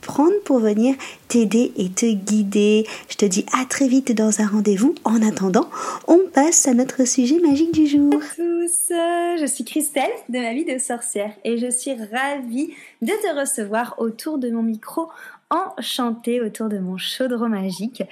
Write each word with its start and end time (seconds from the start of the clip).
prendre 0.00 0.38
pour 0.44 0.58
venir 0.58 0.94
t'aider 1.28 1.72
et 1.76 1.88
te 1.88 2.06
guider. 2.06 2.86
Je 3.08 3.16
te 3.16 3.24
dis 3.24 3.46
à 3.58 3.64
très 3.64 3.88
vite 3.88 4.12
dans 4.12 4.40
un 4.40 4.46
rendez-vous. 4.46 4.94
En 5.04 5.22
attendant, 5.22 5.68
on 6.06 6.20
passe 6.32 6.66
à 6.68 6.74
notre 6.74 7.06
sujet 7.06 7.38
magique 7.40 7.72
du 7.72 7.86
jour. 7.86 8.10
tous, 8.36 8.88
je 8.90 9.46
suis 9.46 9.64
Christelle 9.64 10.10
de 10.28 10.38
ma 10.38 10.52
vie 10.52 10.64
de 10.64 10.78
sorcière 10.78 11.32
et 11.44 11.58
je 11.58 11.70
suis 11.70 11.92
ravie 11.92 12.72
de 13.02 13.12
te 13.12 13.38
recevoir 13.38 13.94
autour 13.98 14.38
de 14.38 14.50
mon 14.50 14.62
micro 14.62 15.08
enchantée 15.50 16.40
autour 16.40 16.68
de 16.68 16.78
mon 16.78 16.96
chaudron 16.96 17.48
magique. 17.48 18.02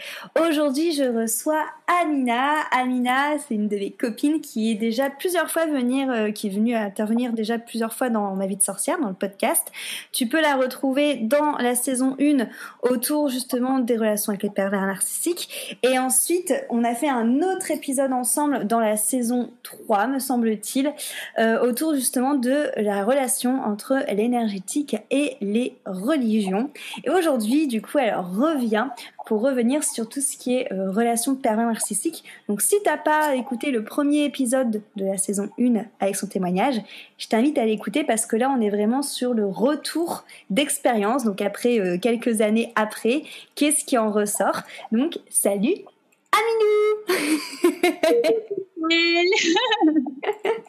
Aujourd'hui, 0.41 0.93
je 0.93 1.05
reçois 1.05 1.65
Amina. 1.89 2.61
Amina, 2.71 3.39
c'est 3.39 3.55
une 3.55 3.67
de 3.67 3.77
mes 3.77 3.91
copines 3.91 4.43
qui 4.43 4.71
est 4.71 4.75
déjà 4.75 5.09
plusieurs 5.09 5.51
fois 5.51 5.65
venir, 5.65 6.11
euh, 6.11 6.31
qui 6.31 6.49
est 6.49 6.51
venue 6.51 6.75
intervenir 6.75 7.33
déjà 7.33 7.59
plusieurs 7.59 7.95
fois 7.95 8.11
dans 8.11 8.37
ma 8.37 8.47
vie 8.47 8.59
de 8.59 8.63
sorcière, 8.63 9.01
dans 9.01 9.09
le 9.09 9.15
podcast. 9.15 9.73
Tu 10.13 10.27
peux 10.27 10.41
la 10.43 10.57
retrouver 10.57 11.17
dans 11.17 11.57
la 11.57 11.75
saison 11.75 12.15
1 12.21 12.47
autour 12.83 13.31
justement 13.31 13.79
des 13.79 13.97
relations 13.97 14.33
avec 14.33 14.43
les 14.43 14.51
pervers 14.51 14.85
narcissiques. 14.85 15.79
Et 15.83 15.99
ensuite, 15.99 16.53
on 16.69 16.85
a 16.85 16.95
fait 16.95 17.09
un 17.09 17.41
autre 17.41 17.71
épisode 17.71 18.13
ensemble 18.13 18.67
dans 18.67 18.81
la 18.81 18.99
saison 18.99 19.51
3, 19.63 20.09
me 20.09 20.19
semble-t-il, 20.19 20.93
euh, 21.39 21.67
autour 21.67 21.95
justement 21.95 22.35
de 22.35 22.71
la 22.77 23.03
relation 23.03 23.63
entre 23.63 24.05
l'énergétique 24.13 24.95
et 25.11 25.39
les 25.41 25.79
religions. 25.87 26.71
Et 27.05 27.09
aujourd'hui, 27.09 27.67
du 27.67 27.81
coup, 27.81 27.97
elle 27.97 28.15
revient 28.15 28.89
pour 29.29 29.43
revenir 29.43 29.85
sur 29.85 30.09
tout 30.09 30.23
ce 30.23 30.39
qui 30.39 30.57
est 30.57 30.73
euh, 30.73 30.91
relation 30.91 31.35
pervers 31.35 31.67
narcissique. 31.67 32.25
Donc, 32.49 32.63
si 32.63 32.77
t'as 32.83 32.97
pas 32.97 33.35
écouté 33.35 33.71
le 33.71 33.85
premier 33.85 34.25
épisode 34.25 34.81
de 34.97 35.05
la 35.05 35.19
saison 35.19 35.51
1 35.61 35.85
avec 36.01 36.17
son 36.17 36.27
témoignage, 36.27 36.81
je 37.19 37.29
t'invite 37.29 37.59
à 37.59 37.67
l'écouter 37.67 38.05
parce 38.05 38.25
que 38.25 38.37
là, 38.37 38.51
on 38.51 38.59
est 38.63 38.71
vraiment 38.71 39.03
sur 39.03 39.35
le 39.35 39.45
retour 39.45 40.25
d'expérience. 40.49 41.25
Donc, 41.25 41.43
après 41.43 41.79
euh, 41.79 41.99
quelques 41.99 42.41
années 42.41 42.73
après, 42.75 43.23
qu'est-ce 43.55 43.85
qui 43.85 43.99
en 43.99 44.11
ressort 44.11 44.63
Donc, 44.93 45.19
salut 45.29 45.75
Aminou 46.33 47.19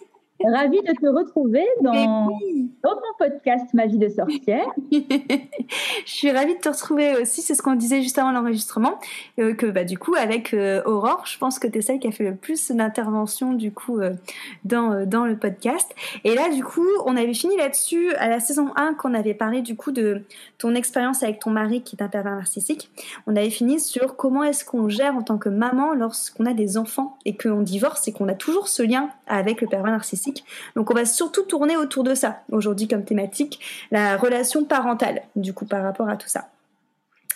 Ravie 0.46 0.82
de 0.82 0.94
te 0.94 1.08
retrouver 1.08 1.66
dans, 1.82 2.28
dans 2.82 2.96
ton 2.96 3.14
podcast 3.18 3.74
Ma 3.74 3.88
vie 3.88 3.98
de 3.98 4.08
sorcière. 4.08 4.66
je 4.92 5.36
suis 6.06 6.32
ravie 6.32 6.56
de 6.56 6.60
te 6.62 6.70
retrouver 6.70 7.18
aussi, 7.22 7.42
c'est 7.42 7.56
ce 7.56 7.62
qu'on 7.62 7.76
disait 7.76 8.02
juste 8.02 8.18
avant 8.18 8.32
l'enregistrement, 8.32 9.00
euh, 9.40 9.54
que 9.54 9.66
bah, 9.66 9.84
du 9.84 9.98
coup 9.98 10.16
avec 10.16 10.54
euh, 10.54 10.82
Aurore, 10.86 11.24
je 11.26 11.38
pense 11.38 11.60
que 11.60 11.68
tu 11.68 11.80
es 11.80 11.82
celle 11.82 12.00
qui 12.00 12.08
a 12.08 12.12
fait 12.12 12.24
le 12.24 12.36
plus 12.36 12.72
d'interventions 12.72 13.54
du 13.54 13.74
coup 13.74 14.00
euh, 14.00 14.14
dans, 14.64 15.06
dans 15.06 15.26
le 15.26 15.38
podcast. 15.38 15.94
Et 16.24 16.34
là 16.36 16.50
du 16.50 16.64
coup, 16.64 16.88
on 17.06 17.18
avait 17.18 17.34
fini 17.34 17.58
là-dessus 17.58 18.14
à 18.16 18.30
la 18.30 18.40
saison 18.40 18.70
1 18.78 18.94
qu'on 18.94 19.14
avait 19.14 19.34
parlé 19.34 19.62
du 19.62 19.76
coup 19.76 19.92
de 19.92 20.24
ton 20.58 20.74
expérience 20.74 21.22
avec 21.22 21.40
ton 21.40 21.50
mari 21.50 21.82
qui 21.82 21.98
est 21.98 22.04
un 22.04 22.08
pervers 22.08 22.36
narcissique. 22.36 22.90
On 23.28 23.36
avait 23.36 23.50
fini 23.50 23.80
sur 23.80 24.16
comment 24.16 24.44
est-ce 24.44 24.64
qu'on 24.64 24.88
gère 24.88 25.18
en 25.18 25.22
tant 25.22 25.38
que 25.38 25.50
maman 25.50 25.94
lorsqu'on 25.94 26.46
a 26.46 26.54
des 26.54 26.78
enfants 26.78 27.18
et 27.26 27.36
qu'on 27.36 27.62
divorce 27.62 28.08
et 28.08 28.14
qu'on 28.14 28.30
a 28.30 28.36
toujours 28.36 28.70
ce 28.70 28.84
lien 28.84 29.10
avec 29.28 29.60
le 29.60 29.68
pervers 29.68 29.92
narcissique 29.92 30.29
donc 30.76 30.92
on 30.92 30.94
va 30.94 31.06
surtout 31.06 31.44
tourner 31.44 31.78
autour 31.78 32.04
de 32.04 32.16
ça 32.16 32.42
aujourd'hui 32.52 32.88
comme 32.88 33.04
thématique, 33.04 33.60
la 33.92 34.18
relation 34.18 34.64
parentale, 34.66 35.24
du 35.36 35.54
coup 35.54 35.66
par 35.66 35.84
rapport 35.84 36.10
à 36.10 36.18
tout 36.18 36.30
ça. 36.30 36.50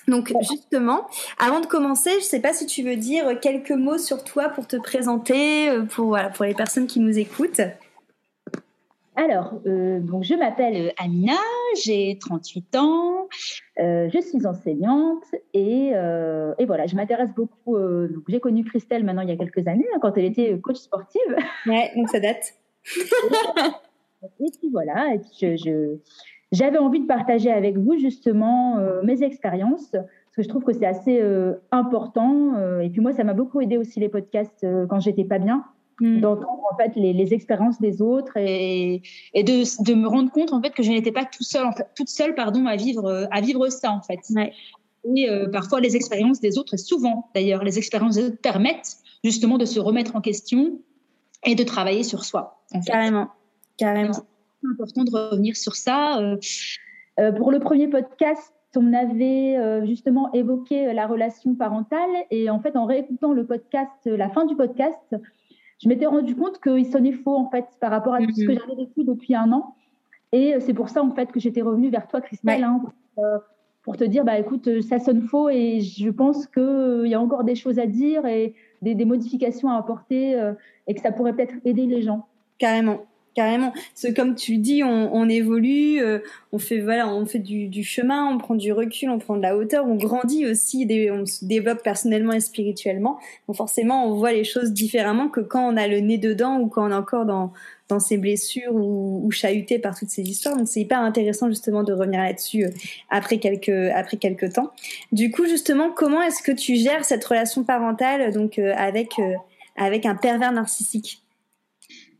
Donc 0.07 0.33
justement, 0.41 1.07
avant 1.39 1.61
de 1.61 1.65
commencer, 1.65 2.11
je 2.11 2.17
ne 2.17 2.21
sais 2.21 2.41
pas 2.41 2.53
si 2.53 2.65
tu 2.65 2.83
veux 2.83 2.97
dire 2.97 3.39
quelques 3.39 3.71
mots 3.71 3.97
sur 3.97 4.23
toi 4.23 4.49
pour 4.49 4.67
te 4.67 4.75
présenter, 4.75 5.69
euh, 5.69 5.83
pour, 5.83 6.17
pour 6.35 6.45
les 6.45 6.53
personnes 6.53 6.87
qui 6.87 6.99
nous 6.99 7.17
écoutent. 7.17 7.61
Alors, 9.15 9.53
euh, 9.67 9.99
donc 9.99 10.23
je 10.23 10.33
m'appelle 10.33 10.91
Amina, 10.97 11.37
j'ai 11.83 12.17
38 12.19 12.75
ans, 12.77 13.27
euh, 13.79 14.09
je 14.11 14.19
suis 14.19 14.45
enseignante 14.47 15.23
et, 15.53 15.89
et 15.91 16.65
voilà, 16.65 16.87
je 16.87 16.95
m'intéresse 16.95 17.29
beaucoup. 17.33 17.77
j'ai 18.27 18.39
connu 18.39 18.65
Christelle 18.65 19.03
maintenant 19.03 19.21
il 19.21 19.29
y 19.29 19.31
a 19.31 19.37
quelques 19.37 19.67
années, 19.67 19.87
hein, 19.93 19.99
quand 20.01 20.17
elle 20.17 20.25
était 20.25 20.59
coach 20.59 20.77
sportive. 20.77 21.21
Ouais, 21.67 21.91
donc 21.95 22.09
ça 22.09 22.19
date 22.19 22.55
et 24.39 24.51
puis 24.59 24.69
voilà, 24.71 25.15
je, 25.39 25.97
j'avais 26.53 26.77
envie 26.77 26.99
de 26.99 27.07
partager 27.07 27.51
avec 27.51 27.77
vous 27.77 27.97
justement 27.97 28.77
euh, 28.77 29.01
mes 29.03 29.23
expériences, 29.23 29.89
parce 29.91 30.35
que 30.35 30.43
je 30.43 30.49
trouve 30.49 30.63
que 30.63 30.73
c'est 30.73 30.85
assez 30.85 31.19
euh, 31.19 31.55
important. 31.71 32.53
Euh, 32.55 32.81
et 32.81 32.89
puis 32.89 33.01
moi, 33.01 33.11
ça 33.11 33.23
m'a 33.23 33.33
beaucoup 33.33 33.59
aidé 33.59 33.77
aussi 33.77 33.99
les 33.99 34.09
podcasts 34.09 34.65
quand 34.87 34.99
j'étais 34.99 35.23
pas 35.23 35.39
bien, 35.39 35.63
mm. 35.99 36.21
d'entendre 36.21 36.61
en 36.71 36.77
fait 36.77 36.91
les, 36.95 37.33
expériences 37.33 37.81
des 37.81 38.01
autres 38.01 38.37
et, 38.37 39.01
et 39.33 39.43
de, 39.43 39.83
de, 39.83 39.93
me 39.95 40.07
rendre 40.07 40.31
compte 40.31 40.53
en 40.53 40.61
fait 40.61 40.71
que 40.71 40.83
je 40.83 40.91
n'étais 40.91 41.11
pas 41.11 41.25
tout 41.25 41.43
seul, 41.43 41.65
en 41.65 41.71
fait, 41.71 41.87
toute 41.95 42.09
seule 42.09 42.35
pardon, 42.35 42.67
à 42.67 42.75
vivre, 42.75 43.27
à 43.31 43.41
vivre 43.41 43.67
ça 43.69 43.91
en 43.91 44.01
fait. 44.01 44.19
Et 45.15 45.27
parfois 45.51 45.81
les 45.81 45.95
expériences 45.95 46.39
des 46.39 46.57
autres, 46.57 46.75
et 46.75 46.77
souvent 46.77 47.29
d'ailleurs 47.35 47.63
les 47.63 47.77
expériences 47.77 48.15
des 48.15 48.25
autres 48.25 48.41
permettent 48.41 48.97
justement 49.23 49.57
de 49.57 49.65
se 49.65 49.79
remettre 49.79 50.15
en 50.15 50.21
question 50.21 50.79
et 51.45 51.55
de 51.55 51.63
travailler 51.63 52.03
sur 52.03 52.23
soi. 52.23 52.61
Carrément, 52.85 53.29
carrément. 53.77 54.13
C'est 54.13 54.69
important 54.71 55.03
de 55.03 55.11
revenir 55.11 55.55
sur 55.55 55.75
ça. 55.75 56.19
Euh, 56.19 56.37
euh, 57.19 57.31
pour 57.31 57.51
le 57.51 57.59
premier 57.59 57.87
podcast, 57.87 58.53
on 58.75 58.93
avait 58.93 59.57
euh, 59.57 59.85
justement 59.85 60.31
évoqué 60.33 60.93
la 60.93 61.05
relation 61.05 61.53
parentale 61.53 62.09
et 62.31 62.49
en 62.49 62.59
fait, 62.59 62.75
en 62.75 62.85
réécoutant 62.85 63.33
le 63.33 63.45
podcast, 63.45 63.91
la 64.05 64.29
fin 64.29 64.45
du 64.45 64.55
podcast, 64.55 65.15
je 65.81 65.89
m'étais 65.89 66.05
rendu 66.05 66.35
compte 66.35 66.59
qu'il 66.61 66.85
sonnait 66.85 67.11
faux 67.11 67.35
en 67.35 67.49
fait 67.49 67.65
par 67.81 67.91
rapport 67.91 68.13
à 68.13 68.19
tout 68.19 68.31
ce 68.31 68.45
que 68.45 68.51
mhm. 68.51 68.59
j'avais 68.59 68.75
vécu 68.75 69.03
depuis 69.03 69.35
un 69.35 69.51
an. 69.51 69.75
Et 70.31 70.55
c'est 70.59 70.73
pour 70.73 70.89
ça 70.89 71.03
en 71.03 71.11
fait 71.11 71.31
que 71.31 71.39
j'étais 71.39 71.61
revenue 71.61 71.89
vers 71.89 72.07
toi, 72.07 72.21
Christelle, 72.21 72.63
hein, 72.63 72.81
pour, 73.83 73.97
te 73.97 74.03
dire 74.03 74.23
bah 74.23 74.39
écoute, 74.39 74.81
ça 74.81 74.97
sonne 74.97 75.21
faux 75.21 75.49
et 75.49 75.81
je 75.81 76.09
pense 76.09 76.47
qu'il 76.47 77.05
y 77.05 77.13
a 77.13 77.19
encore 77.19 77.43
des 77.43 77.53
choses 77.53 77.77
à 77.77 77.85
dire 77.85 78.25
et 78.25 78.55
des, 78.83 79.05
modifications 79.05 79.69
à 79.69 79.77
apporter 79.77 80.35
euh, 80.35 80.53
et 80.87 80.93
que 80.93 81.01
ça 81.01 81.11
pourrait 81.11 81.33
peut-être 81.33 81.55
aider 81.65 81.85
les 81.85 82.01
gens. 82.01 82.27
Carrément 82.57 83.05
carrément. 83.33 83.73
C'est 83.95 84.13
comme 84.13 84.35
tu 84.35 84.57
dis, 84.57 84.83
on, 84.83 85.29
évolue, 85.29 86.01
euh, 86.01 86.19
on 86.51 86.59
fait 86.59 86.79
voilà, 86.79 87.07
on 87.07 87.25
fait 87.25 87.39
du, 87.39 87.83
chemin, 87.83 88.25
on 88.25 88.37
prend 88.37 88.55
du 88.55 88.71
recul, 88.71 89.09
on 89.09 89.19
prend 89.19 89.35
de 89.35 89.41
la 89.41 89.57
hauteur, 89.57 89.85
on 89.85 89.95
grandit 89.95 90.45
aussi, 90.45 90.87
on 91.11 91.25
se 91.25 91.45
développe 91.45 91.83
personnellement 91.83 92.33
et 92.33 92.39
spirituellement. 92.39 93.19
Donc 93.47 93.57
forcément, 93.57 94.05
on 94.07 94.15
voit 94.15 94.31
les 94.31 94.43
choses 94.43 94.71
différemment 94.71 95.29
que 95.29 95.41
quand 95.41 95.67
on 95.67 95.77
a 95.77 95.87
le 95.87 95.99
nez 95.99 96.17
dedans 96.17 96.59
ou 96.59 96.67
quand 96.67 96.87
on 96.87 96.91
est 96.91 96.95
encore 96.95 97.25
dans 97.25 97.53
dans 97.89 97.99
ses 97.99 98.17
blessures 98.17 98.73
ou, 98.73 99.21
ou 99.25 99.31
chahuté 99.31 99.79
par 99.79 99.97
toutes 99.97 100.09
ces 100.09 100.23
histoires. 100.23 100.57
Donc 100.57 100.67
c'est 100.67 100.81
hyper 100.81 100.99
intéressant 100.99 101.49
justement 101.49 101.83
de 101.83 101.93
revenir 101.93 102.21
là-dessus 102.21 102.65
euh, 102.65 102.69
après 103.09 103.37
quelques 103.37 103.91
après 103.93 104.17
quelques 104.17 104.53
temps. 104.53 104.71
Du 105.11 105.31
coup 105.31 105.45
justement, 105.45 105.91
comment 105.91 106.21
est-ce 106.21 106.41
que 106.41 106.51
tu 106.51 106.75
gères 106.75 107.05
cette 107.05 107.23
relation 107.23 107.63
parentale 107.63 108.33
donc 108.33 108.57
euh, 108.59 108.73
avec 108.75 109.19
euh, 109.19 109.33
avec 109.75 110.05
un 110.05 110.15
pervers 110.15 110.51
narcissique? 110.51 111.22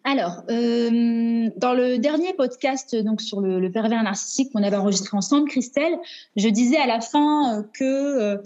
Alors, 0.05 0.43
dans 0.47 1.73
le 1.73 1.97
dernier 1.97 2.33
podcast 2.33 2.95
donc 2.95 3.21
sur 3.21 3.39
le, 3.39 3.71
pervers 3.71 4.03
narcissique 4.03 4.51
qu'on 4.51 4.63
avait 4.63 4.75
enregistré 4.75 5.15
ensemble, 5.15 5.47
Christelle, 5.49 5.97
je 6.35 6.49
disais 6.49 6.77
à 6.77 6.87
la 6.87 6.99
fin 6.99 7.65
que 7.73 8.41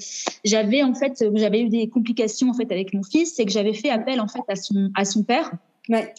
j'avais 0.45 0.83
en 0.83 0.93
fait 0.93 1.25
j'avais 1.33 1.61
eu 1.61 1.69
des 1.69 1.89
complications 1.89 2.49
en 2.49 2.53
fait 2.53 2.71
avec 2.71 2.93
mon 2.93 3.01
fils 3.01 3.39
et 3.39 3.45
que 3.45 3.51
j'avais 3.51 3.73
fait 3.73 3.89
appel 3.89 4.21
en 4.21 4.27
fait 4.27 4.43
à 4.47 4.55
son 4.55 4.91
à 4.93 5.03
son 5.03 5.23
père. 5.23 5.51
Ouais 5.89 6.13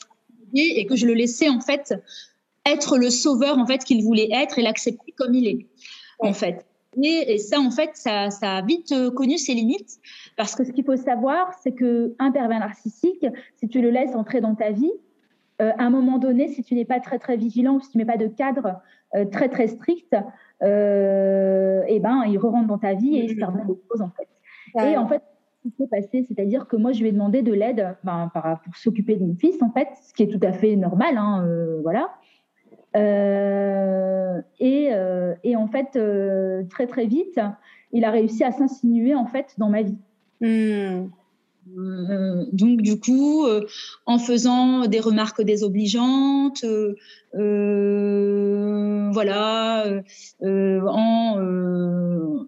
et 0.55 0.87
que 0.87 0.96
je 0.96 1.06
le 1.06 1.14
laissais 1.14 1.49
en 1.49 1.61
fait 1.61 1.94
être 2.67 2.99
le 2.99 3.11
sauveur 3.11 3.58
en 3.58 3.67
fait 3.67 3.85
qu'il 3.85 4.02
voulait 4.02 4.29
être 4.32 4.58
et 4.58 4.62
l'accepter 4.62 5.12
comme 5.12 5.35
il 5.35 5.46
est 5.46 5.67
en 6.19 6.32
fait. 6.32 6.64
Et, 7.02 7.38
ça 7.38 7.61
en 7.61 7.70
fait 7.70 7.90
ça, 7.94 8.31
ça 8.31 8.56
a 8.56 8.62
vite 8.62 8.93
euh, 8.93 9.11
connu 9.11 9.38
ses 9.38 9.55
limites 9.55 9.99
parce 10.37 10.55
que 10.55 10.64
ce 10.64 10.73
qu'il 10.73 10.85
faut 10.85 10.96
savoir 10.96 11.52
c'est 11.62 11.73
que 11.73 12.14
un 12.19 12.32
pervers 12.32 12.58
narcissique 12.58 13.26
si 13.56 13.69
tu 13.69 13.81
le 13.81 13.90
laisses 13.90 14.14
entrer 14.14 14.40
dans 14.40 14.55
ta 14.55 14.70
vie 14.70 14.90
à 15.58 15.82
un 15.82 15.90
moment 15.90 16.19
donné, 16.19 16.49
si 16.49 16.62
tu 16.62 16.75
n'es 16.75 16.84
pas 16.84 17.00
très 17.00 17.19
très 17.19 17.37
vigilant 17.37 17.75
ou 17.75 17.81
si 17.81 17.90
tu 17.90 17.99
mets 17.99 18.05
pas 18.05 18.16
de 18.16 18.28
cadre 18.28 18.81
très 19.32 19.49
très 19.49 19.66
strict, 19.66 20.14
eh 20.62 22.00
ben, 22.00 22.25
il 22.26 22.38
re 22.38 22.50
rentre 22.50 22.69
dans 22.69 22.78
ta 22.78 22.94
vie 22.94 23.16
et 23.16 23.25
il 23.25 23.31
se 23.31 23.34
permet 23.34 23.64
des 23.64 23.78
choses 23.90 24.00
en 24.00 24.10
fait. 24.10 24.28
Et 24.88 24.96
en 24.96 25.06
fait, 25.06 25.22
ce 25.64 25.69
qui 25.69 25.75
s'est 25.76 25.88
passé, 25.88 26.25
c'est-à-dire 26.28 26.69
que 26.69 26.76
moi, 26.76 26.93
je 26.93 27.00
lui 27.00 27.08
ai 27.08 27.12
demandé 27.12 27.43
de 27.43 27.52
l'aide 27.52 27.96
ben, 28.05 28.31
pour 28.32 28.76
s'occuper 28.76 29.16
de 29.16 29.25
mon 29.25 29.34
fils, 29.34 29.60
en 29.62 29.70
fait, 29.70 29.88
ce 30.02 30.12
qui 30.14 30.22
est 30.22 30.28
tout 30.28 30.46
à 30.46 30.52
fait 30.52 30.76
normal, 30.76 31.16
hein, 31.16 31.46
voilà. 31.82 32.08
Euh, 32.96 34.40
et, 34.58 34.88
euh, 34.93 35.34
et, 35.44 35.56
en 35.56 35.69
fait, 35.69 35.96
euh, 35.96 36.64
très 36.70 36.87
très 36.87 37.06
vite, 37.06 37.40
il 37.93 38.04
a 38.04 38.11
réussi 38.11 38.44
à 38.44 38.52
s'insinuer 38.52 39.14
en 39.14 39.26
fait 39.26 39.54
dans 39.58 39.69
ma 39.69 39.82
vie. 39.82 39.99
Hmm. 40.40 41.08
Donc 42.53 42.82
du 42.82 42.99
coup, 42.99 43.47
en 44.06 44.19
faisant 44.19 44.87
des 44.87 45.00
remarques 45.00 45.43
désobligeantes, 45.43 46.65
voilà, 49.12 49.85
en, 50.43 52.47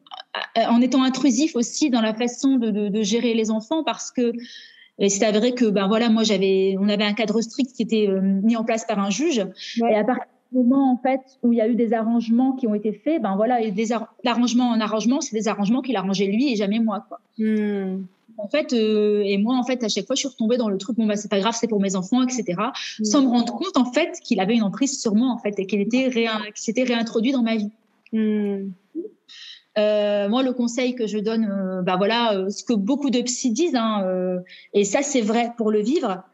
en 0.56 0.80
étant 0.80 1.02
intrusif 1.02 1.56
aussi 1.56 1.90
dans 1.90 2.00
la 2.00 2.14
façon 2.14 2.56
de, 2.56 2.70
de, 2.70 2.88
de 2.88 3.02
gérer 3.02 3.34
les 3.34 3.50
enfants, 3.50 3.84
parce 3.84 4.10
que 4.10 4.32
c'est 5.08 5.24
avéré 5.24 5.54
que 5.54 5.66
ben 5.66 5.88
voilà, 5.88 6.08
moi 6.08 6.22
j'avais, 6.22 6.76
on 6.78 6.88
avait 6.88 7.04
un 7.04 7.14
cadre 7.14 7.40
strict 7.40 7.72
qui 7.74 7.82
était 7.82 8.08
mis 8.22 8.56
en 8.56 8.64
place 8.64 8.84
par 8.84 8.98
un 8.98 9.10
juge, 9.10 9.46
et 9.88 9.94
à 9.94 10.04
partir 10.04 10.26
moment 10.52 10.92
en 10.92 10.96
fait 10.96 11.20
où 11.42 11.52
il 11.52 11.58
y 11.58 11.60
a 11.60 11.68
eu 11.68 11.74
des 11.74 11.92
arrangements 11.92 12.52
qui 12.52 12.66
ont 12.66 12.74
été 12.74 12.92
faits, 12.92 13.22
ben 13.22 13.36
voilà, 13.36 13.62
et 13.62 13.70
des 13.70 13.88
l'arrangement 14.24 14.70
en 14.70 14.80
arrangement, 14.80 15.20
c'est 15.20 15.36
des 15.36 15.48
arrangements 15.48 15.80
qu'il 15.80 15.96
arrangeait 15.96 16.26
lui 16.26 16.52
et 16.52 16.56
jamais 16.56 16.80
moi 16.80 17.04
quoi. 17.08 17.20
Hmm. 17.38 18.02
En 18.36 18.48
fait, 18.48 18.72
euh, 18.72 19.22
et 19.24 19.38
moi 19.38 19.56
en 19.56 19.64
fait 19.64 19.82
à 19.84 19.88
chaque 19.88 20.06
fois 20.06 20.16
je 20.16 20.20
suis 20.20 20.28
retombée 20.28 20.56
dans 20.56 20.68
le 20.68 20.78
truc 20.78 20.96
bon 20.96 21.06
bah 21.06 21.16
c'est 21.16 21.30
pas 21.30 21.40
grave 21.40 21.54
c'est 21.58 21.68
pour 21.68 21.80
mes 21.80 21.96
enfants 21.96 22.22
etc. 22.22 22.54
Hmm. 22.98 23.04
Sans 23.04 23.22
me 23.22 23.28
rendre 23.28 23.54
compte 23.54 23.76
en 23.76 23.90
fait 23.90 24.18
qu'il 24.22 24.40
avait 24.40 24.54
une 24.54 24.62
emprise 24.62 25.00
sur 25.00 25.14
moi 25.14 25.28
en 25.28 25.38
fait 25.38 25.58
et 25.58 25.66
qu'il 25.66 25.80
était 25.80 26.10
s'était 26.54 26.84
réintroduit 26.84 27.32
dans 27.32 27.42
ma 27.42 27.56
vie. 27.56 27.70
Hmm. 28.12 28.70
Euh, 29.78 30.28
moi, 30.28 30.42
le 30.42 30.52
conseil 30.52 30.96
que 30.96 31.06
je 31.06 31.16
donne, 31.16 31.44
euh, 31.44 31.82
bah 31.82 31.96
voilà, 31.96 32.50
ce 32.50 32.64
que 32.64 32.72
beaucoup 32.72 33.08
de 33.10 33.20
psy 33.22 33.52
disent, 33.52 33.76
hein, 33.76 34.04
et 34.74 34.84
ça 34.84 35.02
c'est 35.02 35.20
vrai 35.20 35.52
pour 35.56 35.70
le 35.70 35.80
vivre. 35.80 36.24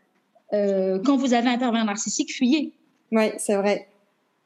quand 0.53 1.17
vous 1.17 1.35
avez 1.35 1.49
un 1.49 1.59
pervers 1.59 1.85
narcissique, 1.85 2.33
fuyez. 2.33 2.73
Oui, 3.13 3.31
c'est 3.37 3.57
vrai. 3.57 3.89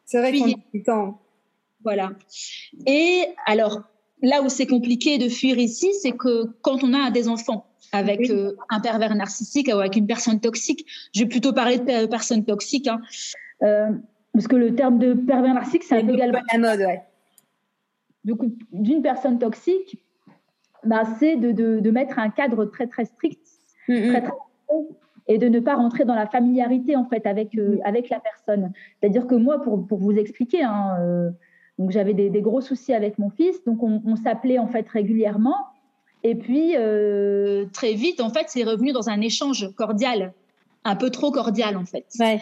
C'est 0.05 0.19
vrai 0.19 0.37
qu'on 0.37 0.55
du 0.75 0.83
temps. 0.83 1.21
Voilà. 1.85 2.11
Et 2.87 3.27
alors, 3.47 3.83
là 4.23 4.43
où 4.43 4.49
c'est 4.49 4.67
compliqué 4.67 5.19
de 5.19 5.29
fuir 5.29 5.59
ici, 5.59 5.93
c'est 6.01 6.13
que 6.13 6.47
quand 6.63 6.83
on 6.83 6.95
a 6.95 7.11
des 7.11 7.29
enfants 7.29 7.67
avec 7.93 8.31
euh, 8.31 8.53
un 8.69 8.81
pervers 8.81 9.15
narcissique 9.15 9.69
ou 9.69 9.79
avec 9.79 9.97
une 9.97 10.07
personne 10.07 10.41
toxique, 10.41 10.87
je 11.15 11.21
vais 11.21 11.29
plutôt 11.29 11.53
parler 11.53 11.79
de 11.79 12.07
personne 12.07 12.45
toxique, 12.45 12.87
hein, 12.87 13.01
euh, 13.63 13.91
parce 14.33 14.47
que 14.47 14.57
le 14.57 14.75
terme 14.75 14.99
de 14.99 15.15
pervers 15.15 15.55
narcissique, 15.55 15.83
c'est 15.83 15.97
un 15.97 16.07
peu 16.07 16.15
également 16.15 16.41
la 16.53 16.59
mode, 16.59 16.81
ouais. 16.81 17.03
Donc, 18.25 18.41
d'une 18.73 19.03
personne 19.03 19.39
toxique, 19.39 19.99
bah, 20.85 21.03
c'est 21.19 21.37
de, 21.37 21.53
de, 21.53 21.91
mettre 21.91 22.19
un 22.19 22.31
cadre 22.31 22.65
très 22.67 22.87
très 22.87 23.07
strict, 23.07 23.41
mm, 23.89 23.95
mm. 23.95 24.09
très, 24.11 24.23
très 24.23 24.33
et 25.27 25.39
de 25.39 25.49
ne 25.49 25.61
pas 25.61 25.77
rentrer 25.77 26.05
dans 26.05 26.15
la 26.15 26.27
familiarité 26.27 26.97
en 26.97 27.05
fait 27.05 27.27
avec 27.27 27.57
euh, 27.57 27.77
mm. 27.77 27.81
avec 27.85 28.09
la 28.09 28.21
personne. 28.21 28.73
C'est-à-dire 29.01 29.27
que 29.27 29.35
moi, 29.35 29.63
pour, 29.63 29.87
pour 29.87 29.99
vous 29.99 30.13
expliquer, 30.13 30.63
hein, 30.63 31.33
donc 31.81 31.91
j'avais 31.91 32.13
des, 32.13 32.29
des, 32.29 32.43
gros 32.43 32.61
soucis 32.61 32.93
avec 32.93 33.19
mon 33.19 33.31
fils, 33.31 33.65
donc 33.65 33.83
on, 33.83 34.03
on 34.05 34.15
s'appelait 34.15 34.59
en 34.59 34.69
fait 34.69 34.87
régulièrement, 34.89 35.57
et 36.23 36.35
puis 36.35 36.77
euh, 36.77 37.65
très 37.73 37.95
vite 37.95 38.21
en 38.21 38.29
fait 38.29 38.45
c'est 38.49 38.65
revenu 38.65 38.93
dans 38.93 39.09
un 39.09 39.23
échange 39.23 39.75
cordial, 39.77 40.35
un 40.85 40.95
peu 40.95 41.09
trop 41.09 41.33
cordial 41.33 41.79
en 41.79 41.87
fait. 41.87 42.05
Ouais. 42.21 42.41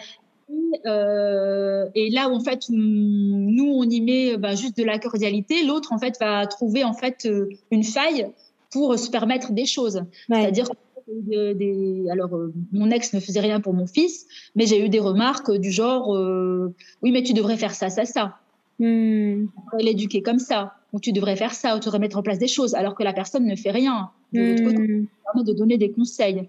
Euh, 0.85 1.85
et 1.95 2.09
là 2.09 2.27
où 2.27 2.33
en 2.33 2.41
fait 2.41 2.65
nous 2.69 3.71
on 3.71 3.83
y 3.83 4.01
met 4.01 4.35
bah, 4.37 4.55
juste 4.55 4.77
de 4.77 4.83
la 4.83 4.99
cordialité, 4.99 5.63
l'autre 5.63 5.93
en 5.93 5.99
fait 5.99 6.19
va 6.19 6.45
trouver 6.45 6.83
en 6.83 6.93
fait 6.93 7.27
une 7.71 7.83
faille 7.83 8.27
pour 8.71 8.99
se 8.99 9.09
permettre 9.09 9.53
des 9.53 9.65
choses. 9.65 10.03
C'est-à-dire 10.27 10.67
des, 11.11 12.05
alors 12.11 12.35
euh, 12.35 12.53
mon 12.71 12.91
ex 12.91 13.13
ne 13.13 13.19
faisait 13.19 13.39
rien 13.39 13.61
pour 13.61 13.73
mon 13.73 13.87
fils, 13.87 14.27
mais 14.55 14.65
j'ai 14.65 14.83
eu 14.83 14.89
des 14.89 14.99
remarques 14.99 15.51
du 15.51 15.71
genre 15.71 16.15
euh, 16.15 16.73
oui 17.01 17.11
mais 17.11 17.23
tu 17.23 17.33
devrais 17.33 17.57
faire 17.57 17.73
ça 17.73 17.89
ça 17.89 18.05
ça. 18.05 18.37
Hmm. 18.79 19.47
L'éduquer 19.77 20.21
comme 20.21 20.39
ça, 20.39 20.75
ou 20.93 20.99
tu 20.99 21.11
devrais 21.11 21.35
faire 21.35 21.53
ça, 21.53 21.75
ou 21.75 21.79
tu 21.79 21.85
devrais 21.85 21.99
mettre 21.99 22.17
en 22.17 22.23
place 22.23 22.39
des 22.39 22.47
choses, 22.47 22.75
alors 22.75 22.95
que 22.95 23.03
la 23.03 23.13
personne 23.13 23.45
ne 23.45 23.55
fait 23.55 23.71
rien. 23.71 24.11
De 24.33 24.41
l'autre 24.41 24.63
côté, 24.63 24.77
hmm. 24.77 25.07
permet 25.25 25.43
de 25.43 25.53
donner 25.53 25.77
des 25.77 25.91
conseils. 25.91 26.47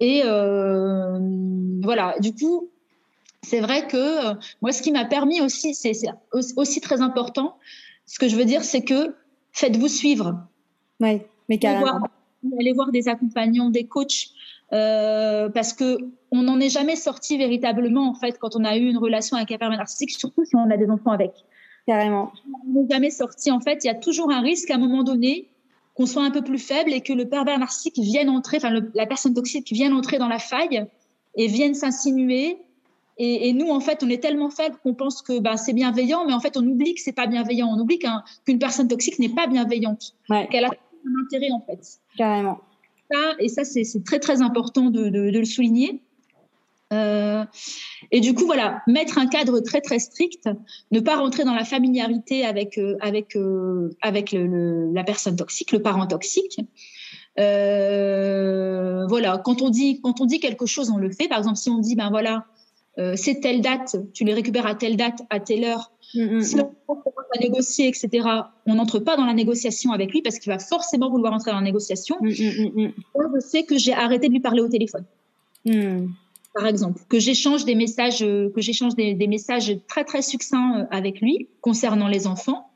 Et 0.00 0.22
euh, 0.24 1.18
voilà, 1.82 2.14
du 2.20 2.32
coup, 2.32 2.68
c'est 3.42 3.60
vrai 3.60 3.86
que 3.88 4.34
moi, 4.62 4.72
ce 4.72 4.82
qui 4.82 4.92
m'a 4.92 5.04
permis 5.04 5.40
aussi, 5.40 5.74
c'est 5.74 5.92
aussi 6.32 6.80
très 6.80 7.00
important. 7.00 7.56
Ce 8.06 8.18
que 8.18 8.28
je 8.28 8.36
veux 8.36 8.44
dire, 8.44 8.62
c'est 8.62 8.82
que 8.82 9.14
faites-vous 9.52 9.88
suivre. 9.88 10.38
Oui, 11.00 11.22
mais 11.48 11.58
carrément 11.58 12.00
aller 12.58 12.72
voir 12.72 12.90
des 12.92 13.08
accompagnants, 13.08 13.70
des 13.70 13.84
coachs, 13.84 14.28
euh, 14.72 15.48
parce 15.48 15.72
que 15.72 15.98
on 16.30 16.42
n'en 16.42 16.60
est 16.60 16.68
jamais 16.68 16.96
sorti 16.96 17.38
véritablement 17.38 18.10
en 18.10 18.14
fait 18.14 18.38
quand 18.38 18.54
on 18.54 18.64
a 18.64 18.76
eu 18.76 18.86
une 18.86 18.98
relation 18.98 19.36
avec 19.36 19.50
un 19.52 19.58
père 19.58 19.70
narcissique, 19.70 20.10
surtout 20.10 20.44
si 20.44 20.56
on 20.56 20.70
a 20.70 20.76
des 20.76 20.90
enfants 20.90 21.12
avec. 21.12 21.32
Carrément. 21.86 22.32
On 22.66 22.82
n'est 22.82 22.88
jamais 22.88 23.10
sorti. 23.10 23.50
En 23.50 23.60
fait, 23.60 23.82
il 23.84 23.86
y 23.86 23.90
a 23.90 23.94
toujours 23.94 24.30
un 24.30 24.42
risque 24.42 24.70
à 24.70 24.74
un 24.74 24.78
moment 24.78 25.04
donné 25.04 25.48
qu'on 25.94 26.04
soit 26.04 26.22
un 26.22 26.30
peu 26.30 26.42
plus 26.42 26.58
faible 26.58 26.92
et 26.92 27.00
que 27.00 27.14
le 27.14 27.28
pervers 27.28 27.58
narcissique 27.58 27.98
vienne 27.98 28.28
entrer, 28.28 28.58
enfin 28.58 28.78
la 28.94 29.06
personne 29.06 29.32
toxique 29.32 29.72
vienne 29.72 29.94
entrer 29.94 30.18
dans 30.18 30.28
la 30.28 30.38
faille 30.38 30.86
et 31.34 31.46
vienne 31.46 31.74
s'insinuer. 31.74 32.58
Et, 33.20 33.48
et, 33.48 33.52
nous, 33.52 33.70
en 33.70 33.80
fait, 33.80 34.04
on 34.04 34.08
est 34.08 34.22
tellement 34.22 34.50
faible 34.50 34.76
qu'on 34.82 34.94
pense 34.94 35.22
que 35.22 35.40
bah, 35.40 35.56
c'est 35.56 35.72
bienveillant, 35.72 36.24
mais 36.24 36.34
en 36.34 36.40
fait, 36.40 36.56
on 36.56 36.64
oublie 36.64 36.94
que 36.94 37.00
c'est 37.00 37.12
pas 37.12 37.26
bienveillant. 37.26 37.68
On 37.68 37.80
oublie 37.80 37.98
qu'une 37.98 38.58
personne 38.60 38.86
toxique 38.86 39.18
n'est 39.18 39.28
pas 39.28 39.48
bienveillante, 39.48 40.14
ouais. 40.30 40.46
qu'elle 40.52 40.66
a 40.66 40.70
un 41.08 41.24
intérêt 41.24 41.52
en 41.52 41.60
fait. 41.60 42.00
Carrément. 42.16 42.60
Ça, 43.10 43.34
et 43.38 43.48
ça, 43.48 43.64
c'est 43.64 44.04
très 44.04 44.18
très 44.18 44.42
important 44.42 44.90
de, 44.90 45.08
de, 45.08 45.30
le 45.30 45.44
souligner. 45.44 46.02
Euh, 46.92 47.44
et 48.10 48.20
du 48.20 48.34
coup, 48.34 48.46
voilà, 48.46 48.82
mettre 48.86 49.18
un 49.18 49.26
cadre 49.26 49.60
très 49.60 49.80
très 49.80 49.98
strict, 49.98 50.48
ne 50.90 51.00
pas 51.00 51.16
rentrer 51.16 51.44
dans 51.44 51.54
la 51.54 51.64
familiarité 51.64 52.46
avec 52.46 52.78
euh, 52.78 52.96
avec 53.00 53.36
euh, 53.36 53.90
avec 54.00 54.32
le, 54.32 54.90
la 54.92 55.04
personne 55.04 55.36
toxique, 55.36 55.72
le 55.72 55.82
parent 55.82 56.06
toxique. 56.06 56.60
Voilà, 57.36 59.38
quand 59.44 59.62
on 59.62 59.70
dit 59.70 60.00
quand 60.02 60.20
on 60.20 60.26
dit 60.26 60.40
quelque 60.40 60.66
chose, 60.66 60.90
on 60.90 60.98
le 60.98 61.10
fait. 61.10 61.28
Par 61.28 61.38
exemple, 61.38 61.56
si 61.56 61.70
on 61.70 61.78
dit 61.78 61.94
ben 61.94 62.10
voilà, 62.10 62.46
c'est 63.16 63.40
telle 63.40 63.60
date, 63.60 63.96
tu 64.12 64.24
les 64.24 64.34
récupères 64.34 64.66
à 64.66 64.74
telle 64.74 64.96
date, 64.96 65.22
à 65.30 65.40
telle 65.40 65.64
heure. 65.64 65.92
Mm, 66.14 66.36
mm, 66.36 66.40
si 66.42 66.56
on 66.88 66.94
va 66.94 67.40
négocier, 67.40 67.88
etc., 67.88 68.26
on 68.66 68.74
n'entre 68.74 68.98
pas 68.98 69.16
dans 69.16 69.26
la 69.26 69.34
négociation 69.34 69.92
avec 69.92 70.12
lui 70.12 70.22
parce 70.22 70.38
qu'il 70.38 70.50
va 70.50 70.58
forcément 70.58 71.10
vouloir 71.10 71.32
entrer 71.32 71.50
dans 71.50 71.58
la 71.58 71.64
négociation. 71.64 72.16
Mm, 72.20 72.88
Moi, 73.14 73.26
je 73.34 73.40
sais 73.40 73.64
que 73.64 73.76
j'ai 73.76 73.92
arrêté 73.92 74.28
de 74.28 74.32
lui 74.32 74.40
parler 74.40 74.60
au 74.60 74.68
téléphone. 74.68 75.04
Par 76.54 76.66
exemple, 76.66 77.02
que 77.08 77.18
j'échange 77.18 77.64
des 77.64 77.74
messages, 77.74 78.22
euh, 78.22 78.50
que 78.54 78.60
j'échange 78.60 78.94
des, 78.94 79.26
messages 79.26 79.78
très 79.86 80.04
très 80.04 80.22
succincts 80.22 80.80
euh, 80.80 80.84
avec 80.90 81.20
lui 81.20 81.48
concernant 81.60 82.08
les 82.08 82.26
enfants. 82.26 82.70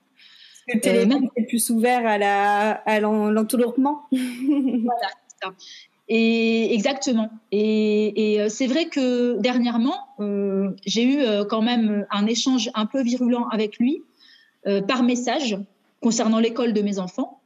Le 0.69 0.79
téléphone 0.79 1.29
est 1.37 1.47
plus 1.47 1.71
ouvert 1.71 2.07
à 2.07 2.19
la 2.19 2.71
à 2.71 3.01
l'entourlouppement. 3.01 4.03
voilà. 4.13 5.09
Et 6.09 6.75
exactement. 6.75 7.31
Et, 7.53 8.35
et 8.35 8.41
euh, 8.41 8.49
c'est 8.49 8.67
vrai 8.67 8.87
que 8.87 9.39
dernièrement, 9.39 9.97
euh, 10.21 10.71
j'ai 10.85 11.05
eu 11.05 11.21
euh, 11.21 11.45
quand 11.45 11.63
même 11.63 12.07
un 12.11 12.27
échange 12.27 12.71
un 12.75 12.87
peu 12.87 13.03
virulent 13.03 13.47
avec 13.51 13.79
lui 13.79 14.03
euh, 14.67 14.83
par 14.83 15.03
message 15.03 15.57
concernant 16.01 16.41
l'école 16.41 16.73
de 16.73 16.83
mes 16.83 16.99
enfants, 16.99 17.41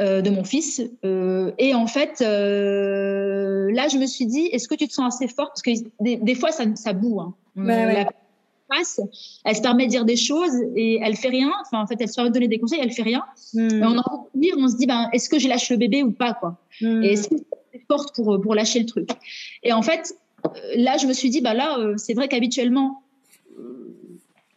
euh, 0.00 0.22
de 0.22 0.30
mon 0.30 0.44
fils. 0.44 0.80
et 1.58 1.74
en 1.74 1.86
fait, 1.86 2.20
là, 2.20 3.88
je 3.88 3.98
me 3.98 4.06
suis 4.06 4.26
dit, 4.26 4.46
est-ce 4.52 4.68
que 4.68 4.76
tu 4.76 4.86
te 4.86 4.92
sens 4.92 5.16
assez 5.16 5.28
forte? 5.28 5.50
Parce 5.50 5.62
que 5.62 5.72
des, 6.00 6.16
des, 6.16 6.34
fois, 6.34 6.52
ça, 6.52 6.64
ça 6.76 6.92
boue. 6.92 7.20
Hein. 7.20 7.34
Ouais. 7.56 8.06
elle 9.44 9.56
se 9.56 9.60
permet 9.60 9.84
de 9.84 9.90
dire 9.90 10.04
des 10.04 10.16
choses 10.16 10.56
et 10.76 11.00
elle 11.02 11.16
fait 11.16 11.28
rien. 11.28 11.52
Enfin, 11.60 11.82
en 11.82 11.86
fait, 11.86 11.96
elle 12.00 12.08
se 12.08 12.14
permet 12.14 12.30
de 12.30 12.34
donner 12.34 12.48
des 12.48 12.58
conseils, 12.58 12.78
elle 12.80 12.92
fait 12.92 13.02
rien. 13.02 13.24
Et 13.54 13.82
on 13.82 13.98
en 13.98 14.28
on 14.58 14.68
se 14.68 14.76
dit, 14.76 14.86
ben, 14.86 15.08
est-ce 15.12 15.28
que 15.28 15.38
je 15.38 15.48
lâche 15.48 15.70
le 15.70 15.76
bébé 15.76 16.02
ou 16.02 16.12
pas, 16.12 16.32
quoi? 16.32 16.56
Mm. 16.80 17.02
Et 17.02 17.16
forte 17.88 18.14
pour, 18.14 18.40
pour 18.40 18.54
lâcher 18.54 18.80
le 18.80 18.86
truc. 18.86 19.08
Et 19.62 19.72
en 19.72 19.82
fait, 19.82 20.14
euh, 20.46 20.50
là, 20.76 20.96
je 20.96 21.06
me 21.06 21.12
suis 21.12 21.30
dit, 21.30 21.40
bah 21.40 21.54
là, 21.54 21.78
euh, 21.78 21.96
c'est 21.96 22.14
vrai 22.14 22.28
qu'habituellement, 22.28 23.02
euh, 23.58 23.96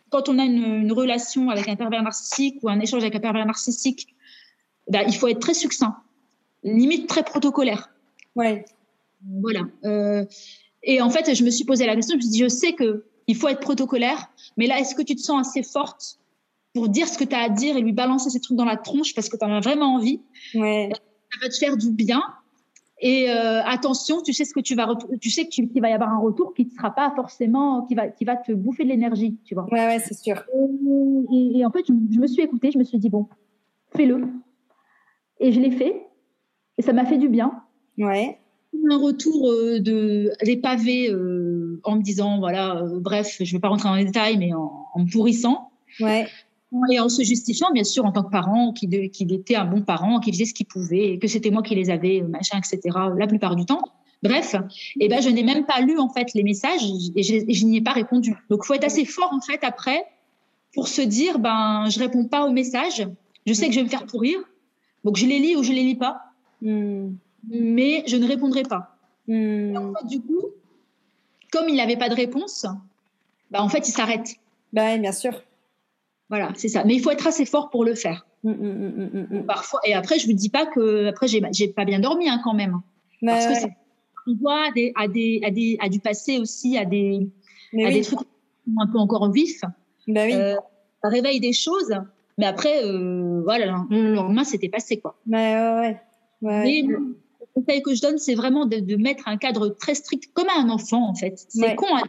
quand 0.09 0.29
on 0.29 0.39
a 0.39 0.43
une, 0.43 0.81
une, 0.81 0.91
relation 0.91 1.49
avec 1.49 1.67
un 1.67 1.75
pervers 1.75 2.03
narcissique 2.03 2.59
ou 2.63 2.69
un 2.69 2.79
échange 2.79 3.03
avec 3.03 3.15
un 3.15 3.19
pervers 3.19 3.45
narcissique, 3.45 4.07
bah, 4.89 5.03
il 5.03 5.15
faut 5.15 5.27
être 5.27 5.39
très 5.39 5.53
succinct, 5.53 5.97
limite 6.63 7.07
très 7.07 7.23
protocolaire. 7.23 7.89
Ouais. 8.35 8.65
Voilà. 9.41 9.61
Euh, 9.85 10.25
et 10.83 11.01
en 11.01 11.09
fait, 11.09 11.33
je 11.33 11.43
me 11.43 11.49
suis 11.49 11.65
posé 11.65 11.85
la 11.85 11.95
question, 11.95 12.13
je 12.13 12.17
me 12.17 12.21
suis 12.21 12.31
dit, 12.31 12.39
je 12.39 12.47
sais 12.47 12.73
que 12.73 13.05
il 13.27 13.35
faut 13.35 13.47
être 13.47 13.59
protocolaire, 13.59 14.29
mais 14.55 14.67
là, 14.67 14.79
est-ce 14.79 14.93
que 14.93 15.01
tu 15.01 15.15
te 15.15 15.21
sens 15.21 15.47
assez 15.47 15.63
forte 15.63 16.19
pour 16.75 16.89
dire 16.89 17.07
ce 17.07 17.17
que 17.17 17.23
tu 17.23 17.33
as 17.33 17.39
à 17.39 17.49
dire 17.49 17.75
et 17.75 17.81
lui 17.81 17.91
balancer 17.91 18.29
ces 18.29 18.39
trucs 18.39 18.57
dans 18.57 18.65
la 18.65 18.77
tronche 18.77 19.15
parce 19.15 19.29
que 19.29 19.37
tu 19.37 19.43
en 19.43 19.51
as 19.51 19.61
vraiment 19.61 19.95
envie? 19.95 20.21
Ouais. 20.53 20.89
Ça 20.91 21.39
va 21.41 21.49
te 21.49 21.55
faire 21.55 21.75
du 21.75 21.89
bien 21.89 22.21
Et 22.99 23.29
euh, 23.29 23.61
attention, 23.63 24.21
tu 24.21 24.31
sais 24.31 24.45
ce 24.45 24.53
que 24.53 24.61
tu 24.61 24.75
vas, 24.75 24.87
tu 25.19 25.29
sais 25.29 25.47
qu'il 25.47 25.81
va 25.81 25.89
y 25.89 25.93
avoir 25.93 26.09
un 26.09 26.19
retour 26.19 26.53
qui 26.53 26.65
ne 26.65 26.69
sera 26.69 26.91
pas 26.91 27.11
forcément, 27.15 27.85
qui 27.85 27.95
va, 27.95 28.07
qui 28.07 28.23
va 28.23 28.37
te 28.37 28.53
bouffer 28.53 28.83
de 28.83 28.89
l'énergie, 28.89 29.37
tu 29.43 29.53
vois. 29.53 29.65
Ouais, 29.65 29.85
ouais, 29.85 29.99
c'est 29.99 30.13
sûr. 30.13 30.43
Et, 31.33 31.65
en 31.65 31.71
fait, 31.71 31.85
je, 31.87 32.19
me 32.19 32.27
suis 32.27 32.41
écoutée, 32.41 32.71
je 32.71 32.77
me 32.77 32.83
suis 32.83 32.97
dit 32.97 33.09
bon, 33.09 33.27
fais-le. 33.95 34.25
Et 35.41 35.51
je 35.51 35.59
l'ai 35.59 35.71
fait, 35.71 36.07
et 36.77 36.81
ça 36.81 36.93
m'a 36.93 37.05
fait 37.05 37.17
du 37.17 37.27
bien. 37.27 37.63
Ouais. 37.97 38.39
Un 38.89 38.97
retour 38.97 39.49
euh, 39.49 39.79
de 39.79 40.31
des 40.43 40.57
pavés 40.57 41.09
euh, 41.09 41.81
en 41.83 41.97
me 41.97 42.01
disant 42.01 42.39
voilà, 42.39 42.83
bref, 42.99 43.37
je 43.39 43.43
ne 43.43 43.57
vais 43.57 43.61
pas 43.61 43.69
rentrer 43.69 43.89
dans 43.89 43.95
les 43.95 44.05
détails, 44.05 44.37
mais 44.37 44.53
en, 44.53 44.87
en 44.93 44.99
me 44.99 45.11
pourrissant. 45.11 45.71
Ouais 45.99 46.27
et 46.89 46.99
en 46.99 47.09
se 47.09 47.23
justifiant, 47.23 47.71
bien 47.71 47.83
sûr, 47.83 48.05
en 48.05 48.11
tant 48.11 48.23
que 48.23 48.31
parent, 48.31 48.73
qu'il 48.73 48.93
était 49.33 49.55
un 49.55 49.65
bon 49.65 49.81
parent, 49.81 50.19
qu'il 50.19 50.33
faisait 50.33 50.45
ce 50.45 50.53
qu'il 50.53 50.65
pouvait, 50.65 51.17
que 51.19 51.27
c'était 51.27 51.51
moi 51.51 51.61
qui 51.61 51.75
les 51.75 51.89
avais, 51.89 52.21
machin, 52.21 52.57
etc., 52.57 52.97
la 53.17 53.27
plupart 53.27 53.55
du 53.55 53.65
temps. 53.65 53.83
Bref, 54.23 54.55
et 54.55 55.05
eh 55.05 55.07
ben, 55.07 55.21
je 55.21 55.29
n'ai 55.29 55.43
même 55.43 55.65
pas 55.65 55.81
lu, 55.81 55.99
en 55.99 56.09
fait, 56.09 56.33
les 56.33 56.43
messages 56.43 56.83
et 57.15 57.21
je, 57.21 57.65
n'y 57.65 57.77
ai 57.77 57.81
pas 57.81 57.91
répondu. 57.91 58.35
Donc, 58.49 58.61
il 58.63 58.67
faut 58.67 58.73
être 58.73 58.85
assez 58.85 59.05
fort, 59.05 59.31
en 59.31 59.41
fait, 59.41 59.63
après, 59.63 60.03
pour 60.73 60.87
se 60.87 61.01
dire, 61.01 61.37
ben, 61.37 61.85
je 61.89 61.99
réponds 61.99 62.25
pas 62.25 62.45
aux 62.45 62.51
messages, 62.51 63.07
je 63.45 63.53
sais 63.53 63.67
que 63.67 63.73
je 63.73 63.79
vais 63.79 63.83
me 63.83 63.89
faire 63.89 64.05
pourrir, 64.05 64.39
donc 65.03 65.17
je 65.17 65.25
les 65.25 65.39
lis 65.39 65.55
ou 65.55 65.63
je 65.63 65.71
les 65.71 65.83
lis 65.83 65.95
pas, 65.95 66.21
hmm. 66.61 67.09
mais 67.49 68.03
je 68.07 68.17
ne 68.17 68.27
répondrai 68.27 68.63
pas. 68.63 68.97
En 69.29 69.93
fait, 69.93 70.07
du 70.07 70.21
coup, 70.21 70.45
comme 71.51 71.69
il 71.69 71.75
n'avait 71.75 71.97
pas 71.97 72.09
de 72.09 72.15
réponse, 72.15 72.65
ben, 73.51 73.61
en 73.61 73.69
fait, 73.69 73.87
il 73.87 73.91
s'arrête. 73.91 74.35
Ben, 74.73 74.99
bien 75.01 75.11
sûr. 75.11 75.41
Voilà, 76.29 76.51
c'est 76.55 76.69
ça. 76.69 76.83
Mais 76.83 76.95
il 76.95 77.01
faut 77.01 77.11
être 77.11 77.27
assez 77.27 77.45
fort 77.45 77.69
pour 77.69 77.85
le 77.85 77.93
faire. 77.93 78.25
Mm, 78.43 78.51
mm, 78.51 79.27
mm, 79.31 79.45
Parfois, 79.45 79.79
et 79.85 79.93
après, 79.93 80.19
je 80.19 80.27
ne 80.27 80.31
vous 80.31 80.37
dis 80.37 80.49
pas 80.49 80.65
que 80.65 81.07
après 81.07 81.27
j'ai, 81.27 81.67
pas 81.67 81.85
bien 81.85 81.99
dormi 81.99 82.29
hein, 82.29 82.41
quand 82.43 82.53
même. 82.53 82.81
Parce 83.21 83.45
que 83.45 83.67
on 84.27 84.35
voit 84.35 84.67
à, 84.67 84.71
des, 84.71 84.91
à, 84.95 85.07
des, 85.07 85.39
à, 85.43 85.51
des, 85.51 85.77
à 85.79 85.89
du 85.89 85.99
passé 85.99 86.39
aussi, 86.39 86.77
à 86.77 86.85
des, 86.85 87.29
des 87.73 88.01
trucs 88.01 88.27
un 88.79 88.87
peu 88.87 88.97
encore 88.97 89.31
vifs. 89.31 89.61
Bah 90.07 90.21
oui. 90.25 90.33
Euh, 90.33 90.55
ça 91.03 91.09
réveille 91.09 91.39
des 91.39 91.53
choses, 91.53 91.93
mais 92.37 92.45
après, 92.45 92.83
euh, 92.83 93.41
voilà, 93.43 93.85
le 93.89 94.13
lendemain, 94.13 94.43
c'était 94.43 94.69
passé. 94.69 94.97
Quoi. 94.97 95.15
ouais, 95.27 95.55
ouais. 95.55 96.01
ouais. 96.41 96.63
Mais 96.63 96.81
le 96.81 97.15
conseil 97.53 97.81
que 97.83 97.93
je 97.93 98.01
donne, 98.01 98.17
c'est 98.17 98.35
vraiment 98.35 98.65
de, 98.65 98.79
de, 98.79 98.95
mettre 98.95 99.27
un 99.27 99.37
cadre 99.37 99.69
très 99.69 99.93
strict, 99.93 100.31
comme 100.33 100.49
à 100.49 100.59
un 100.59 100.69
enfant, 100.69 101.07
en 101.07 101.13
fait. 101.13 101.45
C'est 101.49 101.75
con 101.75 101.85
à 101.95 102.01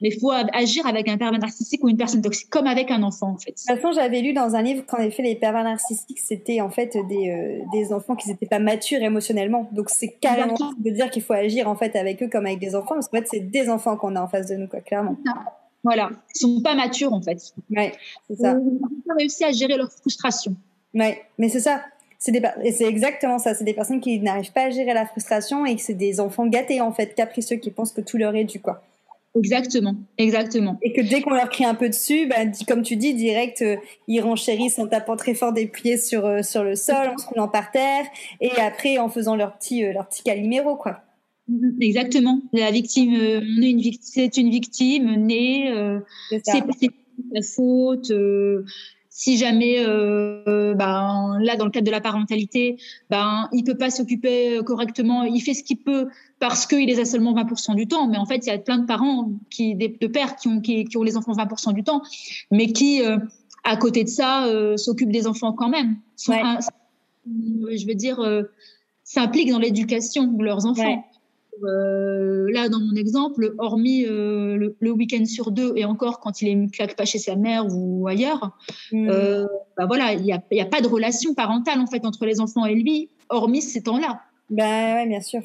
mais 0.00 0.10
il 0.10 0.20
faut 0.20 0.30
agir 0.30 0.86
avec 0.86 1.08
un 1.08 1.16
pervers 1.16 1.40
narcissique 1.40 1.82
ou 1.82 1.88
une 1.88 1.96
personne 1.96 2.22
toxique, 2.22 2.50
comme 2.50 2.66
avec 2.66 2.90
un 2.90 3.02
enfant, 3.02 3.30
en 3.30 3.36
fait. 3.36 3.50
De 3.50 3.56
toute 3.56 3.80
façon, 3.80 3.92
j'avais 3.92 4.20
lu 4.20 4.32
dans 4.32 4.54
un 4.54 4.62
livre 4.62 4.84
qu'en 4.86 4.98
effet, 4.98 5.22
les 5.22 5.34
pervers 5.34 5.64
narcissiques, 5.64 6.20
c'était 6.20 6.60
en 6.60 6.70
fait 6.70 6.96
des, 7.08 7.30
euh, 7.30 7.64
des 7.72 7.92
enfants 7.92 8.14
qui 8.14 8.28
n'étaient 8.28 8.46
pas 8.46 8.60
matures 8.60 9.02
émotionnellement. 9.02 9.68
Donc, 9.72 9.90
c'est 9.90 10.08
carrément 10.20 10.56
de 10.78 10.90
dire 10.90 11.10
qu'il 11.10 11.22
faut 11.22 11.32
agir 11.32 11.68
en 11.68 11.74
fait 11.74 11.96
avec 11.96 12.22
eux 12.22 12.28
comme 12.28 12.46
avec 12.46 12.60
des 12.60 12.76
enfants, 12.76 12.94
parce 12.94 13.08
qu'en 13.08 13.18
fait, 13.18 13.28
c'est 13.28 13.40
des 13.40 13.68
enfants 13.68 13.96
qu'on 13.96 14.14
a 14.14 14.22
en 14.22 14.28
face 14.28 14.46
de 14.46 14.54
nous, 14.54 14.68
quoi, 14.68 14.80
clairement. 14.80 15.16
Voilà, 15.84 16.10
ils 16.34 16.38
sont 16.38 16.60
pas 16.62 16.74
matures, 16.74 17.12
en 17.12 17.22
fait. 17.22 17.38
Ouais, 17.70 17.92
c'est 18.28 18.36
ça. 18.36 18.52
Ils 18.52 18.64
n'ont 18.64 18.88
pas 19.06 19.14
réussi 19.18 19.44
à 19.44 19.52
gérer 19.52 19.76
leur 19.76 19.90
frustration. 19.90 20.54
Ouais, 20.94 21.22
mais 21.38 21.48
c'est 21.48 21.60
ça. 21.60 21.82
C'est 22.20 22.32
des 22.32 22.42
et 22.64 22.72
c'est 22.72 22.84
exactement 22.84 23.38
ça. 23.38 23.54
C'est 23.54 23.64
des 23.64 23.74
personnes 23.74 24.00
qui 24.00 24.18
n'arrivent 24.20 24.52
pas 24.52 24.64
à 24.64 24.70
gérer 24.70 24.92
la 24.92 25.06
frustration 25.06 25.64
et 25.66 25.76
que 25.76 25.80
c'est 25.80 25.94
des 25.94 26.18
enfants 26.18 26.46
gâtés, 26.46 26.80
en 26.80 26.92
fait, 26.92 27.14
capricieux, 27.14 27.58
qui 27.58 27.70
pensent 27.70 27.92
que 27.92 28.00
tout 28.00 28.16
leur 28.16 28.34
est 28.34 28.44
dû, 28.44 28.60
quoi. 28.60 28.82
Exactement, 29.36 29.94
exactement. 30.16 30.78
Et 30.82 30.92
que 30.92 31.00
dès 31.00 31.20
qu'on 31.20 31.34
leur 31.34 31.50
crie 31.50 31.64
un 31.64 31.74
peu 31.74 31.88
dessus, 31.88 32.26
bah, 32.26 32.36
comme 32.66 32.82
tu 32.82 32.96
dis, 32.96 33.14
direct, 33.14 33.62
euh, 33.62 33.76
ils 34.06 34.20
renchérissent 34.20 34.78
en 34.78 34.86
tapant 34.86 35.16
très 35.16 35.34
fort 35.34 35.52
des 35.52 35.66
pieds 35.66 35.98
sur, 35.98 36.24
euh, 36.24 36.42
sur 36.42 36.64
le 36.64 36.74
sol, 36.74 37.08
en 37.14 37.18
se 37.18 37.26
roulant 37.26 37.48
par 37.48 37.70
terre, 37.70 38.04
et 38.40 38.50
après 38.58 38.98
en 38.98 39.08
faisant 39.08 39.36
leur 39.36 39.56
petit, 39.58 39.84
euh, 39.84 39.92
leur 39.92 40.08
petit 40.08 40.22
caliméro, 40.22 40.76
quoi. 40.76 41.02
Mm-hmm, 41.50 41.82
exactement. 41.82 42.40
La 42.52 42.70
victime, 42.70 43.14
on 43.14 43.62
est 43.62 43.70
une 43.70 43.80
victime, 43.80 44.02
c'est 44.02 44.36
une 44.36 44.50
victime 44.50 45.14
née, 45.16 45.72
c'est 46.30 46.44
sa 46.44 47.42
faute 47.42 48.10
si 49.18 49.36
jamais, 49.36 49.80
euh, 49.80 50.74
ben, 50.74 51.38
là, 51.40 51.56
dans 51.56 51.64
le 51.64 51.72
cadre 51.72 51.86
de 51.86 51.90
la 51.90 52.00
parentalité, 52.00 52.76
ben, 53.10 53.48
il 53.52 53.64
peut 53.64 53.76
pas 53.76 53.90
s'occuper 53.90 54.60
correctement, 54.64 55.24
il 55.24 55.40
fait 55.40 55.54
ce 55.54 55.64
qu'il 55.64 55.78
peut 55.78 56.06
parce 56.38 56.66
qu'il 56.68 56.86
les 56.86 57.00
a 57.00 57.04
seulement 57.04 57.34
20% 57.34 57.74
du 57.74 57.88
temps. 57.88 58.06
Mais 58.06 58.16
en 58.16 58.26
fait, 58.26 58.46
il 58.46 58.48
y 58.48 58.52
a 58.52 58.58
plein 58.58 58.78
de 58.78 58.86
parents, 58.86 59.28
qui, 59.50 59.74
de 59.74 60.06
pères 60.06 60.36
qui 60.36 60.46
ont, 60.46 60.60
qui, 60.60 60.86
ont 60.94 61.02
les 61.02 61.16
enfants 61.16 61.32
20% 61.32 61.74
du 61.74 61.82
temps, 61.82 62.00
mais 62.52 62.68
qui, 62.68 63.02
euh, 63.02 63.18
à 63.64 63.76
côté 63.76 64.04
de 64.04 64.08
ça, 64.08 64.46
euh, 64.46 64.76
s'occupent 64.76 65.10
des 65.10 65.26
enfants 65.26 65.52
quand 65.52 65.68
même. 65.68 65.96
je 67.26 67.86
veux 67.88 67.94
dire, 67.96 68.20
s'impliquent 69.02 69.50
dans 69.50 69.58
l'éducation 69.58 70.28
de 70.28 70.44
leurs 70.44 70.64
enfants. 70.64 71.04
Euh, 71.64 72.50
là, 72.52 72.68
dans 72.68 72.80
mon 72.80 72.94
exemple, 72.94 73.54
hormis 73.58 74.04
euh, 74.06 74.72
le, 74.78 74.90
week-end 74.90 75.24
sur 75.24 75.50
deux, 75.50 75.72
et 75.76 75.84
encore 75.84 76.20
quand 76.20 76.42
il 76.42 76.48
est 76.48 76.70
claque 76.70 76.96
pas 76.96 77.04
chez 77.04 77.18
sa 77.18 77.36
mère 77.36 77.66
ou 77.70 78.06
ailleurs, 78.08 78.56
mm. 78.92 79.08
euh, 79.08 79.46
bah 79.76 79.86
voilà, 79.86 80.14
il 80.14 80.22
n'y 80.22 80.32
a, 80.32 80.42
y 80.50 80.60
a, 80.60 80.66
pas 80.66 80.80
de 80.80 80.88
relation 80.88 81.34
parentale 81.34 81.80
en 81.80 81.86
fait 81.86 82.04
entre 82.04 82.26
les 82.26 82.40
enfants 82.40 82.66
et 82.66 82.74
lui, 82.74 83.08
hormis 83.28 83.62
ces 83.62 83.82
temps-là. 83.82 84.20
Ben 84.50 84.94
ouais, 84.94 85.06
bien 85.06 85.20
sûr. 85.20 85.42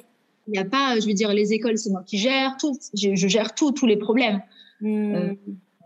Il 0.48 0.52
n'y 0.52 0.60
a 0.60 0.66
pas, 0.66 1.00
je 1.00 1.06
veux 1.08 1.14
dire, 1.14 1.34
les 1.34 1.54
écoles, 1.54 1.78
c'est 1.78 1.90
moi 1.90 2.04
qui 2.06 2.18
gère 2.18 2.58
tout, 2.58 2.78
je, 2.94 3.16
gère 3.16 3.56
tout, 3.56 3.72
tous 3.72 3.86
les 3.86 3.98
problèmes. 3.98 4.42
Mm. 4.82 5.36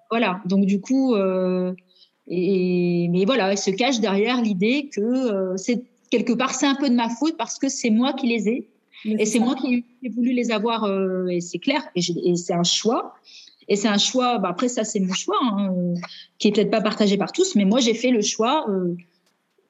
voilà, 0.10 0.42
donc 0.46 0.66
du 0.66 0.82
coup, 0.82 1.16
et, 2.28 3.08
mais 3.10 3.26
voilà, 3.26 3.54
il 3.54 3.58
se 3.58 3.72
cache 3.72 4.00
derrière 4.00 4.42
l'idée 4.42 4.90
que 4.92 5.56
c'est 5.58 5.84
quelque 6.10 6.34
part 6.34 6.54
c'est 6.54 6.66
un 6.66 6.76
peu 6.76 6.90
de 6.90 6.96
ma 6.96 7.10
faute 7.10 7.38
parce 7.38 7.60
que 7.60 7.70
c'est 7.70 7.90
moi 7.90 8.14
qui 8.14 8.28
les 8.28 8.48
ai 8.48 8.70
et 9.06 9.26
c'est 9.26 9.40
moi 9.40 9.56
qui 9.56 9.86
ai 10.04 10.10
voulu 10.10 10.32
les 10.34 10.52
avoir, 10.52 10.84
euh, 10.84 11.28
et 11.28 11.42
c'est 11.42 11.60
clair, 11.60 11.88
et, 11.96 12.36
c'est 12.36 12.54
un 12.54 12.64
choix. 12.64 13.16
Et 13.70 13.76
c'est 13.76 13.90
un 13.90 13.98
choix, 13.98 14.38
bah 14.38 14.48
après 14.48 14.70
ça 14.70 14.86
c'est 14.86 15.02
mon 15.02 15.14
choix, 15.14 15.38
hein, 15.42 15.74
qui 16.40 16.48
est 16.48 16.52
peut-être 16.52 16.72
pas 16.72 16.80
partagé 16.80 17.18
par 17.18 17.34
tous, 17.34 17.56
mais 17.56 17.66
moi 17.66 17.82
j'ai 17.82 17.94
fait 17.94 18.12
le 18.12 18.22
choix 18.22 18.66
euh, 18.70 18.96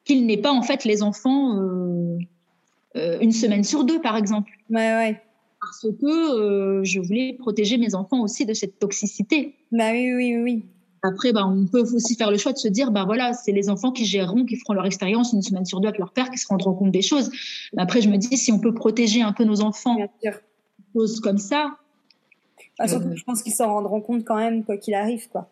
qu'il 0.05 0.27
n'ait 0.27 0.38
pas 0.38 0.51
en 0.51 0.62
fait 0.62 0.86
les 0.86 1.01
enfants 1.01 1.57
euh, 1.57 3.17
une 3.19 3.31
semaine 3.31 3.63
sur 3.63 3.86
deux 3.86 4.00
par 4.00 4.15
exemple. 4.15 4.51
Ouais, 4.69 4.93
ouais. 4.96 5.22
Parce 5.60 5.88
que 6.00 6.84
je 6.84 7.00
voulais 7.00 7.34
protéger 7.39 7.79
mes 7.79 7.96
enfants 7.96 8.22
aussi 8.22 8.46
de 8.46 8.53
cette 8.53 8.77
toxicité. 8.77 9.55
Bah 9.72 9.91
oui, 9.91 10.13
oui, 10.13 10.38
oui. 10.38 10.65
Après, 11.03 11.31
bah, 11.31 11.45
on 11.45 11.65
peut 11.65 11.81
aussi 11.81 12.15
faire 12.15 12.31
le 12.31 12.37
choix 12.37 12.53
de 12.53 12.57
se 12.57 12.67
dire, 12.67 12.91
bah 12.91 13.05
voilà, 13.05 13.33
c'est 13.33 13.51
les 13.51 13.69
enfants 13.69 13.91
qui 13.91 14.05
géreront, 14.05 14.45
qui 14.45 14.55
feront 14.57 14.73
leur 14.73 14.85
expérience 14.85 15.33
une 15.33 15.41
semaine 15.41 15.65
sur 15.65 15.79
deux 15.79 15.87
avec 15.87 15.99
leur 15.99 16.11
père, 16.11 16.29
qui 16.29 16.37
se 16.37 16.47
rendront 16.47 16.73
compte 16.73 16.91
des 16.91 17.01
choses. 17.01 17.29
après, 17.77 18.01
je 18.01 18.09
me 18.09 18.17
dis, 18.17 18.37
si 18.37 18.51
on 18.51 18.59
peut 18.59 18.73
protéger 18.73 19.21
un 19.21 19.33
peu 19.33 19.43
nos 19.43 19.61
enfants, 19.61 19.97
choses 20.93 21.19
comme 21.19 21.37
ça. 21.37 21.77
Ah, 22.79 22.87
surtout, 22.87 23.09
euh, 23.09 23.15
je 23.15 23.23
pense 23.23 23.43
qu'ils 23.43 23.53
s'en 23.53 23.73
rendront 23.73 24.01
compte 24.01 24.23
quand 24.23 24.37
même, 24.37 24.63
quoi 24.63 24.77
qu'il 24.77 24.93
arrive, 24.93 25.29
quoi. 25.29 25.49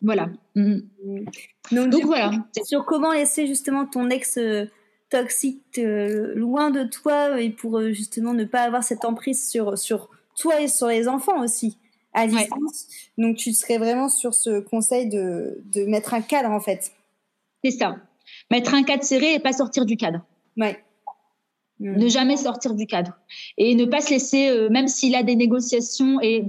Voilà. 0.00 0.30
Mm. 0.56 0.80
Mm. 1.04 1.90
Donc, 1.90 2.04
voilà. 2.04 2.32
Sur 2.64 2.84
comment 2.84 3.12
laisser 3.12 3.46
justement 3.46 3.86
ton 3.86 4.10
ex 4.10 4.36
euh, 4.38 4.66
toxique 5.10 5.78
euh, 5.78 6.34
loin 6.34 6.70
de 6.70 6.84
toi 6.84 7.40
et 7.40 7.50
pour 7.50 7.80
justement 7.92 8.32
ne 8.32 8.44
pas 8.44 8.62
avoir 8.62 8.82
cette 8.82 9.04
emprise 9.04 9.48
sur, 9.48 9.78
sur 9.78 10.08
toi 10.36 10.60
et 10.60 10.68
sur 10.68 10.88
les 10.88 11.06
enfants 11.06 11.42
aussi 11.42 11.78
à 12.12 12.26
distance. 12.26 12.86
Donc, 13.18 13.36
tu 13.36 13.52
serais 13.52 13.78
vraiment 13.78 14.08
sur 14.08 14.34
ce 14.34 14.60
conseil 14.60 15.08
de, 15.08 15.62
de 15.72 15.84
mettre 15.84 16.14
un 16.14 16.20
cadre, 16.20 16.50
en 16.50 16.60
fait. 16.60 16.92
C'est 17.64 17.70
ça. 17.70 17.96
Mettre 18.50 18.74
un 18.74 18.82
cadre 18.82 19.02
serré 19.02 19.34
et 19.34 19.38
pas 19.38 19.52
sortir 19.52 19.86
du 19.86 19.96
cadre. 19.96 20.20
Ouais. 20.56 20.82
Ne 21.80 22.08
jamais 22.08 22.36
sortir 22.36 22.74
du 22.74 22.86
cadre. 22.86 23.12
Et 23.58 23.74
ne 23.74 23.84
pas 23.84 24.00
se 24.00 24.10
laisser, 24.10 24.48
euh, 24.48 24.68
même 24.68 24.86
s'il 24.86 25.16
a 25.16 25.22
des 25.22 25.34
négociations, 25.34 26.20
et 26.20 26.44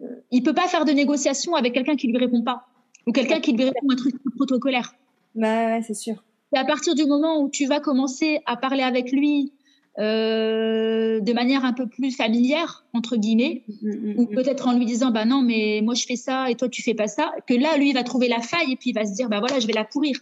euh, 0.00 0.06
il 0.30 0.42
peut 0.42 0.54
pas 0.54 0.66
faire 0.66 0.84
de 0.84 0.92
négociations 0.92 1.54
avec 1.54 1.74
quelqu'un 1.74 1.96
qui 1.96 2.06
lui 2.06 2.16
répond 2.16 2.42
pas. 2.42 2.68
Ou 3.06 3.12
quelqu'un 3.12 3.40
qui 3.40 3.52
lui 3.52 3.64
répond 3.64 3.86
un 3.90 3.96
truc 3.96 4.14
protocolaire. 4.36 4.94
Bah 5.34 5.66
ouais, 5.66 5.82
c'est 5.86 5.94
sûr. 5.94 6.24
Et 6.54 6.58
à 6.58 6.64
partir 6.64 6.94
du 6.94 7.04
moment 7.04 7.40
où 7.40 7.50
tu 7.50 7.66
vas 7.66 7.80
commencer 7.80 8.40
à 8.46 8.56
parler 8.56 8.82
avec 8.82 9.12
lui 9.12 9.52
euh, 9.98 11.18
de 11.18 11.32
manière 11.32 11.64
un 11.64 11.72
peu 11.72 11.88
plus 11.88 12.12
familière 12.12 12.84
entre 12.92 13.16
guillemets 13.16 13.62
mm, 13.82 13.88
mm, 13.88 14.14
mm, 14.14 14.18
ou 14.20 14.26
peut-être 14.26 14.68
en 14.68 14.78
lui 14.78 14.86
disant 14.86 15.10
bah 15.10 15.24
non 15.24 15.42
mais 15.42 15.80
moi 15.82 15.94
je 15.94 16.06
fais 16.06 16.14
ça 16.14 16.48
et 16.48 16.54
toi 16.54 16.68
tu 16.68 16.82
fais 16.82 16.94
pas 16.94 17.08
ça 17.08 17.32
que 17.48 17.54
là 17.54 17.76
lui 17.76 17.90
il 17.90 17.94
va 17.94 18.04
trouver 18.04 18.28
la 18.28 18.40
faille 18.40 18.70
et 18.70 18.76
puis 18.76 18.90
il 18.90 18.92
va 18.92 19.04
se 19.04 19.14
dire 19.14 19.28
bah 19.28 19.40
voilà 19.40 19.58
je 19.58 19.66
vais 19.66 19.72
la 19.72 19.84
pourrir. 19.84 20.20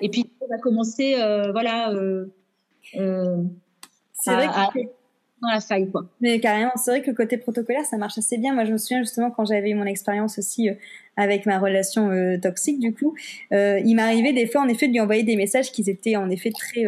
Et 0.00 0.08
puis 0.08 0.24
il 0.40 0.48
va 0.48 0.56
commencer 0.56 1.16
euh, 1.18 1.52
voilà 1.52 1.90
euh, 1.92 2.24
c'est 4.14 4.32
vrai 4.32 4.46
que 4.46 4.78
dans 5.42 5.50
la 5.52 5.60
faille 5.60 5.90
quoi. 5.90 6.06
Mais 6.22 6.40
carrément 6.40 6.72
c'est 6.76 6.90
vrai 6.90 7.02
que 7.02 7.10
le 7.10 7.16
côté 7.16 7.36
protocolaire 7.36 7.84
ça 7.84 7.98
marche 7.98 8.16
assez 8.16 8.38
bien. 8.38 8.54
Moi 8.54 8.64
je 8.64 8.72
me 8.72 8.78
souviens 8.78 9.02
justement 9.02 9.30
quand 9.30 9.44
j'avais 9.44 9.68
eu 9.68 9.74
mon 9.74 9.84
expérience 9.84 10.38
aussi 10.38 10.70
avec 11.18 11.44
ma 11.44 11.58
relation 11.58 12.08
toxique 12.40 12.80
du 12.80 12.94
coup 12.94 13.14
il 13.50 13.94
m'arrivait 13.96 14.32
des 14.32 14.46
fois 14.46 14.62
en 14.62 14.68
effet 14.68 14.88
de 14.88 14.92
lui 14.92 15.00
envoyer 15.00 15.24
des 15.24 15.36
messages 15.36 15.72
qui 15.72 15.82
étaient 15.82 16.16
en 16.16 16.30
effet 16.30 16.52
très 16.52 16.86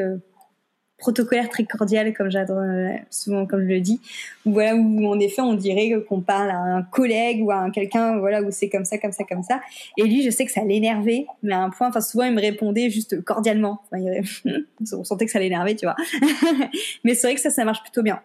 protocolaire 1.02 1.48
très 1.48 1.64
cordial, 1.64 2.14
comme 2.14 2.30
j'adore 2.30 2.58
euh, 2.58 2.92
souvent, 3.10 3.44
comme 3.44 3.62
je 3.62 3.66
le 3.66 3.80
dis, 3.80 4.00
où 4.46 4.52
voilà 4.52 4.76
où 4.76 5.06
en 5.06 5.18
effet 5.18 5.42
on 5.42 5.54
dirait 5.54 5.92
qu'on 6.08 6.20
parle 6.20 6.50
à 6.50 6.58
un 6.58 6.82
collègue 6.82 7.42
ou 7.42 7.50
à 7.50 7.68
quelqu'un, 7.70 8.18
voilà 8.18 8.40
où 8.40 8.52
c'est 8.52 8.68
comme 8.68 8.84
ça, 8.84 8.98
comme 8.98 9.10
ça, 9.10 9.24
comme 9.24 9.42
ça. 9.42 9.60
Et 9.98 10.04
lui, 10.04 10.22
je 10.22 10.30
sais 10.30 10.46
que 10.46 10.52
ça 10.52 10.62
l'énervait, 10.64 11.26
mais 11.42 11.54
à 11.54 11.58
un 11.58 11.70
point, 11.70 11.88
enfin 11.88 12.00
souvent 12.00 12.24
il 12.24 12.32
me 12.32 12.40
répondait 12.40 12.88
juste 12.88 13.20
cordialement. 13.24 13.82
on 13.92 15.04
sentait 15.04 15.26
que 15.26 15.32
ça 15.32 15.40
l'énervait, 15.40 15.74
tu 15.74 15.86
vois. 15.86 15.96
mais 17.04 17.14
c'est 17.14 17.26
vrai 17.26 17.34
que 17.34 17.40
ça, 17.40 17.50
ça 17.50 17.64
marche 17.64 17.82
plutôt 17.82 18.02
bien. 18.02 18.20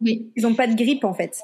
Oui. 0.00 0.30
Ils 0.36 0.44
n'ont 0.44 0.54
pas 0.54 0.68
de 0.68 0.74
grippe 0.74 1.04
en 1.04 1.12
fait. 1.12 1.42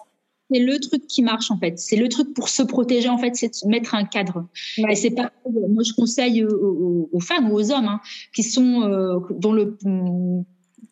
C'est 0.50 0.60
le 0.60 0.78
truc 0.78 1.06
qui 1.06 1.22
marche 1.22 1.50
en 1.50 1.58
fait. 1.58 1.78
C'est 1.78 1.96
le 1.96 2.08
truc 2.08 2.32
pour 2.34 2.48
se 2.48 2.62
protéger 2.62 3.08
en 3.08 3.18
fait, 3.18 3.34
c'est 3.34 3.64
de 3.64 3.68
mettre 3.68 3.94
un 3.94 4.04
cadre. 4.04 4.46
Et 4.88 4.94
c'est 4.94 5.10
pas. 5.10 5.32
Moi, 5.50 5.82
je 5.82 5.92
conseille 5.92 6.44
aux, 6.44 7.20
femmes 7.20 7.50
ou 7.50 7.54
aux 7.54 7.72
hommes 7.72 7.88
hein, 7.88 8.00
qui 8.34 8.42
sont 8.42 8.82
euh, 8.82 9.18
dont 9.30 9.52
le 9.52 9.76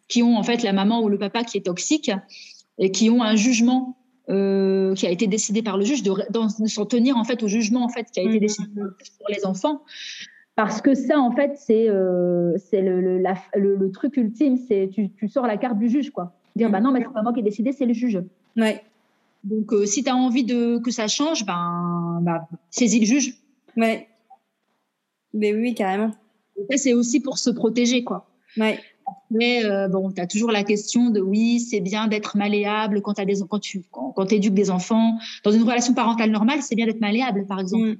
qui 0.08 0.22
ont 0.22 0.36
en 0.36 0.42
fait 0.42 0.62
la 0.62 0.72
maman 0.72 1.02
ou 1.02 1.08
le 1.08 1.18
papa 1.18 1.44
qui 1.44 1.58
est 1.58 1.62
toxique 1.66 2.10
et 2.78 2.90
qui 2.90 3.10
ont 3.10 3.22
un 3.22 3.36
jugement 3.36 3.96
euh, 4.30 4.94
qui 4.94 5.06
a 5.06 5.10
été 5.10 5.26
décidé 5.26 5.62
par 5.62 5.76
le 5.76 5.84
juge 5.84 6.02
de, 6.02 6.12
s'en 6.66 6.86
tenir 6.86 7.16
en 7.16 7.24
fait 7.24 7.42
au 7.42 7.48
jugement 7.48 7.84
en 7.84 7.88
fait 7.88 8.06
qui 8.10 8.20
a 8.20 8.22
été 8.22 8.36
mmh. 8.36 8.40
décidé 8.40 8.68
pour 9.18 9.28
les 9.28 9.44
enfants 9.44 9.82
parce 10.56 10.80
que 10.80 10.94
ça 10.94 11.18
en 11.18 11.30
fait 11.32 11.56
c'est 11.56 11.88
euh, 11.88 12.56
c'est 12.56 12.80
le, 12.80 13.00
le, 13.00 13.76
le, 13.76 13.90
truc 13.90 14.16
ultime 14.16 14.56
c'est 14.56 14.88
tu, 14.92 15.10
tu, 15.10 15.28
sors 15.28 15.46
la 15.46 15.56
carte 15.56 15.78
du 15.78 15.88
juge 15.88 16.10
quoi 16.10 16.32
dire 16.56 16.70
bah 16.70 16.80
non 16.80 16.90
mais 16.90 17.00
c'est 17.00 17.12
pas 17.12 17.22
moi 17.22 17.32
qui 17.32 17.40
ai 17.40 17.42
décidé 17.42 17.72
c'est 17.72 17.86
le 17.86 17.92
juge 17.92 18.22
ouais 18.56 18.82
donc 19.44 19.72
euh, 19.72 19.86
si 19.86 20.02
tu 20.02 20.10
as 20.10 20.16
envie 20.16 20.44
de 20.44 20.78
que 20.78 20.90
ça 20.90 21.06
change 21.06 21.46
ben 21.46 22.20
bah, 22.22 22.48
saisis 22.70 23.00
le 23.00 23.06
juge 23.06 23.34
ouais 23.76 24.08
mais 25.32 25.54
oui 25.54 25.74
carrément 25.74 26.10
c'est 26.76 26.94
aussi 26.94 27.20
pour 27.20 27.38
se 27.38 27.50
protéger 27.50 28.04
quoi 28.04 28.28
ouais 28.56 28.80
mais 29.30 29.64
euh, 29.64 29.88
bon, 29.88 30.12
tu 30.12 30.20
as 30.20 30.26
toujours 30.26 30.50
la 30.50 30.64
question 30.64 31.10
de 31.10 31.20
oui, 31.20 31.60
c'est 31.60 31.80
bien 31.80 32.06
d'être 32.06 32.36
malléable 32.36 33.02
quand, 33.02 33.18
as 33.18 33.24
des, 33.24 33.40
quand 33.48 33.58
tu 33.58 33.84
quand, 33.90 34.32
éduques 34.32 34.54
des 34.54 34.70
enfants. 34.70 35.18
Dans 35.42 35.50
une 35.50 35.62
relation 35.62 35.94
parentale 35.94 36.30
normale, 36.30 36.62
c'est 36.62 36.74
bien 36.74 36.86
d'être 36.86 37.00
malléable, 37.00 37.46
par 37.46 37.60
exemple. 37.60 37.88
Mm. 37.88 37.96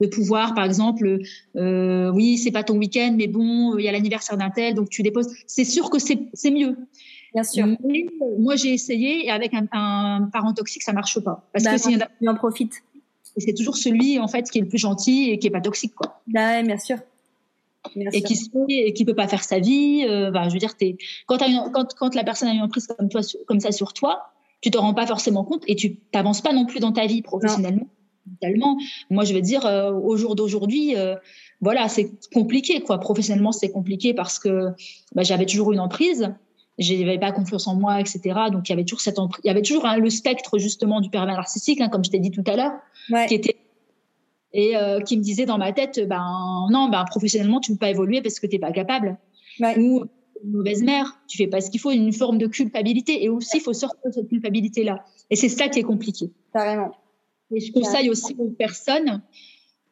De 0.00 0.06
pouvoir, 0.08 0.54
par 0.54 0.64
exemple, 0.64 1.20
euh, 1.54 2.10
oui, 2.10 2.36
c'est 2.36 2.50
pas 2.50 2.64
ton 2.64 2.76
week-end, 2.76 3.14
mais 3.16 3.28
bon, 3.28 3.78
il 3.78 3.84
y 3.84 3.88
a 3.88 3.92
l'anniversaire 3.92 4.36
d'un 4.36 4.50
tel, 4.50 4.74
donc 4.74 4.88
tu 4.88 5.04
déposes. 5.04 5.28
C'est 5.46 5.64
sûr 5.64 5.90
que 5.90 5.98
c'est 6.00 6.50
mieux. 6.50 6.76
Bien 7.34 7.44
sûr. 7.44 7.66
Mais, 7.84 8.06
moi, 8.38 8.56
j'ai 8.56 8.72
essayé 8.72 9.26
et 9.26 9.30
avec 9.30 9.54
un, 9.54 9.66
un, 9.72 10.28
parent 10.32 10.52
toxique, 10.52 10.82
ça 10.82 10.92
marche 10.92 11.18
pas. 11.20 11.48
Parce 11.52 11.64
bah, 11.64 11.74
que 11.74 11.80
s'il 11.80 12.06
y 12.20 12.28
en 12.28 12.34
profite. 12.34 12.82
C'est 13.38 13.54
toujours 13.54 13.78
celui, 13.78 14.18
en 14.18 14.28
fait, 14.28 14.50
qui 14.50 14.58
est 14.58 14.60
le 14.60 14.68
plus 14.68 14.78
gentil 14.78 15.30
et 15.30 15.38
qui 15.38 15.46
est 15.46 15.50
pas 15.50 15.62
toxique, 15.62 15.94
quoi. 15.94 16.20
Bah, 16.26 16.62
bien 16.62 16.76
sûr 16.76 16.98
et 17.96 18.22
qui 18.22 18.50
et 18.68 18.92
qui 18.92 19.04
peut 19.04 19.14
pas 19.14 19.28
faire 19.28 19.42
sa 19.42 19.58
vie. 19.58 20.04
Euh, 20.08 20.30
bah, 20.30 20.48
je 20.48 20.52
veux 20.52 20.58
dire, 20.58 20.74
es, 20.80 20.96
quand, 21.26 21.38
quand, 21.72 21.94
quand 21.94 22.14
la 22.14 22.24
personne 22.24 22.48
a 22.48 22.52
une 22.52 22.62
emprise 22.62 22.86
comme 22.86 23.08
toi, 23.08 23.20
comme 23.46 23.60
ça 23.60 23.72
sur 23.72 23.92
toi, 23.92 24.32
tu 24.60 24.70
te 24.70 24.78
rends 24.78 24.94
pas 24.94 25.06
forcément 25.06 25.44
compte 25.44 25.64
et 25.66 25.74
tu 25.74 25.96
t'avances 25.96 26.40
pas 26.40 26.52
non 26.52 26.66
plus 26.66 26.80
dans 26.80 26.92
ta 26.92 27.06
vie 27.06 27.22
professionnellement. 27.22 27.88
Moi, 29.10 29.24
je 29.24 29.34
veux 29.34 29.40
dire, 29.40 29.66
euh, 29.66 29.90
au 29.90 30.16
jour 30.16 30.36
d'aujourd'hui, 30.36 30.96
euh, 30.96 31.16
voilà, 31.60 31.88
c'est 31.88 32.12
compliqué, 32.32 32.80
quoi. 32.80 32.98
Professionnellement, 32.98 33.52
c'est 33.52 33.70
compliqué 33.70 34.14
parce 34.14 34.38
que 34.38 34.68
bah, 35.14 35.22
j'avais 35.22 35.46
toujours 35.46 35.72
une 35.72 35.80
emprise, 35.80 36.32
j'avais 36.78 37.18
pas 37.18 37.32
confiance 37.32 37.66
en 37.66 37.76
moi, 37.76 38.00
etc. 38.00 38.20
Donc, 38.50 38.68
il 38.68 38.72
y 38.72 38.74
avait 38.74 38.84
toujours 38.84 39.00
cette 39.00 39.18
il 39.44 39.46
y 39.46 39.50
avait 39.50 39.62
toujours 39.62 39.86
le 39.96 40.10
spectre 40.10 40.58
justement 40.58 41.00
du 41.00 41.10
pervers 41.10 41.36
narcissique, 41.36 41.80
hein, 41.80 41.88
comme 41.88 42.04
je 42.04 42.10
t'ai 42.10 42.18
dit 42.18 42.30
tout 42.30 42.44
à 42.46 42.56
l'heure, 42.56 43.26
qui 43.28 43.34
était 43.34 43.56
et 44.54 44.76
euh, 44.76 45.00
qui 45.00 45.16
me 45.16 45.22
disait 45.22 45.46
dans 45.46 45.58
ma 45.58 45.72
tête, 45.72 46.06
ben 46.06 46.66
non, 46.70 46.88
ben 46.90 47.04
professionnellement 47.06 47.60
tu 47.60 47.72
ne 47.72 47.76
peux 47.76 47.80
pas 47.80 47.90
évoluer 47.90 48.20
parce 48.20 48.38
que 48.38 48.46
tu 48.46 48.56
n'es 48.56 48.60
pas 48.60 48.72
capable. 48.72 49.18
Ou 49.78 50.04
une 50.44 50.50
mauvaise 50.50 50.82
mère, 50.82 51.20
tu 51.28 51.36
fais 51.38 51.46
pas 51.46 51.60
ce 51.60 51.70
qu'il 51.70 51.80
faut, 51.80 51.90
une 51.90 52.12
forme 52.12 52.38
de 52.38 52.46
culpabilité. 52.46 53.24
Et 53.24 53.28
aussi, 53.28 53.58
il 53.58 53.60
faut 53.60 53.72
sortir 53.72 54.00
de 54.04 54.10
cette 54.10 54.28
culpabilité-là. 54.28 55.04
Et 55.30 55.36
c'est 55.36 55.48
ça 55.48 55.68
qui 55.68 55.78
est 55.78 55.84
compliqué. 55.84 56.32
Carrément. 56.52 56.92
Et 57.54 57.60
je 57.60 57.72
conseille 57.72 58.10
aussi 58.10 58.34
aux 58.38 58.48
personnes, 58.48 59.22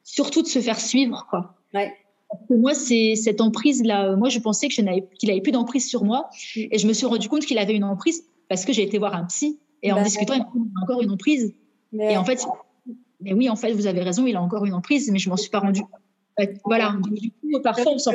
surtout 0.02 0.42
de 0.42 0.46
se 0.49 0.58
faire 0.58 0.80
suivre, 0.80 1.26
quoi. 1.30 1.56
Ouais. 1.72 1.92
Parce 2.30 2.46
que 2.49 2.54
moi, 2.54 2.75
c'est 2.75 3.16
cette 3.16 3.40
emprise-là. 3.40 4.16
Moi, 4.16 4.28
je 4.28 4.38
pensais 4.38 4.68
que 4.68 4.75
je 4.75 4.82
n'avais, 4.82 5.04
qu'il 5.18 5.30
avait 5.30 5.40
plus 5.40 5.52
d'emprise 5.52 5.88
sur 5.88 6.04
moi, 6.04 6.30
et 6.56 6.78
je 6.78 6.87
me 6.87 6.92
suis 6.92 7.06
rendu 7.06 7.28
compte 7.28 7.44
qu'il 7.44 7.58
avait 7.58 7.75
une 7.75 7.84
emprise 7.84 8.25
parce 8.49 8.64
que 8.64 8.72
j'ai 8.72 8.82
été 8.82 8.99
voir 8.99 9.14
un 9.14 9.25
psy 9.25 9.58
et 9.82 9.92
en 9.92 9.96
bah, 9.96 10.02
discutant, 10.02 10.34
il 10.34 10.40
a 10.42 10.82
encore 10.82 11.02
une 11.02 11.10
emprise. 11.10 11.54
Et 11.99 12.16
en 12.16 12.25
fait, 12.25 12.44
mais 13.20 13.32
oui, 13.32 13.49
en 13.49 13.56
fait, 13.56 13.72
vous 13.72 13.87
avez 13.87 14.02
raison, 14.02 14.26
il 14.26 14.37
a 14.37 14.42
encore 14.42 14.64
une 14.64 14.75
emprise, 14.75 15.10
mais 15.10 15.19
je 15.19 15.28
m'en 15.28 15.36
suis 15.36 15.50
pas 15.50 15.60
rendu. 15.60 15.82
Voilà. 16.64 16.97
Du 17.10 17.30
coup, 17.30 17.60
parfois, 17.62 17.93
on 17.93 17.99
s'en. 17.99 18.12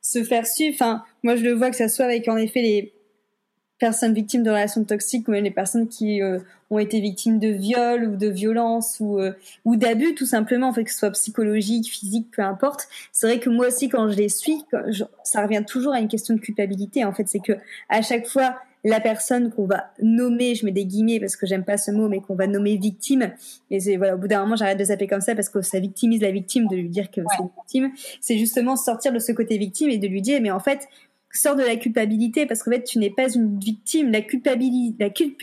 Se 0.00 0.22
faire 0.22 0.46
suivre. 0.46 0.74
Enfin, 0.74 1.02
moi, 1.22 1.34
je 1.34 1.42
le 1.42 1.52
vois 1.52 1.70
que 1.70 1.76
ça 1.76 1.88
soit 1.88 2.04
avec 2.04 2.28
en 2.28 2.36
effet 2.36 2.60
les 2.60 2.92
personnes 3.84 4.14
victimes 4.14 4.42
de 4.42 4.48
relations 4.48 4.82
toxiques 4.82 5.28
ou 5.28 5.32
même 5.32 5.44
les 5.44 5.50
personnes 5.50 5.88
qui 5.88 6.22
euh, 6.22 6.38
ont 6.70 6.78
été 6.78 7.00
victimes 7.00 7.38
de 7.38 7.48
viol 7.48 8.04
ou 8.04 8.16
de 8.16 8.28
violence 8.28 8.96
ou 8.98 9.20
euh, 9.20 9.32
ou 9.66 9.76
d'abus 9.76 10.14
tout 10.14 10.24
simplement 10.24 10.68
en 10.68 10.72
fait 10.72 10.84
que 10.84 10.90
ce 10.90 11.00
soit 11.00 11.10
psychologique 11.10 11.90
physique 11.90 12.28
peu 12.34 12.40
importe 12.40 12.88
c'est 13.12 13.26
vrai 13.26 13.40
que 13.40 13.50
moi 13.50 13.66
aussi 13.66 13.90
quand 13.90 14.08
je 14.08 14.16
les 14.16 14.30
suis 14.30 14.64
ça 15.22 15.42
revient 15.42 15.64
toujours 15.66 15.92
à 15.92 16.00
une 16.00 16.08
question 16.08 16.34
de 16.34 16.40
culpabilité 16.40 17.04
en 17.04 17.12
fait 17.12 17.28
c'est 17.28 17.40
que 17.40 17.52
à 17.90 18.00
chaque 18.00 18.26
fois 18.26 18.56
la 18.84 19.00
personne 19.00 19.50
qu'on 19.50 19.64
va 19.64 19.90
nommer, 20.02 20.54
je 20.54 20.66
mets 20.66 20.72
des 20.72 20.84
guillemets 20.84 21.18
parce 21.18 21.36
que 21.36 21.46
j'aime 21.46 21.64
pas 21.64 21.78
ce 21.78 21.90
mot, 21.90 22.08
mais 22.08 22.20
qu'on 22.20 22.34
va 22.34 22.46
nommer 22.46 22.76
victime. 22.76 23.32
Et 23.70 23.80
c'est 23.80 23.96
voilà, 23.96 24.14
au 24.14 24.18
bout 24.18 24.28
d'un 24.28 24.40
moment, 24.40 24.56
j'arrête 24.56 24.78
de 24.78 24.84
s'appeler 24.84 25.06
comme 25.06 25.22
ça 25.22 25.34
parce 25.34 25.48
que 25.48 25.62
ça 25.62 25.80
victimise 25.80 26.20
la 26.20 26.30
victime 26.30 26.68
de 26.68 26.76
lui 26.76 26.90
dire 26.90 27.10
que 27.10 27.22
c'est 27.30 27.42
une 27.42 27.48
victime. 27.56 27.92
C'est 28.20 28.36
justement 28.36 28.76
sortir 28.76 29.10
de 29.12 29.18
ce 29.18 29.32
côté 29.32 29.56
victime 29.56 29.88
et 29.88 29.96
de 29.96 30.06
lui 30.06 30.20
dire, 30.20 30.38
mais 30.42 30.50
en 30.50 30.60
fait, 30.60 30.86
sors 31.38 31.56
de 31.56 31.62
la 31.62 31.76
culpabilité 31.76 32.46
parce 32.46 32.62
qu'en 32.62 32.70
fait 32.70 32.84
tu 32.84 32.98
n'es 32.98 33.10
pas 33.10 33.28
une 33.32 33.58
victime. 33.58 34.10
La 34.10 34.20
culpabilité 34.20 34.96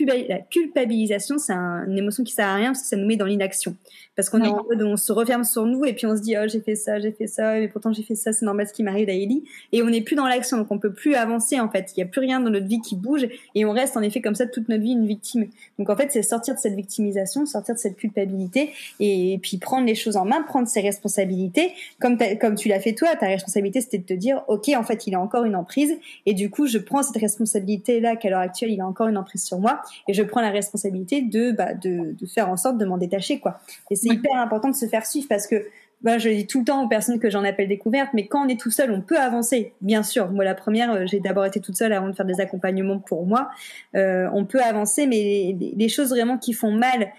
la, 0.06 0.36
la 0.36 0.38
culpabilisation 0.38 1.38
c'est 1.38 1.52
une 1.52 1.98
émotion 1.98 2.24
qui 2.24 2.32
sert 2.32 2.48
à 2.48 2.54
rien 2.54 2.68
parce 2.68 2.82
que 2.82 2.88
ça 2.88 2.96
nous 2.96 3.06
met 3.06 3.16
dans 3.16 3.26
l'inaction. 3.26 3.76
Parce 4.16 4.28
qu'on 4.28 4.42
est 4.42 4.48
en 4.48 4.64
mode 4.64 4.82
on 4.82 4.96
se 4.96 5.12
referme 5.12 5.44
sur 5.44 5.64
nous 5.64 5.84
et 5.84 5.94
puis 5.94 6.06
on 6.06 6.16
se 6.16 6.22
dit 6.22 6.34
oh 6.36 6.46
j'ai 6.46 6.60
fait 6.60 6.74
ça 6.74 7.00
j'ai 7.00 7.12
fait 7.12 7.26
ça 7.26 7.54
mais 7.54 7.68
pourtant 7.68 7.92
j'ai 7.92 8.02
fait 8.02 8.14
ça 8.14 8.32
c'est 8.32 8.44
normal 8.44 8.66
ce 8.68 8.72
qui 8.72 8.82
m'arrive 8.82 9.06
d'Aélie 9.06 9.44
et 9.72 9.82
on 9.82 9.86
n'est 9.86 10.02
plus 10.02 10.16
dans 10.16 10.26
l'action 10.26 10.58
donc 10.58 10.70
on 10.70 10.78
peut 10.78 10.92
plus 10.92 11.14
avancer 11.14 11.60
en 11.60 11.68
fait. 11.68 11.92
Il 11.96 12.00
y 12.00 12.02
a 12.02 12.06
plus 12.06 12.20
rien 12.20 12.40
dans 12.40 12.50
notre 12.50 12.66
vie 12.66 12.80
qui 12.80 12.94
bouge 12.94 13.26
et 13.54 13.64
on 13.64 13.72
reste 13.72 13.96
en 13.96 14.02
effet 14.02 14.20
comme 14.20 14.34
ça 14.34 14.46
toute 14.46 14.68
notre 14.68 14.82
vie 14.82 14.92
une 14.92 15.06
victime. 15.06 15.46
Donc 15.78 15.90
en 15.90 15.96
fait 15.96 16.10
c'est 16.10 16.22
sortir 16.22 16.54
de 16.54 16.60
cette 16.60 16.74
victimisation 16.74 17.46
sortir 17.46 17.74
de 17.74 17.80
cette 17.80 17.96
culpabilité 17.96 18.70
et, 19.00 19.38
puis 19.42 19.58
prendre 19.58 19.86
les 19.86 19.94
choses 19.94 20.16
en 20.16 20.24
main 20.24 20.42
prendre 20.42 20.68
ses 20.68 20.80
responsabilités. 20.80 21.72
Comme 22.00 22.18
comme 22.40 22.54
tu 22.54 22.68
l'as 22.68 22.80
fait 22.80 22.92
toi 22.92 23.14
ta 23.16 23.26
responsabilité 23.26 23.80
c'était 23.80 23.98
de 23.98 24.04
te 24.04 24.14
dire 24.14 24.42
ok 24.48 24.70
en 24.76 24.82
fait 24.82 25.06
il 25.06 25.14
a 25.14 25.20
encore 25.20 25.44
une 25.44 25.56
emprise 25.56 25.81
et 26.26 26.34
du 26.34 26.50
coup, 26.50 26.66
je 26.66 26.78
prends 26.78 27.02
cette 27.02 27.20
responsabilité-là 27.20 28.16
qu'à 28.16 28.30
l'heure 28.30 28.40
actuelle, 28.40 28.70
il 28.70 28.80
a 28.80 28.86
encore 28.86 29.08
une 29.08 29.16
emprise 29.16 29.44
sur 29.44 29.58
moi. 29.58 29.82
Et 30.08 30.14
je 30.14 30.22
prends 30.22 30.40
la 30.40 30.50
responsabilité 30.50 31.22
de, 31.22 31.52
bah, 31.52 31.74
de, 31.74 32.14
de 32.18 32.26
faire 32.26 32.48
en 32.48 32.56
sorte 32.56 32.78
de 32.78 32.84
m'en 32.84 32.98
détacher, 32.98 33.40
quoi. 33.40 33.60
Et 33.90 33.96
c'est 33.96 34.08
hyper 34.08 34.36
important 34.36 34.68
de 34.68 34.76
se 34.76 34.86
faire 34.86 35.06
suivre 35.06 35.26
parce 35.28 35.46
que 35.46 35.64
bah, 36.02 36.18
je 36.18 36.28
dis 36.28 36.46
tout 36.46 36.60
le 36.60 36.64
temps 36.64 36.84
aux 36.84 36.88
personnes 36.88 37.20
que 37.20 37.30
j'en 37.30 37.44
appelle 37.44 37.68
découvertes, 37.68 38.10
mais 38.12 38.26
quand 38.26 38.44
on 38.44 38.48
est 38.48 38.58
tout 38.58 38.70
seul, 38.70 38.90
on 38.90 39.00
peut 39.00 39.18
avancer, 39.18 39.72
bien 39.80 40.02
sûr. 40.02 40.30
Moi, 40.30 40.44
la 40.44 40.54
première, 40.54 40.92
euh, 40.92 41.06
j'ai 41.06 41.20
d'abord 41.20 41.44
été 41.44 41.60
toute 41.60 41.76
seule 41.76 41.92
avant 41.92 42.08
de 42.08 42.12
faire 42.12 42.26
des 42.26 42.40
accompagnements 42.40 42.98
pour 42.98 43.24
moi. 43.24 43.50
Euh, 43.94 44.28
on 44.32 44.44
peut 44.44 44.60
avancer, 44.60 45.06
mais 45.06 45.56
les, 45.76 45.88
choses 45.88 46.10
vraiment 46.10 46.38
qui 46.38 46.54
font 46.54 46.72
mal 46.72 47.12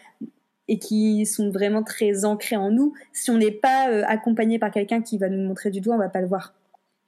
et 0.67 0.79
qui 0.79 1.25
sont 1.25 1.49
vraiment 1.49 1.83
très 1.83 2.25
ancrées 2.25 2.57
en 2.57 2.71
nous, 2.71 2.93
si 3.13 3.31
on 3.31 3.37
n'est 3.37 3.51
pas 3.51 3.89
euh, 3.89 4.03
accompagné 4.07 4.59
par 4.59 4.71
quelqu'un 4.71 5.01
qui 5.01 5.17
va 5.17 5.29
nous 5.29 5.47
montrer 5.47 5.69
du 5.69 5.79
doigt, 5.79 5.95
on 5.95 5.99
va 5.99 6.09
pas 6.09 6.21
le 6.21 6.27
voir. 6.27 6.53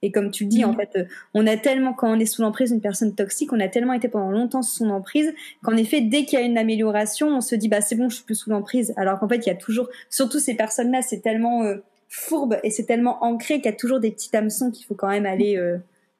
Et 0.01 0.11
comme 0.11 0.29
tu 0.29 0.43
le 0.43 0.49
dis, 0.49 0.63
en 0.65 0.73
mm. 0.73 0.75
fait, 0.75 0.89
euh, 0.97 1.05
on 1.33 1.47
a 1.47 1.57
tellement, 1.57 1.93
quand 1.93 2.11
on 2.11 2.19
est 2.19 2.25
sous 2.25 2.41
l'emprise 2.41 2.71
d'une 2.71 2.81
personne 2.81 3.15
toxique, 3.15 3.51
on 3.53 3.59
a 3.59 3.67
tellement 3.67 3.93
été 3.93 4.07
pendant 4.07 4.29
longtemps 4.29 4.61
sous 4.61 4.85
son 4.85 4.89
emprise 4.89 5.33
qu'en 5.63 5.75
effet, 5.77 6.01
dès 6.01 6.25
qu'il 6.25 6.39
y 6.39 6.41
a 6.41 6.45
une 6.45 6.57
amélioration, 6.57 7.29
on 7.29 7.41
se 7.41 7.55
dit, 7.55 7.69
bah, 7.69 7.81
c'est 7.81 7.95
bon, 7.95 8.09
je 8.09 8.17
suis 8.17 8.25
plus 8.25 8.35
sous 8.35 8.49
l'emprise. 8.49 8.93
Alors 8.97 9.19
qu'en 9.19 9.27
fait, 9.27 9.37
il 9.37 9.47
y 9.47 9.51
a 9.51 9.55
toujours, 9.55 9.87
surtout 10.09 10.39
ces 10.39 10.55
personnes-là, 10.55 11.01
c'est 11.01 11.21
tellement 11.21 11.63
euh, 11.63 11.77
fourbe 12.07 12.57
et 12.63 12.69
c'est 12.69 12.85
tellement 12.85 13.23
ancré 13.23 13.55
qu'il 13.55 13.65
y 13.65 13.73
a 13.73 13.77
toujours 13.77 13.99
des 13.99 14.11
petits 14.11 14.35
hameçons 14.35 14.71
qu'il 14.71 14.85
faut 14.85 14.95
quand 14.95 15.09
même 15.09 15.25
aller 15.25 15.57
euh, 15.57 15.77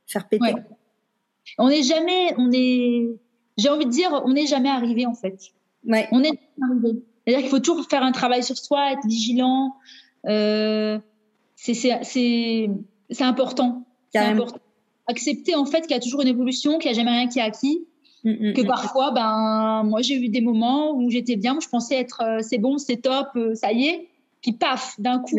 faire 0.07 0.27
péter. 0.27 0.53
On 1.57 1.69
n'est 1.69 1.83
jamais, 1.83 2.33
on 2.37 2.51
est, 2.51 3.09
j'ai 3.57 3.69
envie 3.69 3.85
de 3.85 3.91
dire, 3.91 4.09
on 4.25 4.33
n'est 4.33 4.47
jamais 4.47 4.69
arrivé, 4.69 5.05
en 5.05 5.13
fait. 5.13 5.37
Ouais. 5.87 6.07
On 6.11 6.23
est 6.23 6.39
arrivé. 6.61 7.03
C'est-à-dire 7.25 7.41
qu'il 7.41 7.49
faut 7.49 7.59
toujours 7.59 7.87
faire 7.87 8.03
un 8.03 8.11
travail 8.11 8.43
sur 8.43 8.57
soi, 8.57 8.91
être 8.93 9.05
vigilant. 9.05 9.75
Euh, 10.27 10.99
c'est, 11.55 11.73
c'est, 11.73 12.69
c'est 13.09 13.23
important. 13.23 13.83
C'est 14.11 14.19
important. 14.19 14.59
Accepter 15.07 15.55
en 15.55 15.65
fait 15.65 15.81
qu'il 15.81 15.91
y 15.91 15.95
a 15.95 15.99
toujours 15.99 16.21
une 16.21 16.27
évolution, 16.27 16.79
qu'il 16.79 16.91
n'y 16.91 16.97
a 16.97 16.99
jamais 16.99 17.11
rien 17.11 17.27
qui 17.27 17.39
est 17.39 17.43
acquis. 17.43 17.85
Mm, 18.23 18.49
mm, 18.49 18.53
que 18.53 18.61
mm. 18.61 18.67
parfois, 18.67 19.11
ben, 19.11 19.83
moi, 19.85 20.01
j'ai 20.01 20.15
eu 20.15 20.29
des 20.29 20.41
moments 20.41 20.95
où 20.95 21.11
j'étais 21.11 21.35
bien, 21.35 21.55
où 21.55 21.61
je 21.61 21.69
pensais 21.69 21.95
être 21.95 22.23
euh, 22.23 22.39
c'est 22.41 22.57
bon, 22.57 22.79
c'est 22.79 22.97
top, 22.97 23.27
euh, 23.35 23.53
ça 23.53 23.71
y 23.71 23.87
est. 23.87 24.09
Puis 24.41 24.53
paf, 24.53 24.99
d'un 24.99 25.19
coup, 25.19 25.35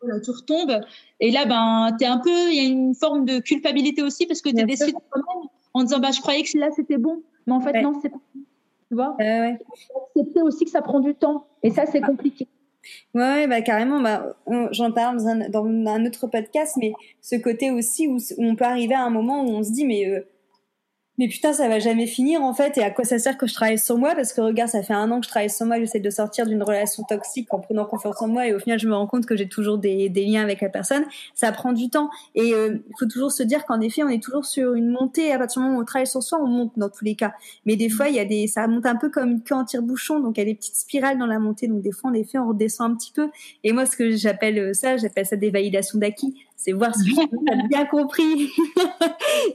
voilà, 0.00 0.20
tu 0.20 0.30
retombes. 0.30 0.80
Et 1.18 1.30
là, 1.30 1.44
ben, 1.44 1.96
es 2.00 2.06
un 2.06 2.18
peu, 2.18 2.50
il 2.50 2.54
y 2.54 2.60
a 2.60 2.68
une 2.68 2.94
forme 2.94 3.24
de 3.24 3.40
culpabilité 3.40 4.02
aussi 4.02 4.26
parce 4.26 4.40
que 4.40 4.48
tu 4.48 4.60
es 4.60 4.64
déçu 4.64 4.94
en 5.74 5.82
disant, 5.82 5.98
bah, 5.98 6.10
je 6.12 6.20
croyais 6.20 6.42
que 6.42 6.56
là, 6.56 6.68
c'était 6.74 6.98
bon. 6.98 7.22
Mais 7.46 7.52
en 7.52 7.60
fait, 7.60 7.82
non, 7.82 7.98
c'est 8.00 8.10
pas 8.10 8.18
Tu 8.88 8.94
vois? 8.94 9.16
Accepter 9.18 10.42
aussi 10.42 10.64
que 10.64 10.70
ça 10.70 10.82
prend 10.82 11.00
du 11.00 11.14
temps. 11.14 11.46
Et 11.62 11.70
ça, 11.70 11.84
c'est 11.86 12.00
compliqué. 12.00 12.46
Ouais, 13.14 13.46
bah 13.46 13.60
carrément. 13.62 14.00
Bah, 14.00 14.36
j'en 14.72 14.92
parle 14.92 15.18
dans 15.18 15.26
un, 15.26 16.06
autre 16.06 16.26
podcast, 16.26 16.76
mais 16.78 16.92
ce 17.20 17.36
côté 17.36 17.70
aussi 17.70 18.08
où, 18.08 18.18
on 18.38 18.56
peut 18.56 18.64
arriver 18.64 18.94
à 18.94 19.02
un 19.02 19.10
moment 19.10 19.42
où 19.42 19.48
on 19.48 19.62
se 19.62 19.70
dit, 19.72 19.84
mais 19.84 20.06
euh, 20.06 20.20
mais 21.20 21.28
putain, 21.28 21.52
ça 21.52 21.68
va 21.68 21.78
jamais 21.78 22.06
finir 22.06 22.40
en 22.40 22.54
fait. 22.54 22.78
Et 22.78 22.82
à 22.82 22.90
quoi 22.90 23.04
ça 23.04 23.18
sert 23.18 23.36
que 23.36 23.46
je 23.46 23.52
travaille 23.52 23.78
sur 23.78 23.98
moi? 23.98 24.14
Parce 24.14 24.32
que 24.32 24.40
regarde, 24.40 24.70
ça 24.70 24.82
fait 24.82 24.94
un 24.94 25.10
an 25.10 25.20
que 25.20 25.26
je 25.26 25.30
travaille 25.30 25.50
sur 25.50 25.66
moi, 25.66 25.78
j'essaie 25.78 26.00
de 26.00 26.08
sortir 26.08 26.46
d'une 26.46 26.62
relation 26.62 27.02
toxique 27.02 27.52
en 27.52 27.60
prenant 27.60 27.84
confiance 27.84 28.22
en 28.22 28.28
moi, 28.28 28.46
et 28.46 28.54
au 28.54 28.58
final, 28.58 28.78
je 28.78 28.88
me 28.88 28.94
rends 28.94 29.06
compte 29.06 29.26
que 29.26 29.36
j'ai 29.36 29.46
toujours 29.46 29.76
des, 29.76 30.08
liens 30.08 30.42
avec 30.42 30.62
la 30.62 30.70
personne. 30.70 31.04
Ça 31.34 31.52
prend 31.52 31.74
du 31.74 31.90
temps, 31.90 32.08
et 32.34 32.54
euh, 32.54 32.78
il 32.88 32.94
faut 32.98 33.04
toujours 33.04 33.32
se 33.32 33.42
dire 33.42 33.66
qu'en 33.66 33.82
effet, 33.82 34.02
on 34.02 34.08
est 34.08 34.22
toujours 34.22 34.46
sur 34.46 34.72
une 34.72 34.88
montée. 34.88 35.30
À 35.30 35.38
partir 35.38 35.60
du 35.60 35.66
moment 35.66 35.78
où 35.78 35.82
on 35.82 35.84
travaille 35.84 36.06
sur 36.06 36.22
soi, 36.22 36.38
on 36.42 36.46
monte 36.46 36.72
dans 36.78 36.88
tous 36.88 37.04
les 37.04 37.16
cas. 37.16 37.34
Mais 37.66 37.76
des 37.76 37.90
fois, 37.90 38.08
il 38.08 38.14
y 38.14 38.18
a 38.18 38.24
des, 38.24 38.46
ça 38.46 38.66
monte 38.66 38.86
un 38.86 38.96
peu 38.96 39.10
comme 39.10 39.32
une 39.32 39.42
queue 39.42 39.56
en 39.56 39.66
tire-bouchon, 39.66 40.20
donc 40.20 40.38
il 40.38 40.40
y 40.40 40.42
a 40.44 40.46
des 40.46 40.54
petites 40.54 40.76
spirales 40.76 41.18
dans 41.18 41.26
la 41.26 41.38
montée. 41.38 41.68
Donc 41.68 41.82
des 41.82 41.92
fois, 41.92 42.08
en 42.08 42.14
effet, 42.14 42.38
on 42.38 42.48
redescend 42.48 42.92
un 42.92 42.96
petit 42.96 43.12
peu. 43.12 43.28
Et 43.62 43.72
moi, 43.72 43.84
ce 43.84 43.94
que 43.94 44.12
j'appelle 44.12 44.58
euh, 44.58 44.72
ça, 44.72 44.96
j'appelle 44.96 45.26
ça 45.26 45.36
des 45.36 45.50
validations 45.50 45.98
d'acquis 45.98 46.34
c'est 46.62 46.72
voir 46.72 46.94
si 46.94 47.04
tu 47.14 47.20
as 47.50 47.66
bien 47.68 47.86
compris 47.86 48.50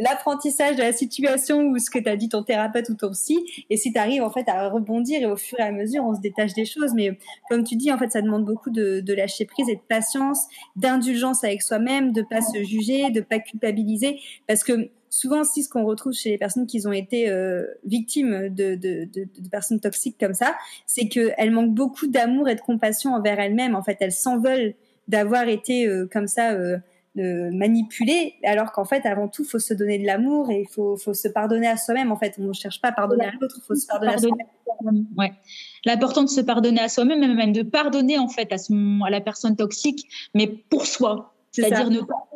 l'apprentissage 0.00 0.72
le, 0.72 0.76
de 0.76 0.82
la 0.82 0.92
situation 0.92 1.60
ou 1.66 1.78
ce 1.78 1.90
que 1.90 1.98
t'as 1.98 2.16
dit 2.16 2.30
ton 2.30 2.42
thérapeute 2.42 2.88
ou 2.88 2.94
ton 2.94 3.10
psy. 3.10 3.38
Et 3.68 3.76
si 3.76 3.92
tu 3.92 3.98
arrives 3.98 4.22
en 4.22 4.30
fait 4.30 4.48
à 4.48 4.70
rebondir 4.70 5.20
et 5.20 5.26
au 5.26 5.36
fur 5.36 5.60
et 5.60 5.64
à 5.64 5.72
mesure, 5.72 6.02
on 6.04 6.14
se 6.14 6.20
détache 6.20 6.54
des 6.54 6.64
choses. 6.64 6.94
Mais 6.94 7.18
comme 7.50 7.62
tu 7.62 7.76
dis, 7.76 7.92
en 7.92 7.98
fait, 7.98 8.10
ça 8.10 8.22
demande 8.22 8.46
beaucoup 8.46 8.70
de, 8.70 9.00
de 9.00 9.14
lâcher 9.14 9.44
prise 9.44 9.68
et 9.68 9.76
de 9.76 9.82
patience, 9.86 10.46
d'indulgence 10.76 11.44
avec 11.44 11.60
soi-même, 11.60 12.12
de 12.12 12.22
pas 12.22 12.40
se 12.40 12.62
juger, 12.64 13.10
de 13.10 13.20
pas 13.20 13.38
culpabiliser. 13.38 14.18
Parce 14.46 14.64
que 14.64 14.90
souvent 15.10 15.40
aussi 15.40 15.62
ce 15.62 15.68
qu'on 15.68 15.84
retrouve 15.84 16.14
chez 16.14 16.30
les 16.30 16.38
personnes 16.38 16.66
qui 16.66 16.86
ont 16.86 16.92
été 16.92 17.28
euh, 17.28 17.66
victimes 17.84 18.48
de, 18.48 18.76
de, 18.76 19.04
de, 19.04 19.28
de, 19.38 19.48
personnes 19.50 19.80
toxiques 19.80 20.16
comme 20.18 20.34
ça, 20.34 20.56
c'est 20.86 21.08
qu'elles 21.08 21.50
manquent 21.50 21.74
beaucoup 21.74 22.06
d'amour 22.06 22.48
et 22.48 22.54
de 22.54 22.60
compassion 22.60 23.14
envers 23.14 23.38
elles-mêmes. 23.38 23.74
En 23.74 23.82
fait, 23.82 23.98
elles 24.00 24.12
s'en 24.12 24.38
veulent 24.38 24.74
d'avoir 25.08 25.48
été 25.48 25.86
euh, 25.86 26.08
comme 26.10 26.26
ça 26.26 26.52
euh, 26.52 26.78
manipulé, 27.16 28.34
alors 28.44 28.72
qu'en 28.72 28.84
fait, 28.84 29.06
avant 29.06 29.28
tout, 29.28 29.44
faut 29.44 29.58
se 29.58 29.72
donner 29.72 29.98
de 29.98 30.04
l'amour 30.04 30.50
et 30.50 30.60
il 30.60 30.68
faut, 30.68 30.96
faut 30.96 31.14
se 31.14 31.28
pardonner 31.28 31.66
à 31.66 31.76
soi-même. 31.76 32.12
En 32.12 32.16
fait, 32.16 32.34
on 32.38 32.48
ne 32.48 32.52
cherche 32.52 32.80
pas 32.80 32.88
à 32.88 32.92
pardonner 32.92 33.24
à 33.24 33.32
l'autre, 33.40 33.56
il 33.58 33.66
faut 33.66 33.74
se 33.74 33.86
pardonner 33.86 34.14
à 34.14 34.18
soi-même. 34.18 35.06
Ouais. 35.16 35.32
L'important 35.84 36.22
de 36.22 36.28
se 36.28 36.40
pardonner 36.40 36.80
à 36.80 36.88
soi-même, 36.88 37.20
même 37.34 37.52
de 37.52 37.62
pardonner 37.62 38.18
en 38.18 38.28
fait 38.28 38.52
à, 38.52 38.58
son, 38.58 39.00
à 39.04 39.10
la 39.10 39.20
personne 39.20 39.56
toxique, 39.56 40.06
mais 40.34 40.46
pour 40.46 40.86
soi. 40.86 41.34
C'est-à-dire 41.52 41.90
ne 41.90 42.00
pas, 42.00 42.28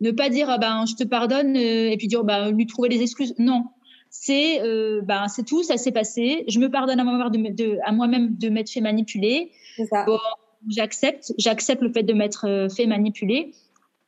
ne 0.00 0.10
pas 0.10 0.28
dire 0.28 0.50
ah 0.50 0.58
ben 0.58 0.84
je 0.86 0.94
te 0.94 1.04
pardonne 1.04 1.56
euh, 1.56 1.90
et 1.90 1.96
puis 1.96 2.06
dire 2.06 2.24
bah 2.24 2.50
lui 2.50 2.66
trouver 2.66 2.88
des 2.90 3.00
excuses. 3.00 3.34
Non, 3.38 3.64
c'est 4.10 4.60
euh, 4.62 5.00
ben 5.02 5.28
c'est 5.28 5.44
tout, 5.44 5.62
ça 5.62 5.78
s'est 5.78 5.92
passé. 5.92 6.44
Je 6.48 6.58
me 6.58 6.70
pardonne 6.70 7.00
à 7.00 7.04
moi-même 7.04 7.30
de, 7.30 7.64
de, 7.64 7.94
moi-même 7.94 8.36
de 8.36 8.48
m'être 8.50 8.70
fait 8.70 8.80
manipuler. 8.80 9.52
Ça. 9.88 10.04
Bon, 10.04 10.18
j'accepte, 10.68 11.32
j'accepte 11.38 11.82
le 11.82 11.92
fait 11.92 12.02
de 12.02 12.12
m'être 12.12 12.46
euh, 12.46 12.68
fait 12.68 12.86
manipuler 12.86 13.52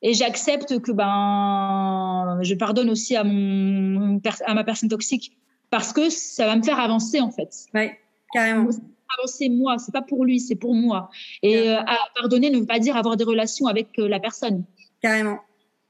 et 0.03 0.15
j'accepte 0.15 0.81
que 0.81 0.93
ben 0.93 2.39
je 2.43 2.55
pardonne 2.55 2.91
aussi 2.91 3.17
à 3.17 3.25
mon 3.25 4.21
à 4.47 4.55
ma 4.55 4.65
personne 4.65 4.89
toxique 4.89 5.37
parce 5.71 5.93
que 5.93 6.11
ça 6.11 6.47
va 6.47 6.57
me 6.57 6.63
faire 6.63 6.81
avancer 6.81 7.21
en 7.21 7.31
fait. 7.31 7.51
Ouais, 7.75 7.99
carrément. 8.33 8.69
Avancer 9.19 9.49
moi, 9.49 9.77
c'est 9.79 9.93
pas 9.93 10.03
pour 10.03 10.25
lui, 10.25 10.41
c'est 10.41 10.55
pour 10.57 10.75
moi. 10.75 11.11
Et 11.43 11.69
euh, 11.69 11.81
à 11.81 11.99
pardonner 12.15 12.51
ne 12.51 12.59
veut 12.59 12.67
pas 12.67 12.79
dire 12.79 12.97
avoir 12.97 13.17
des 13.17 13.25
relations 13.25 13.67
avec 13.67 13.89
euh, 13.99 14.09
la 14.09 14.21
personne. 14.21 14.65
Carrément. 15.03 15.41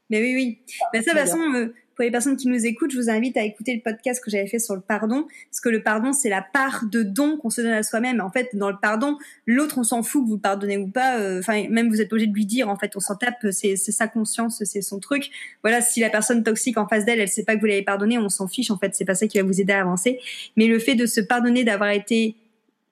Mais 0.09 0.21
oui, 0.21 0.35
oui. 0.35 0.59
Mais 0.93 1.01
ça, 1.01 1.13
de 1.13 1.19
toute 1.19 1.27
façon, 1.27 1.71
pour 2.01 2.05
les 2.05 2.11
personnes 2.11 2.35
qui 2.35 2.47
nous 2.47 2.65
écoutent, 2.65 2.89
je 2.89 2.97
vous 2.97 3.11
invite 3.11 3.37
à 3.37 3.43
écouter 3.43 3.75
le 3.75 3.79
podcast 3.79 4.23
que 4.25 4.31
j'avais 4.31 4.47
fait 4.47 4.57
sur 4.57 4.73
le 4.73 4.81
pardon, 4.81 5.27
parce 5.51 5.61
que 5.61 5.69
le 5.69 5.83
pardon, 5.83 6.13
c'est 6.13 6.29
la 6.29 6.41
part 6.41 6.85
de 6.87 7.03
don 7.03 7.37
qu'on 7.37 7.51
se 7.51 7.61
donne 7.61 7.73
à 7.73 7.83
soi-même. 7.83 8.21
En 8.21 8.31
fait, 8.31 8.49
dans 8.55 8.71
le 8.71 8.77
pardon, 8.81 9.19
l'autre, 9.45 9.77
on 9.77 9.83
s'en 9.83 10.01
fout 10.01 10.23
que 10.23 10.27
vous 10.27 10.39
pardonnez 10.39 10.79
ou 10.79 10.87
pas. 10.87 11.19
Euh, 11.19 11.41
enfin, 11.41 11.67
même 11.69 11.89
vous 11.89 12.01
êtes 12.01 12.11
obligé 12.11 12.25
de 12.25 12.33
lui 12.33 12.47
dire, 12.47 12.69
en 12.69 12.75
fait, 12.75 12.95
on 12.95 12.99
s'en 12.99 13.15
tape, 13.15 13.45
c'est 13.51 13.75
sa 13.75 14.07
conscience, 14.07 14.63
c'est 14.63 14.81
son 14.81 14.99
truc. 14.99 15.29
Voilà, 15.61 15.79
si 15.79 15.99
la 15.99 16.09
personne 16.09 16.41
toxique 16.41 16.79
en 16.79 16.87
face 16.87 17.05
d'elle, 17.05 17.19
elle 17.19 17.29
sait 17.29 17.43
pas 17.43 17.53
que 17.53 17.59
vous 17.59 17.67
l'avez 17.67 17.83
pardonné, 17.83 18.17
on 18.17 18.29
s'en 18.29 18.47
fiche. 18.47 18.71
En 18.71 18.79
fait, 18.79 18.95
c'est 18.95 19.05
pas 19.05 19.13
ça 19.13 19.27
qui 19.27 19.37
va 19.37 19.43
vous 19.43 19.61
aider 19.61 19.73
à 19.73 19.81
avancer. 19.81 20.19
Mais 20.57 20.65
le 20.65 20.79
fait 20.79 20.95
de 20.95 21.05
se 21.05 21.21
pardonner, 21.21 21.63
d'avoir 21.63 21.91
été 21.91 22.35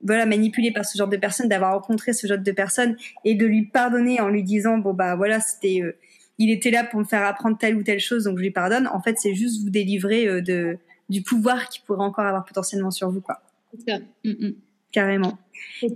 voilà 0.04 0.28
manipulé 0.28 0.72
par 0.72 0.86
ce 0.86 0.96
genre 0.96 1.08
de 1.08 1.18
personne, 1.18 1.50
d'avoir 1.50 1.74
rencontré 1.74 2.14
ce 2.14 2.28
genre 2.28 2.38
de 2.38 2.52
personne 2.52 2.96
et 3.26 3.34
de 3.34 3.48
lui 3.48 3.66
pardonner 3.66 4.22
en 4.22 4.30
lui 4.30 4.44
disant 4.44 4.78
bon 4.78 4.94
bah 4.94 5.16
voilà 5.16 5.40
c'était 5.40 5.82
euh, 5.82 5.98
il 6.40 6.50
était 6.50 6.72
là 6.72 6.86
pour 6.86 7.02
me 7.02 7.06
faire 7.06 7.24
apprendre 7.26 7.58
telle 7.58 7.76
ou 7.76 7.84
telle 7.84 8.00
chose, 8.00 8.24
donc 8.24 8.38
je 8.38 8.44
lui 8.44 8.52
pardonne. 8.52 8.88
En 8.88 9.02
fait, 9.02 9.18
c'est 9.20 9.36
juste 9.36 9.62
vous 9.62 9.70
délivrer 9.70 10.26
euh, 10.26 10.42
de, 10.42 10.78
du 11.10 11.22
pouvoir 11.22 11.68
qu'il 11.68 11.84
pourrait 11.84 12.04
encore 12.04 12.26
avoir 12.26 12.46
potentiellement 12.46 12.92
sur 12.92 13.12
vous, 13.12 13.20
quoi. 13.20 13.42
Ça. 13.86 14.00
Mm, 14.24 14.30
mm. 14.30 14.54
Carrément. 14.92 15.38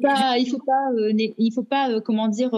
Pas, 0.01 0.37
il 0.37 0.47
faut 0.47 0.59
pas, 0.59 0.91
euh, 0.95 1.13
il 1.15 1.51
faut 1.51 1.63
pas, 1.63 1.89
euh, 1.89 2.01
comment 2.01 2.27
dire, 2.27 2.51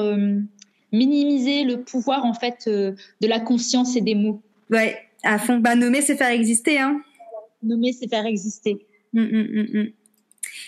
minimiser 0.91 1.63
le 1.63 1.82
pouvoir 1.82 2.26
en 2.26 2.34
fait 2.34 2.67
de 2.67 3.28
la 3.28 3.39
conscience 3.39 3.95
et 3.95 4.02
des 4.02 4.15
mots. 4.15 4.41
Ouais, 4.69 4.98
à 5.24 5.38
fond. 5.38 5.60
Bah 5.60 5.76
nommer, 5.76 6.02
c'est 6.02 6.17
faire 6.17 6.32
exister, 6.32 6.80
hein. 6.80 7.02
Nommer, 7.63 7.93
c'est 7.93 8.10
faire 8.10 8.26
exister. 8.26 8.86
Mm, 9.13 9.84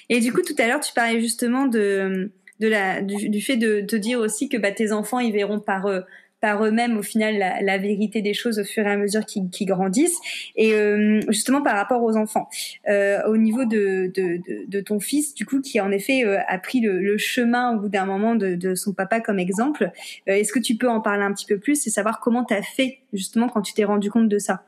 et 0.10 0.20
du 0.22 0.32
coup, 0.32 0.42
tout 0.42 0.56
à 0.60 0.68
l'heure, 0.68 0.80
tu 0.80 0.94
parlais 0.94 1.20
justement 1.20 1.66
de, 1.66 2.32
de 2.60 2.68
la, 2.68 3.02
du, 3.02 3.42
fait 3.42 3.58
de 3.58 3.82
te 3.82 3.96
dire 3.96 4.20
aussi 4.20 4.48
que 4.48 4.58
bah, 4.58 4.72
tes 4.72 4.92
enfants, 4.94 5.20
ils 5.20 5.34
verront 5.34 5.60
par 5.60 5.86
par 6.40 6.64
eux-mêmes 6.64 6.98
au 6.98 7.04
final 7.04 7.38
la, 7.38 7.62
la, 7.62 7.78
vérité 7.78 8.22
des 8.22 8.34
choses 8.34 8.60
au 8.60 8.64
fur 8.64 8.86
et 8.86 8.92
à 8.92 8.98
mesure 8.98 9.26
qu'ils 9.26 9.68
grandissent. 9.68 10.20
Et 10.56 10.74
euh, 10.74 11.22
justement 11.30 11.62
par 11.62 11.76
rapport 11.76 12.04
aux 12.04 12.16
enfants, 12.16 12.48
euh, 12.90 13.22
au 13.28 13.38
niveau 13.38 13.66
de, 13.66 14.12
de, 14.14 14.38
de, 14.38 14.66
de, 14.68 14.82
ton 14.82 15.00
fils, 15.00 15.34
du 15.34 15.46
coup, 15.46 15.62
qui 15.62 15.80
en 15.80 15.92
effet 15.92 16.26
euh, 16.26 16.40
a 16.48 16.58
pris 16.60 16.80
le, 16.80 17.00
le, 17.00 17.18
chemin 17.18 17.76
au 17.76 17.80
bout 17.80 17.90
d'un 17.90 18.06
moment 18.06 18.36
de, 18.36 18.76
son 18.76 18.94
papa 18.94 19.20
comme 19.22 19.40
exemple, 19.40 19.92
euh, 20.30 20.34
est-ce 20.34 20.54
que 20.54 20.60
tu 20.60 20.76
peux 20.76 20.90
en 20.90 21.02
parler 21.02 21.24
un 21.24 21.34
petit 21.34 21.46
peu 21.46 21.58
plus 21.58 21.86
et 21.88 21.90
savoir 21.90 22.20
comment 22.20 22.44
tu 22.44 22.54
as 22.54 22.62
fait 22.62 23.00
justement 23.14 23.50
quand 23.50 23.62
tu 23.62 23.74
t'es 23.74 23.84
rendu 23.84 24.12
compte 24.12 24.30
de 24.30 24.40
ça? 24.40 24.64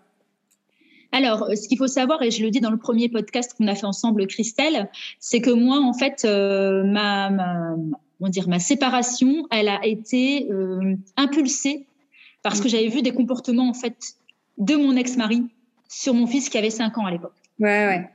Alors, 1.12 1.50
ce 1.56 1.68
qu'il 1.68 1.78
faut 1.78 1.88
savoir, 1.88 2.22
et 2.22 2.30
je 2.30 2.44
le 2.44 2.52
dis 2.52 2.60
dans 2.60 2.70
le 2.70 2.78
premier 2.78 3.10
podcast 3.10 3.56
qu'on 3.58 3.68
a 3.68 3.74
fait 3.74 3.86
ensemble, 3.86 4.28
Christelle, 4.28 4.90
c'est 5.20 5.42
que 5.42 5.50
moi, 5.50 5.80
en 5.80 5.94
fait, 5.94 6.24
euh, 6.24 6.84
ma, 6.84 7.32
ma, 8.20 8.30
dire, 8.30 8.48
ma 8.48 8.60
séparation, 8.60 9.48
elle 9.52 9.70
a 9.70 9.86
été 9.86 10.52
euh, 10.52 10.96
impulsée 11.18 11.86
parce 12.44 12.62
que 12.62 12.70
j'avais 12.70 12.88
vu 12.88 13.02
des 13.02 13.12
comportements 13.12 13.70
en 13.70 13.74
fait 13.74 14.16
de 14.58 14.76
mon 14.76 14.96
ex-mari 14.96 15.44
sur 15.90 16.14
mon 16.14 16.28
fils 16.28 16.50
qui 16.50 16.58
avait 16.58 16.70
5 16.70 16.98
ans 16.98 17.06
à 17.06 17.12
l'époque. 17.12 17.34
Ouais, 17.60 17.86
ouais. 17.88 18.10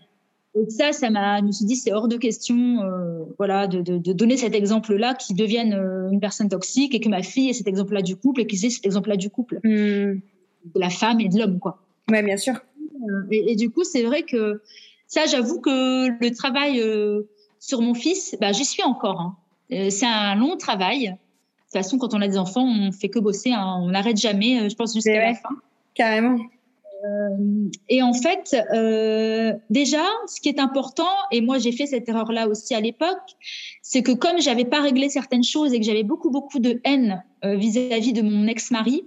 Et 0.56 0.70
ça, 0.70 0.92
ça 0.92 1.10
m'a, 1.10 1.40
je 1.40 1.44
me 1.44 1.52
suis 1.52 1.64
dit, 1.64 1.74
c'est 1.74 1.92
hors 1.92 2.06
de 2.06 2.16
question, 2.16 2.82
euh, 2.82 3.24
voilà, 3.38 3.66
de, 3.66 3.82
de, 3.82 3.98
de, 3.98 4.12
donner 4.12 4.36
cet 4.36 4.54
exemple-là 4.54 5.14
qui 5.14 5.34
devienne 5.34 5.74
euh, 5.74 6.10
une 6.10 6.20
personne 6.20 6.48
toxique 6.48 6.94
et 6.94 7.00
que 7.00 7.08
ma 7.08 7.22
fille 7.22 7.50
ait 7.50 7.54
cet 7.54 7.66
exemple-là 7.66 8.02
du 8.02 8.14
couple 8.14 8.42
et 8.42 8.46
qu'ils 8.46 8.64
aient 8.64 8.70
cet 8.70 8.86
exemple-là 8.86 9.16
du 9.16 9.30
couple, 9.30 9.56
hmm. 9.64 10.20
de 10.74 10.80
la 10.80 10.90
femme 10.90 11.20
et 11.20 11.28
de 11.28 11.38
l'homme, 11.38 11.58
quoi. 11.58 11.80
Ouais, 12.10 12.22
bien 12.22 12.36
sûr. 12.36 12.54
Et, 13.32 13.52
et 13.52 13.56
du 13.56 13.70
coup, 13.70 13.82
c'est 13.82 14.04
vrai 14.04 14.22
que 14.22 14.62
ça, 15.08 15.26
j'avoue 15.26 15.60
que 15.60 16.08
le 16.08 16.30
travail 16.34 16.80
sur 17.58 17.80
mon 17.80 17.94
fils, 17.94 18.36
bah, 18.40 18.52
j'y 18.52 18.64
suis 18.64 18.82
encore. 18.82 19.20
Hein. 19.20 19.36
Euh, 19.72 19.90
c'est 19.90 20.06
un 20.06 20.34
long 20.34 20.56
travail. 20.56 21.04
De 21.04 21.10
toute 21.10 21.72
façon, 21.72 21.98
quand 21.98 22.14
on 22.14 22.20
a 22.20 22.28
des 22.28 22.38
enfants, 22.38 22.64
on 22.64 22.92
fait 22.92 23.08
que 23.08 23.18
bosser. 23.18 23.52
Hein. 23.52 23.78
On 23.80 23.90
n'arrête 23.90 24.16
jamais, 24.16 24.60
euh, 24.60 24.68
je 24.68 24.74
pense, 24.74 24.94
jusqu'à 24.94 25.20
la 25.20 25.34
fin. 25.34 25.48
Carrément. 25.94 26.38
Euh, 27.04 27.68
et 27.88 28.02
en 28.02 28.14
fait, 28.14 28.56
euh, 28.72 29.52
déjà, 29.70 30.04
ce 30.26 30.40
qui 30.40 30.48
est 30.48 30.58
important, 30.58 31.08
et 31.30 31.42
moi 31.42 31.58
j'ai 31.58 31.72
fait 31.72 31.84
cette 31.84 32.08
erreur-là 32.08 32.48
aussi 32.48 32.74
à 32.74 32.80
l'époque, 32.80 33.36
c'est 33.82 34.02
que 34.02 34.12
comme 34.12 34.40
j'avais 34.40 34.64
pas 34.64 34.80
réglé 34.80 35.10
certaines 35.10 35.44
choses 35.44 35.74
et 35.74 35.80
que 35.80 35.84
j'avais 35.84 36.02
beaucoup 36.02 36.30
beaucoup 36.30 36.60
de 36.60 36.80
haine 36.84 37.22
vis-à-vis 37.42 38.12
-vis 38.12 38.14
de 38.14 38.22
mon 38.22 38.46
ex-mari, 38.46 39.04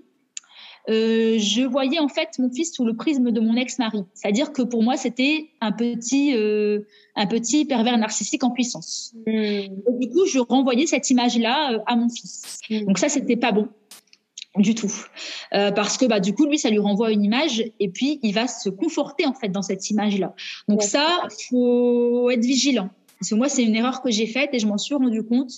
euh, 0.89 1.37
je 1.37 1.63
voyais 1.63 1.99
en 1.99 2.07
fait 2.07 2.39
mon 2.39 2.49
fils 2.49 2.73
sous 2.73 2.85
le 2.85 2.95
prisme 2.95 3.31
de 3.31 3.39
mon 3.39 3.55
ex-mari. 3.55 4.03
C'est-à-dire 4.13 4.53
que 4.53 4.61
pour 4.61 4.83
moi, 4.83 4.95
c'était 4.95 5.49
un 5.59 5.71
petit, 5.71 6.33
euh, 6.35 6.79
un 7.15 7.27
petit 7.27 7.65
pervers 7.65 7.97
narcissique 7.97 8.43
en 8.43 8.51
puissance. 8.51 9.13
Hmm. 9.25 9.67
du 9.99 10.09
coup, 10.09 10.25
je 10.25 10.39
renvoyais 10.39 10.87
cette 10.87 11.09
image-là 11.09 11.73
euh, 11.73 11.79
à 11.85 11.95
mon 11.95 12.09
fils. 12.09 12.59
Hmm. 12.69 12.85
Donc 12.85 12.99
ça, 12.99 13.09
c'était 13.09 13.37
pas 13.37 13.51
bon 13.51 13.67
du 14.55 14.73
tout, 14.75 14.91
euh, 15.53 15.71
parce 15.71 15.97
que 15.97 16.05
bah 16.05 16.19
du 16.19 16.33
coup 16.33 16.45
lui 16.45 16.57
ça 16.57 16.71
lui 16.71 16.79
renvoie 16.79 17.11
une 17.11 17.23
image 17.23 17.63
et 17.79 17.89
puis 17.89 18.19
il 18.23 18.33
va 18.33 18.47
se 18.47 18.69
conforter 18.69 19.27
en 19.27 19.33
fait 19.33 19.49
dans 19.49 19.61
cette 19.61 19.89
image-là. 19.89 20.33
Donc 20.67 20.81
ouais. 20.81 20.87
ça, 20.87 21.27
faut 21.49 22.29
être 22.31 22.43
vigilant. 22.43 22.89
Parce 23.19 23.29
que 23.31 23.35
moi, 23.35 23.49
c'est 23.49 23.63
une 23.63 23.75
erreur 23.75 24.01
que 24.01 24.11
j'ai 24.11 24.27
faite 24.27 24.49
et 24.53 24.59
je 24.59 24.67
m'en 24.67 24.77
suis 24.77 24.95
rendu 24.95 25.23
compte. 25.23 25.51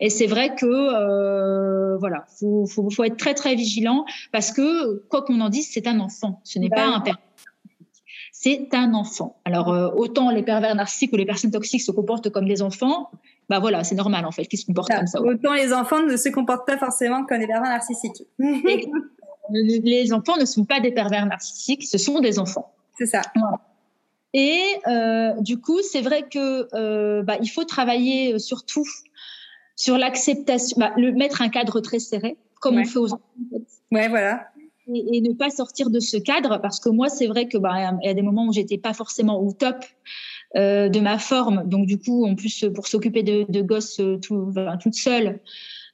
Et 0.00 0.10
c'est 0.10 0.26
vrai 0.26 0.54
que 0.54 0.66
euh, 0.66 1.96
voilà, 1.98 2.24
faut, 2.38 2.66
faut, 2.66 2.90
faut, 2.90 3.04
être 3.04 3.16
très 3.16 3.34
très 3.34 3.54
vigilant 3.54 4.04
parce 4.32 4.52
que 4.52 4.98
quoi 5.08 5.22
qu'on 5.22 5.40
en 5.40 5.48
dise, 5.48 5.68
c'est 5.70 5.86
un 5.86 6.00
enfant. 6.00 6.40
Ce 6.44 6.58
n'est 6.58 6.68
pas 6.68 6.86
un 6.86 7.00
père. 7.00 7.18
C'est 8.32 8.74
un 8.74 8.92
enfant. 8.92 9.40
Alors 9.44 9.72
euh, 9.72 9.88
autant 9.96 10.30
les 10.30 10.42
pervers 10.42 10.74
narcissiques 10.74 11.12
ou 11.12 11.16
les 11.16 11.24
personnes 11.24 11.50
toxiques 11.50 11.80
se 11.80 11.90
comportent 11.90 12.28
comme 12.30 12.46
des 12.46 12.60
enfants, 12.60 13.10
bah 13.48 13.60
voilà, 13.60 13.82
c'est 13.82 13.94
normal 13.94 14.26
en 14.26 14.30
fait 14.30 14.44
qu'ils 14.44 14.58
se 14.58 14.66
comportent 14.66 14.92
comme 14.92 15.06
ça. 15.06 15.22
Autant 15.22 15.54
les 15.54 15.72
enfants 15.72 16.02
ne 16.02 16.16
se 16.16 16.28
comportent 16.28 16.66
pas 16.66 16.76
forcément 16.76 17.24
comme 17.24 17.38
des 17.38 17.46
pervers 17.46 17.70
narcissiques. 17.70 18.24
les 19.50 20.12
enfants 20.12 20.36
ne 20.36 20.44
sont 20.44 20.66
pas 20.66 20.80
des 20.80 20.92
pervers 20.92 21.24
narcissiques, 21.24 21.84
ce 21.84 21.96
sont 21.96 22.20
des 22.20 22.38
enfants. 22.38 22.74
C'est 22.98 23.06
ça. 23.06 23.22
Voilà. 23.34 23.58
Et 24.38 24.60
euh, 24.86 25.32
du 25.40 25.58
coup, 25.58 25.80
c'est 25.80 26.02
vrai 26.02 26.28
que 26.28 26.68
euh, 26.74 27.22
bah, 27.22 27.38
il 27.40 27.48
faut 27.48 27.64
travailler 27.64 28.34
euh, 28.34 28.38
surtout 28.38 28.84
sur 29.76 29.96
l'acceptation, 29.96 30.76
bah, 30.78 30.92
le 30.98 31.10
mettre 31.12 31.40
un 31.40 31.48
cadre 31.48 31.80
très 31.80 32.00
serré, 32.00 32.36
comme 32.60 32.76
ouais. 32.76 32.82
on 32.82 32.84
fait 32.84 32.98
aux 32.98 33.14
enfants. 33.14 33.22
En 33.40 33.58
fait. 33.58 33.64
Ouais, 33.90 34.08
voilà. 34.08 34.46
et, 34.92 35.22
ne 35.22 35.32
pas 35.32 35.48
sortir 35.48 35.88
de 35.88 36.00
ce 36.00 36.18
cadre 36.18 36.60
parce 36.60 36.80
que 36.80 36.90
moi 36.90 37.08
c'est 37.08 37.26
vrai 37.26 37.48
que 37.48 37.56
bah 37.56 37.96
il 38.02 38.06
y 38.06 38.10
a 38.10 38.14
des 38.14 38.22
moments 38.22 38.46
où 38.46 38.52
j'étais 38.52 38.76
pas 38.76 38.92
forcément 38.92 39.40
au 39.40 39.52
top 39.52 39.76
euh, 40.56 40.88
de 40.88 41.00
ma 41.00 41.18
forme 41.18 41.64
donc 41.66 41.86
du 41.86 41.98
coup 41.98 42.26
en 42.26 42.34
plus 42.34 42.66
pour 42.74 42.86
s'occuper 42.86 43.22
de, 43.22 43.46
de 43.48 43.62
gosses 43.62 44.00
euh, 44.00 44.18
tout, 44.18 44.52
toute 44.82 44.94
seule 44.94 45.40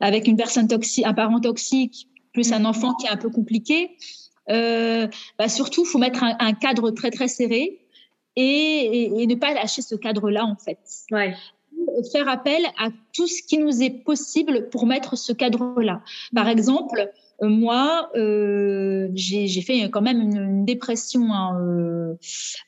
avec 0.00 0.26
une 0.26 0.36
personne 0.36 0.68
toxique 0.68 1.06
un 1.06 1.14
parent 1.14 1.40
toxique 1.40 2.08
plus 2.32 2.52
un 2.52 2.64
enfant 2.64 2.94
qui 2.94 3.06
est 3.06 3.10
un 3.10 3.16
peu 3.16 3.30
compliqué 3.30 3.96
euh, 4.50 5.06
bah 5.38 5.48
surtout 5.48 5.84
faut 5.84 5.98
mettre 5.98 6.24
un, 6.24 6.36
un, 6.38 6.52
cadre 6.52 6.90
très 6.90 7.10
très 7.10 7.28
serré 7.28 7.81
et, 8.36 8.42
et, 8.42 9.22
et 9.22 9.26
ne 9.26 9.34
pas 9.34 9.54
lâcher 9.54 9.82
ce 9.82 9.94
cadre 9.94 10.30
là 10.30 10.44
en 10.44 10.56
fait 10.56 10.78
ouais 11.10 11.34
faire 12.12 12.28
appel 12.28 12.62
à 12.78 12.88
tout 13.12 13.26
ce 13.26 13.42
qui 13.42 13.58
nous 13.58 13.82
est 13.82 13.90
possible 13.90 14.68
pour 14.70 14.86
mettre 14.86 15.16
ce 15.16 15.32
cadre-là. 15.32 16.02
Par 16.34 16.48
exemple, 16.48 17.10
euh, 17.42 17.48
moi, 17.48 18.10
euh, 18.14 19.08
j'ai 19.14 19.62
fait 19.62 19.88
quand 19.90 20.02
même 20.02 20.20
une, 20.20 20.64
dépression 20.64 21.32
hein, 21.32 21.58
euh, 21.60 22.14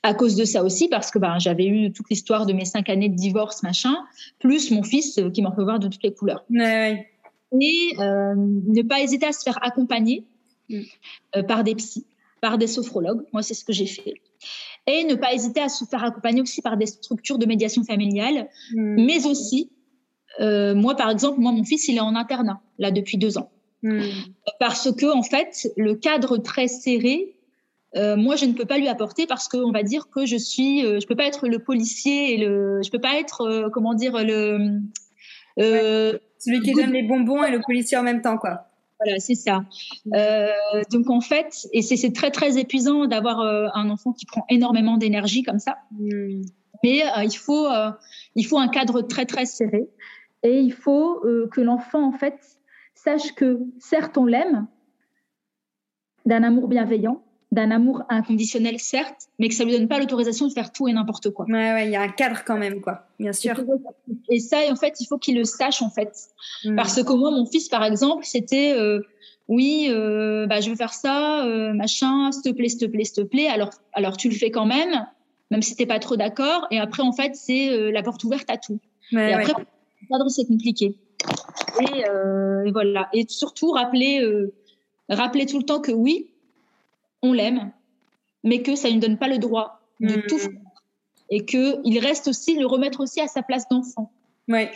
à 0.02 0.14
cause 0.14 0.34
de 0.36 0.44
ça 0.44 0.64
aussi, 0.64 0.88
parce 0.88 1.10
que 1.10 1.18
ben, 1.18 1.38
j'avais 1.38 1.66
eu 1.66 1.92
toute 1.92 2.10
l'histoire 2.10 2.44
de 2.46 2.52
mes 2.52 2.64
cinq 2.64 2.88
années 2.88 3.08
de 3.08 3.14
divorce, 3.14 3.62
machin, 3.62 3.94
plus 4.40 4.70
mon 4.70 4.82
fils 4.82 5.20
qui 5.32 5.42
m'en 5.42 5.54
fait 5.54 5.62
voir 5.62 5.78
de 5.78 5.88
toutes 5.88 6.02
les 6.02 6.12
couleurs. 6.12 6.44
Ouais. 6.50 7.08
Et 7.60 7.92
ne 7.98 8.82
pas 8.82 9.00
hésiter 9.00 9.26
à 9.26 9.32
se 9.32 9.42
faire 9.44 9.62
accompagner 9.62 10.24
mm. 10.68 11.42
par 11.46 11.62
des 11.62 11.76
psys, 11.76 12.04
par 12.44 12.58
des 12.58 12.66
sophrologues. 12.66 13.22
Moi, 13.32 13.42
c'est 13.42 13.54
ce 13.54 13.64
que 13.64 13.72
j'ai 13.72 13.86
fait. 13.86 14.14
Et 14.86 15.04
ne 15.04 15.14
pas 15.14 15.32
hésiter 15.32 15.60
à 15.60 15.68
se 15.68 15.84
faire 15.84 16.04
accompagner 16.04 16.42
aussi 16.42 16.60
par 16.60 16.76
des 16.76 16.86
structures 16.86 17.38
de 17.38 17.46
médiation 17.46 17.84
familiale, 17.84 18.48
mm. 18.72 19.04
mais 19.06 19.26
aussi, 19.26 19.70
moi, 20.40 20.94
par 20.96 21.10
exemple, 21.10 21.40
moi, 21.40 21.52
mon 21.52 21.64
fils, 21.64 21.88
il 21.88 21.96
est 21.96 22.00
en 22.00 22.16
internat, 22.16 22.60
là, 22.78 22.90
depuis 22.90 23.18
deux 23.18 23.38
ans. 23.38 23.50
Hmm. 23.84 24.00
Parce 24.58 24.90
que, 24.92 25.06
en 25.14 25.22
fait, 25.22 25.70
le 25.76 25.94
cadre 25.94 26.38
très 26.38 26.68
serré, 26.68 27.36
euh, 27.96 28.16
moi, 28.16 28.34
je 28.34 28.46
ne 28.46 28.54
peux 28.54 28.64
pas 28.64 28.78
lui 28.78 28.88
apporter 28.88 29.26
parce 29.26 29.46
qu'on 29.46 29.72
va 29.72 29.82
dire 29.82 30.08
que 30.08 30.24
je 30.24 30.36
suis, 30.36 30.84
euh, 30.84 31.00
je 31.00 31.06
peux 31.06 31.14
pas 31.14 31.26
être 31.26 31.46
le 31.46 31.58
policier 31.58 32.32
et 32.32 32.38
le, 32.38 32.80
je 32.82 32.90
peux 32.90 33.00
pas 33.00 33.18
être, 33.18 33.42
euh, 33.42 33.68
comment 33.70 33.94
dire, 33.94 34.24
le. 34.24 34.80
Celui 35.56 36.60
qui 36.60 36.72
donne 36.72 36.92
les 36.92 37.02
bonbons 37.02 37.44
et 37.44 37.50
le 37.50 37.60
policier 37.60 37.96
en 37.96 38.02
même 38.02 38.20
temps, 38.20 38.38
quoi. 38.38 38.68
Voilà, 39.04 39.20
c'est 39.20 39.34
ça. 39.34 39.64
donc 40.90 41.10
en 41.10 41.20
fait, 41.20 41.66
et 41.72 41.82
c'est 41.82 42.12
très 42.12 42.30
très 42.30 42.58
épuisant 42.58 43.06
d'avoir 43.06 43.40
un 43.40 43.90
enfant 43.90 44.12
qui 44.12 44.26
prend 44.26 44.44
énormément 44.48 44.96
d'énergie 44.96 45.42
comme 45.42 45.58
ça. 45.58 45.76
Hmm. 45.92 46.42
Mais 46.82 47.02
il 47.24 47.36
faut 47.36 47.68
il 48.34 48.44
faut 48.44 48.58
un 48.58 48.68
cadre 48.68 49.02
très 49.02 49.26
très 49.26 49.46
serré 49.46 49.88
et 50.42 50.60
il 50.60 50.72
faut 50.72 51.20
que 51.50 51.60
l'enfant 51.60 52.06
en 52.06 52.12
fait 52.12 52.38
sache 52.94 53.34
que 53.34 53.60
certes 53.78 54.16
on 54.16 54.26
l'aime, 54.26 54.66
d'un 56.24 56.42
amour 56.42 56.68
bienveillant, 56.68 57.22
d'un 57.52 57.70
amour 57.70 58.02
inconditionnel, 58.08 58.78
certes, 58.80 59.28
mais 59.38 59.48
que 59.48 59.54
ça 59.54 59.64
lui 59.64 59.72
donne 59.72 59.88
pas 59.88 59.98
l'autorisation 59.98 60.48
de 60.48 60.52
faire 60.52 60.72
tout 60.72 60.88
et 60.88 60.92
n'importe 60.92 61.30
quoi. 61.30 61.46
Ouais, 61.46 61.72
ouais, 61.72 61.86
il 61.86 61.92
y 61.92 61.96
a 61.96 62.02
un 62.02 62.08
cadre 62.08 62.42
quand 62.44 62.58
même, 62.58 62.80
quoi, 62.80 63.06
bien 63.18 63.32
sûr. 63.32 63.54
Et 64.28 64.40
ça, 64.40 64.58
en 64.70 64.76
fait, 64.76 65.00
il 65.00 65.06
faut 65.06 65.18
qu'il 65.18 65.36
le 65.36 65.44
sache, 65.44 65.82
en 65.82 65.90
fait. 65.90 66.12
Mm. 66.64 66.76
Parce 66.76 67.02
que 67.02 67.12
moi, 67.12 67.30
mon 67.30 67.46
fils, 67.46 67.68
par 67.68 67.84
exemple, 67.84 68.24
c'était, 68.24 68.72
euh, 68.72 69.00
oui, 69.48 69.86
euh, 69.90 70.46
bah, 70.46 70.60
je 70.60 70.70
veux 70.70 70.76
faire 70.76 70.94
ça, 70.94 71.44
euh, 71.44 71.72
machin, 71.72 72.32
s'il 72.32 72.42
te 72.42 72.56
plaît, 72.56 72.68
s'il 72.68 72.80
te 72.80 72.86
plaît, 72.86 73.04
s'il 73.04 73.14
te 73.14 73.28
plaît. 73.28 73.46
Alors, 73.46 73.70
alors 73.92 74.16
tu 74.16 74.28
le 74.28 74.34
fais 74.34 74.50
quand 74.50 74.66
même, 74.66 75.06
même 75.50 75.62
si 75.62 75.76
t'es 75.76 75.86
pas 75.86 75.98
trop 75.98 76.16
d'accord. 76.16 76.66
Et 76.70 76.78
après, 76.78 77.02
en 77.02 77.12
fait, 77.12 77.34
c'est 77.34 77.90
la 77.92 78.02
porte 78.02 78.24
ouverte 78.24 78.50
à 78.50 78.56
tout. 78.56 78.80
et 79.12 79.32
après, 79.32 79.52
le 79.58 80.08
cadre, 80.08 80.28
c'est 80.28 80.46
compliqué. 80.46 80.96
Euh, 81.80 82.64
et, 82.64 82.70
voilà. 82.70 83.08
Et 83.12 83.26
surtout, 83.28 83.70
rappeler, 83.70 84.20
euh, 84.22 84.52
rappeler 85.08 85.46
tout 85.46 85.58
le 85.58 85.64
temps 85.64 85.80
que 85.80 85.92
oui, 85.92 86.30
on 87.24 87.32
l'aime, 87.32 87.72
mais 88.44 88.62
que 88.62 88.76
ça 88.76 88.90
ne 88.90 89.00
donne 89.00 89.18
pas 89.18 89.28
le 89.28 89.38
droit 89.38 89.80
de 90.00 90.16
mm. 90.16 90.26
tout 90.28 90.38
faire. 90.38 90.50
Et 91.30 91.44
qu'il 91.46 91.98
reste 91.98 92.28
aussi, 92.28 92.56
le 92.56 92.66
remettre 92.66 93.00
aussi 93.00 93.20
à 93.20 93.26
sa 93.26 93.42
place 93.42 93.66
d'enfant. 93.68 94.12
Ouais. 94.46 94.70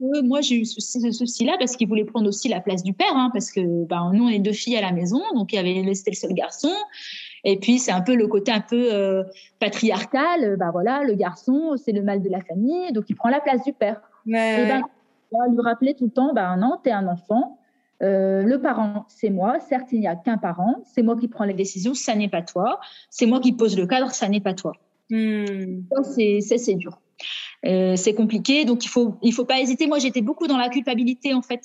moi, 0.00 0.40
j'ai 0.40 0.56
eu 0.56 0.64
ce, 0.64 0.80
souci-là 1.12 1.56
parce 1.58 1.76
qu'il 1.76 1.86
voulait 1.86 2.06
prendre 2.06 2.26
aussi 2.26 2.48
la 2.48 2.60
place 2.60 2.82
du 2.82 2.94
père, 2.94 3.14
hein, 3.14 3.28
parce 3.32 3.52
que 3.52 3.84
ben, 3.84 4.10
nous, 4.14 4.24
on 4.24 4.28
est 4.28 4.38
deux 4.38 4.52
filles 4.52 4.76
à 4.78 4.80
la 4.80 4.90
maison, 4.90 5.20
donc 5.34 5.52
il 5.52 5.58
avait 5.58 5.94
c'était 5.94 6.12
le 6.12 6.16
seul 6.16 6.32
garçon. 6.32 6.72
Et 7.44 7.58
puis 7.58 7.78
c'est 7.78 7.92
un 7.92 8.00
peu 8.00 8.14
le 8.14 8.26
côté 8.26 8.52
un 8.52 8.62
peu 8.62 8.92
euh, 8.92 9.22
patriarcal. 9.60 10.56
Ben 10.56 10.70
voilà, 10.70 11.04
le 11.04 11.14
garçon, 11.14 11.76
c'est 11.76 11.92
le 11.92 12.02
mal 12.02 12.22
de 12.22 12.30
la 12.30 12.40
famille, 12.40 12.90
donc 12.92 13.04
il 13.10 13.14
prend 13.14 13.28
la 13.28 13.40
place 13.40 13.62
du 13.64 13.74
père. 13.74 14.00
Et 14.26 14.30
ben, 14.32 14.82
lui 15.50 15.60
rappeler 15.60 15.94
tout 15.94 16.04
le 16.04 16.10
temps, 16.10 16.32
ben 16.32 16.56
non, 16.56 16.78
tu 16.82 16.88
es 16.88 16.92
un 16.92 17.06
enfant, 17.06 17.58
euh, 18.02 18.42
le 18.42 18.60
parent, 18.60 19.06
c'est 19.08 19.30
moi. 19.30 19.60
Certes, 19.60 19.88
il 19.92 20.00
n'y 20.00 20.08
a 20.08 20.16
qu'un 20.16 20.36
parent. 20.36 20.82
C'est 20.92 21.02
moi 21.02 21.16
qui 21.16 21.28
prends 21.28 21.44
les 21.44 21.54
décisions, 21.54 21.94
ça 21.94 22.14
n'est 22.14 22.28
pas 22.28 22.42
toi. 22.42 22.80
C'est 23.10 23.26
moi 23.26 23.40
qui 23.40 23.52
pose 23.52 23.76
le 23.76 23.86
cadre, 23.86 24.10
ça 24.10 24.28
n'est 24.28 24.40
pas 24.40 24.54
toi. 24.54 24.72
Hmm. 25.10 25.82
C'est 26.14 26.40
c'est 26.40 26.74
dur. 26.74 26.98
Euh, 27.64 27.94
c'est 27.94 28.14
compliqué, 28.14 28.64
donc 28.64 28.84
il 28.84 28.88
faut 28.88 29.16
il 29.22 29.32
faut 29.32 29.44
pas 29.44 29.60
hésiter. 29.60 29.86
Moi, 29.86 29.98
j'étais 29.98 30.22
beaucoup 30.22 30.48
dans 30.48 30.56
la 30.56 30.68
culpabilité 30.68 31.32
en 31.32 31.42
fait 31.42 31.60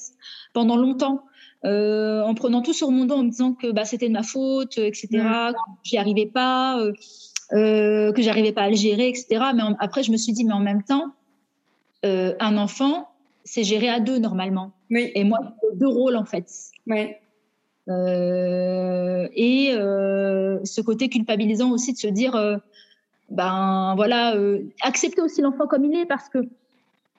pendant 0.54 0.78
longtemps, 0.78 1.24
euh, 1.66 2.22
en 2.22 2.36
prenant 2.36 2.62
tout 2.62 2.74
sur 2.74 2.92
mon 2.92 3.06
dos, 3.06 3.16
en 3.16 3.24
me 3.24 3.30
disant 3.32 3.54
que 3.54 3.72
bah 3.72 3.86
c'était 3.86 4.08
de 4.08 4.14
ma 4.14 4.24
faute, 4.24 4.78
etc. 4.78 5.08
Hmm. 5.14 5.54
Que 5.54 5.58
j'y 5.84 5.98
arrivais 5.98 6.28
pas, 6.28 6.80
que 7.50 8.14
j'arrivais 8.22 8.52
pas 8.52 8.64
à 8.64 8.70
le 8.70 8.76
gérer, 8.76 9.08
etc. 9.08 9.44
Mais 9.56 9.64
après, 9.80 10.04
je 10.04 10.12
me 10.12 10.18
suis 10.18 10.34
dit, 10.34 10.46
mais 10.46 10.54
en 10.54 10.60
même 10.60 10.84
temps, 10.84 11.14
un 12.04 12.58
enfant, 12.58 13.10
c'est 13.48 13.64
géré 13.64 13.90
à 13.90 14.00
deux 14.00 14.20
normalement. 14.20 14.74
Oui. 14.92 15.12
Et 15.16 15.24
moi, 15.24 15.40
deux 15.74 15.88
rôles 15.88 16.18
en 16.18 16.26
fait. 16.26 16.46
Ouais. 16.86 17.20
Euh, 17.90 19.28
et 19.34 19.72
euh, 19.74 20.60
ce 20.66 20.82
côté 20.82 21.08
culpabilisant 21.08 21.72
aussi 21.72 21.94
de 21.94 21.98
se 21.98 22.08
dire, 22.08 22.36
euh, 22.36 22.58
ben 23.30 23.94
voilà, 23.96 24.36
accepter 24.82 25.22
aussi 25.22 25.42
l'enfant 25.42 25.68
comme 25.68 25.86
il 25.86 25.98
est 25.98 26.06
parce 26.06 26.30
que 26.30 26.40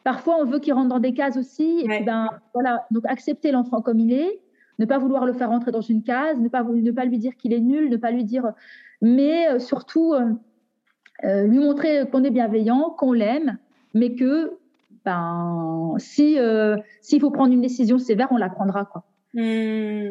parfois 0.05 0.37
on 0.41 0.45
veut 0.45 0.59
qu'il 0.59 0.75
rentre 0.75 0.89
dans 0.89 1.01
des 1.01 1.15
cases 1.15 1.37
aussi. 1.37 1.81
Et 1.85 2.03
ben 2.05 2.29
voilà, 2.55 2.87
donc 2.91 3.05
accepter 3.07 3.51
l'enfant 3.51 3.81
comme 3.81 3.99
il 3.99 4.13
est, 4.13 4.41
ne 4.79 4.85
pas 4.85 4.99
vouloir 4.99 5.25
le 5.25 5.33
faire 5.33 5.49
rentrer 5.49 5.71
dans 5.71 5.81
une 5.81 6.03
case, 6.03 6.39
ne 6.39 6.49
pas 6.49 6.63
ne 6.63 6.91
pas 6.93 7.05
lui 7.07 7.19
dire 7.19 7.37
qu'il 7.37 7.53
est 7.53 7.61
nul, 7.61 7.89
ne 7.89 7.97
pas 7.97 8.11
lui 8.11 8.25
dire, 8.25 8.53
mais 9.01 9.59
surtout 9.59 10.15
lui 11.23 11.59
montrer 11.59 12.07
qu'on 12.11 12.25
est 12.25 12.31
bienveillant, 12.31 12.91
qu'on 12.91 13.13
l'aime, 13.13 13.59
mais 13.95 14.15
que 14.15 14.59
ben, 15.09 15.95
si 15.97 16.39
euh, 16.39 16.77
s'il 17.01 17.21
faut 17.21 17.31
prendre 17.31 17.51
une 17.51 17.63
décision 17.63 17.99
sévère, 17.99 18.29
on 18.31 18.37
la 18.37 18.51
prendra 18.51 18.85
quoi. 18.85 19.05
Mmh. 19.33 20.11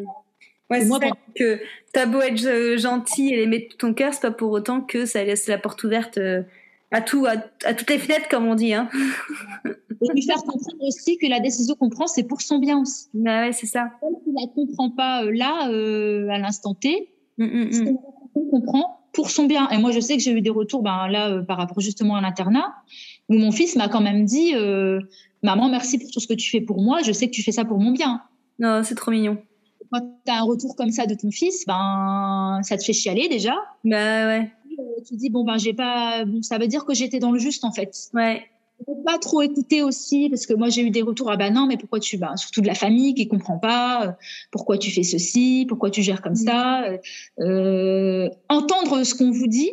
Ouais, 0.70 0.82
c'est 0.82 0.88
vrai 0.88 1.12
que 1.36 1.60
t'as 1.94 2.08
beau 2.08 2.20
être 2.20 2.44
euh, 2.46 2.78
gentil 2.78 3.32
et 3.32 3.38
l'aimer 3.38 3.60
de 3.60 3.66
tout 3.66 3.78
ton 3.78 3.94
cœur, 3.94 4.14
c'est 4.14 4.22
pas 4.22 4.32
pour 4.32 4.52
autant 4.52 4.82
que 4.82 5.06
ça 5.06 5.24
laisse 5.24 5.48
la 5.48 5.60
porte 5.60 5.84
ouverte 5.84 6.18
euh, 6.18 6.42
à 6.90 7.02
tout, 7.02 7.28
à, 7.28 7.38
toutes 7.74 7.90
les 7.92 8.00
fenêtres, 8.00 8.28
comme 8.28 8.48
on 8.48 8.56
dit. 8.56 8.74
Hein. 8.74 8.90
et 9.66 10.14
lui 10.14 10.24
faire 10.24 10.38
comprendre 10.38 10.82
aussi 10.82 11.18
que 11.20 11.28
la 11.28 11.40
décision 11.40 11.76
qu'on 11.76 11.90
prend, 11.90 12.08
c'est 12.08 12.24
pour 12.24 12.42
son 12.42 12.58
bien 12.58 12.82
aussi. 12.82 13.08
Bah 13.14 13.42
ouais, 13.42 13.52
c'est 13.52 13.68
ça. 13.68 13.92
Même 14.02 14.16
si 14.24 14.32
la 14.34 14.48
comprend 14.54 14.90
pas 14.90 15.24
là, 15.32 15.66
à 15.66 16.40
l'instant 16.40 16.74
T, 16.74 17.12
mmh, 17.38 17.46
mmh, 17.46 17.98
on 18.34 18.46
comprend 18.46 19.08
pour 19.14 19.30
son 19.30 19.46
bien. 19.46 19.70
Et 19.70 19.78
moi, 19.78 19.92
je 19.92 20.00
sais 20.00 20.18
que 20.18 20.24
j'ai 20.24 20.32
eu 20.32 20.42
des 20.42 20.50
retours, 20.50 20.82
ben 20.82 21.08
là, 21.08 21.42
par 21.44 21.58
rapport 21.58 21.80
justement 21.82 22.16
à 22.16 22.22
l'internat, 22.22 22.74
où 23.30 23.36
mon 23.36 23.52
fils 23.52 23.76
m'a 23.76 23.90
quand 23.90 24.02
même 24.02 24.26
dit 24.26 24.54
euh, 24.56 25.00
Maman, 25.44 25.70
merci 25.70 25.98
pour 25.98 26.10
tout 26.12 26.20
ce 26.20 26.28
que 26.28 26.34
tu 26.34 26.50
fais 26.50 26.62
pour 26.62 26.82
moi, 26.82 27.02
je 27.04 27.12
sais 27.12 27.28
que 27.28 27.34
tu 27.34 27.44
fais 27.44 27.52
ça 27.52 27.66
pour 27.66 27.80
mon 27.80 27.92
bien. 27.92 28.22
Non, 28.60 28.82
c'est 28.84 28.96
trop 28.96 29.12
mignon. 29.12 29.38
Quand 29.92 30.02
tu 30.26 30.32
as 30.32 30.40
un 30.40 30.44
retour 30.44 30.76
comme 30.76 30.92
ça 30.92 31.06
de 31.06 31.13
ton 31.13 31.32
fils, 31.32 31.66
ben, 31.66 32.60
ça 32.63 32.78
te 32.78 32.84
fait 32.84 32.94
chialer 32.94 33.30
déjà. 33.30 33.54
Bah 33.84 34.28
ouais. 34.28 34.52
Euh, 34.80 35.02
tu 35.08 35.16
dis, 35.16 35.30
bon, 35.30 35.44
ben, 35.44 35.58
j'ai 35.58 35.74
pas. 35.74 36.26
Bon, 36.26 36.42
ça 36.42 36.58
veut 36.58 36.68
dire 36.68 36.86
que 36.86 36.94
j'étais 36.94 37.20
dans 37.20 37.32
le 37.32 37.40
juste, 37.40 37.63
en 37.63 37.72
fait. 37.72 37.96
Ouais. 38.13 38.44
Faut 38.86 39.02
pas 39.06 39.18
trop 39.18 39.42
écouter 39.42 39.82
aussi, 39.82 40.30
parce 40.30 40.46
que 40.46 40.54
moi, 40.54 40.70
j'ai 40.70 40.82
eu 40.82 40.92
des 40.92 41.02
retours 41.02 41.32
Ah 41.32 41.38
ben 41.38 41.52
non, 41.52 41.66
mais 41.66 41.78
pourquoi 41.78 42.00
tu. 42.00 42.18
Ben, 42.18 42.36
surtout 42.36 42.62
de 42.62 42.68
la 42.68 42.76
famille 42.76 43.13
qui 43.13 43.28
comprend 43.28 43.58
pas. 43.58 44.06
Euh, 44.06 44.12
pourquoi 44.52 44.78
tu 44.78 44.92
fais 44.92 45.04
ceci 45.04 45.66
Pourquoi 45.68 45.90
tu 45.90 46.04
gères 46.04 46.22
comme 46.22 46.34
mm. 46.34 46.36
ça 46.36 46.84
euh, 47.40 48.30
Entendre 48.50 49.04
ce 49.04 49.16
qu'on 49.16 49.32
vous 49.32 49.48
dit, 49.48 49.72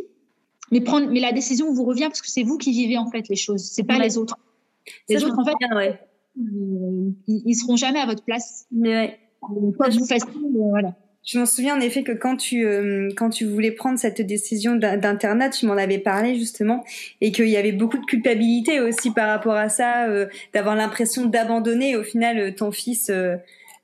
mais 0.70 0.81
prendre, 0.81 1.11
mais 1.11 1.20
la 1.20 1.33
décision 1.33 1.72
vous 1.72 1.85
revient 1.85 2.07
parce 2.07 2.22
que 2.22 2.31
c'est 2.31 2.42
vous 2.42 2.59
qui 2.59 2.72
vivez 2.72 2.98
en 2.98 3.11
fait 3.11 3.29
les 3.29 3.37
choses, 3.37 3.62
c'est 3.62 3.85
pas 3.85 3.98
les 3.98 4.18
autres. 4.18 4.38
Les 5.09 5.24
autres 5.24 5.38
en 5.38 5.44
fait, 5.44 5.74
ouais. 5.74 5.98
Euh, 6.38 7.11
ils, 7.29 7.55
seront 7.55 7.77
jamais 7.77 8.00
à 8.00 8.07
votre 8.07 8.24
place. 8.24 8.66
Mais 8.72 8.96
ouais. 8.96 9.18
Quoi 9.77 9.88
que 9.88 9.94
vous 9.94 10.07
fassiez, 10.07 10.29
euh, 10.29 10.68
voilà. 10.70 10.94
Je 11.24 11.38
m'en 11.38 11.46
souviens 11.46 11.77
en 11.77 11.81
effet 11.81 12.03
que 12.03 12.12
quand 12.12 12.37
tu 12.37 12.66
euh, 12.66 13.09
quand 13.16 13.31
tu 13.31 13.46
voulais 13.46 13.70
prendre 13.70 13.98
cette 13.98 14.20
décision 14.20 14.74
d'internat, 14.77 15.48
tu 15.48 15.64
m'en 15.66 15.74
avais 15.74 15.98
parlé 15.98 16.38
justement 16.38 16.85
et 17.22 17.33
qu'il 17.33 17.48
y 17.48 17.57
avait 17.57 17.72
beaucoup 17.72 17.96
de 17.96 18.05
culpabilité 18.05 18.81
aussi 18.81 19.11
par 19.11 19.29
rapport 19.29 19.55
à 19.55 19.70
ça, 19.70 20.07
d'avoir 20.53 20.77
l'impression 20.77 21.24
d'abandonner 21.24 21.96
au 21.96 22.03
final 22.03 22.55
ton 22.55 22.72
fils 22.72 23.11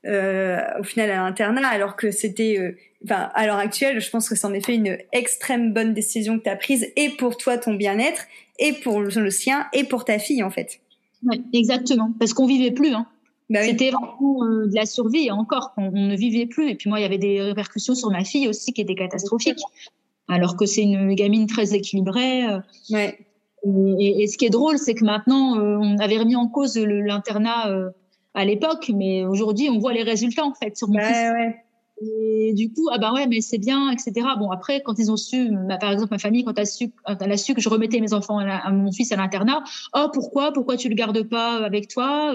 au 0.05 0.83
final 0.83 1.11
à 1.11 1.17
l'internat 1.17 1.67
alors 1.67 1.95
que 1.95 2.11
c'était 2.11 2.75
enfin, 3.05 3.29
à 3.33 3.45
l'heure 3.45 3.57
actuelle, 3.57 3.99
je 3.99 4.09
pense 4.09 4.29
que 4.29 4.35
c'est 4.35 4.47
en 4.47 4.53
effet 4.53 4.75
une 4.75 4.97
extrême 5.11 5.73
bonne 5.73 5.93
décision 5.93 6.37
que 6.37 6.43
tu 6.43 6.49
as 6.49 6.55
prise 6.55 6.87
et 6.95 7.09
pour 7.09 7.37
toi, 7.37 7.57
ton 7.57 7.73
bien-être, 7.73 8.25
et 8.59 8.73
pour 8.73 9.01
le 9.01 9.29
sien, 9.29 9.65
et 9.73 9.83
pour 9.83 10.05
ta 10.05 10.19
fille, 10.19 10.43
en 10.43 10.51
fait. 10.51 10.79
Ouais, 11.23 11.39
exactement. 11.53 12.13
Parce 12.19 12.33
qu'on 12.33 12.45
vivait 12.45 12.71
plus, 12.71 12.93
hein. 12.93 13.07
Bah 13.49 13.63
C'était 13.63 13.91
vraiment 13.91 14.45
de 14.45 14.73
la 14.73 14.85
survie, 14.85 15.27
et 15.27 15.31
encore, 15.31 15.73
on, 15.75 15.87
on, 15.87 16.07
ne 16.07 16.15
vivait 16.15 16.45
plus. 16.45 16.69
Et 16.69 16.75
puis 16.75 16.89
moi, 16.89 16.99
il 16.99 17.01
y 17.03 17.05
avait 17.05 17.17
des 17.17 17.41
répercussions 17.41 17.95
sur 17.95 18.09
ma 18.09 18.23
fille 18.23 18.47
aussi 18.47 18.71
qui 18.71 18.81
étaient 18.81 18.95
catastrophiques. 18.95 19.59
Alors 20.29 20.55
que 20.55 20.65
c'est 20.65 20.83
une 20.83 21.13
gamine 21.15 21.47
très 21.47 21.73
équilibrée. 21.73 22.43
Ouais. 22.91 23.17
Et, 23.99 24.23
et, 24.23 24.27
ce 24.27 24.37
qui 24.37 24.45
est 24.45 24.49
drôle, 24.49 24.77
c'est 24.77 24.93
que 24.93 25.03
maintenant, 25.03 25.57
on 25.57 25.97
avait 25.99 26.17
remis 26.17 26.37
en 26.37 26.47
cause 26.47 26.77
l'internat 26.77 27.91
à 28.33 28.45
l'époque, 28.45 28.91
mais 28.93 29.25
aujourd'hui, 29.25 29.69
on 29.69 29.79
voit 29.79 29.93
les 29.93 30.03
résultats 30.03 30.45
en 30.45 30.53
fait 30.53 30.77
sur 30.77 30.87
mon 30.87 30.99
fils. 30.99 31.17
Ouais. 31.17 31.55
Et 32.03 32.53
du 32.53 32.71
coup, 32.73 32.89
ah 32.91 32.97
bah 32.97 33.13
ouais, 33.13 33.27
mais 33.27 33.41
c'est 33.41 33.59
bien, 33.59 33.91
etc. 33.91 34.11
Bon, 34.39 34.49
après, 34.49 34.81
quand 34.81 34.97
ils 34.97 35.11
ont 35.11 35.17
su, 35.17 35.51
par 35.79 35.91
exemple, 35.91 36.09
ma 36.11 36.17
famille, 36.17 36.43
quand 36.43 36.57
elle 36.57 36.63
a 36.63 36.65
su, 36.65 36.91
quand 37.05 37.21
elle 37.21 37.31
a 37.31 37.37
su 37.37 37.53
que 37.53 37.61
je 37.61 37.69
remettais 37.69 37.99
mes 37.99 38.13
enfants, 38.13 38.39
à, 38.39 38.71
mon 38.71 38.91
fils 38.91 39.11
à 39.11 39.17
l'internat, 39.17 39.63
oh, 39.93 40.07
pourquoi, 40.11 40.51
pourquoi 40.51 40.77
tu 40.77 40.89
le 40.89 40.95
gardes 40.95 41.21
pas 41.23 41.63
avec 41.63 41.89
toi? 41.89 42.33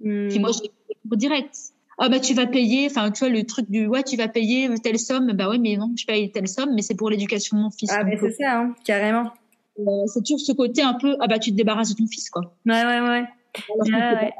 Mmh. 0.00 0.28
Puis 0.28 0.38
moi, 0.40 0.50
j'ai 0.52 0.70
direct. 1.16 1.54
Ah 1.98 2.10
bah 2.10 2.20
tu 2.20 2.34
vas 2.34 2.46
payer, 2.46 2.88
enfin 2.90 3.10
tu 3.10 3.20
vois 3.20 3.30
le 3.30 3.44
truc 3.44 3.70
du 3.70 3.86
ouais 3.86 4.02
tu 4.02 4.18
vas 4.18 4.28
payer 4.28 4.68
telle 4.82 4.98
somme, 4.98 5.32
bah 5.32 5.48
ouais 5.48 5.56
mais 5.56 5.78
non 5.78 5.94
je 5.96 6.04
paye 6.04 6.30
telle 6.30 6.46
somme, 6.46 6.74
mais 6.74 6.82
c'est 6.82 6.94
pour 6.94 7.08
l'éducation 7.08 7.56
de 7.56 7.62
mon 7.62 7.70
fils. 7.70 7.90
Ah 7.90 8.04
mais 8.04 8.18
c'est 8.18 8.32
ça, 8.32 8.60
hein, 8.60 8.74
carrément. 8.84 9.32
Euh, 9.78 10.06
c'est 10.06 10.22
toujours 10.22 10.40
ce 10.40 10.52
côté 10.52 10.82
un 10.82 10.92
peu 10.92 11.16
ah 11.20 11.26
bah 11.26 11.38
tu 11.38 11.52
te 11.52 11.56
débarrasses 11.56 11.94
de 11.94 11.96
ton 11.96 12.06
fils 12.06 12.28
quoi. 12.28 12.54
Ouais 12.66 12.84
ouais 12.84 13.00
ouais. 13.00 13.24
ouais, 13.78 13.90
ouais. 13.90 14.32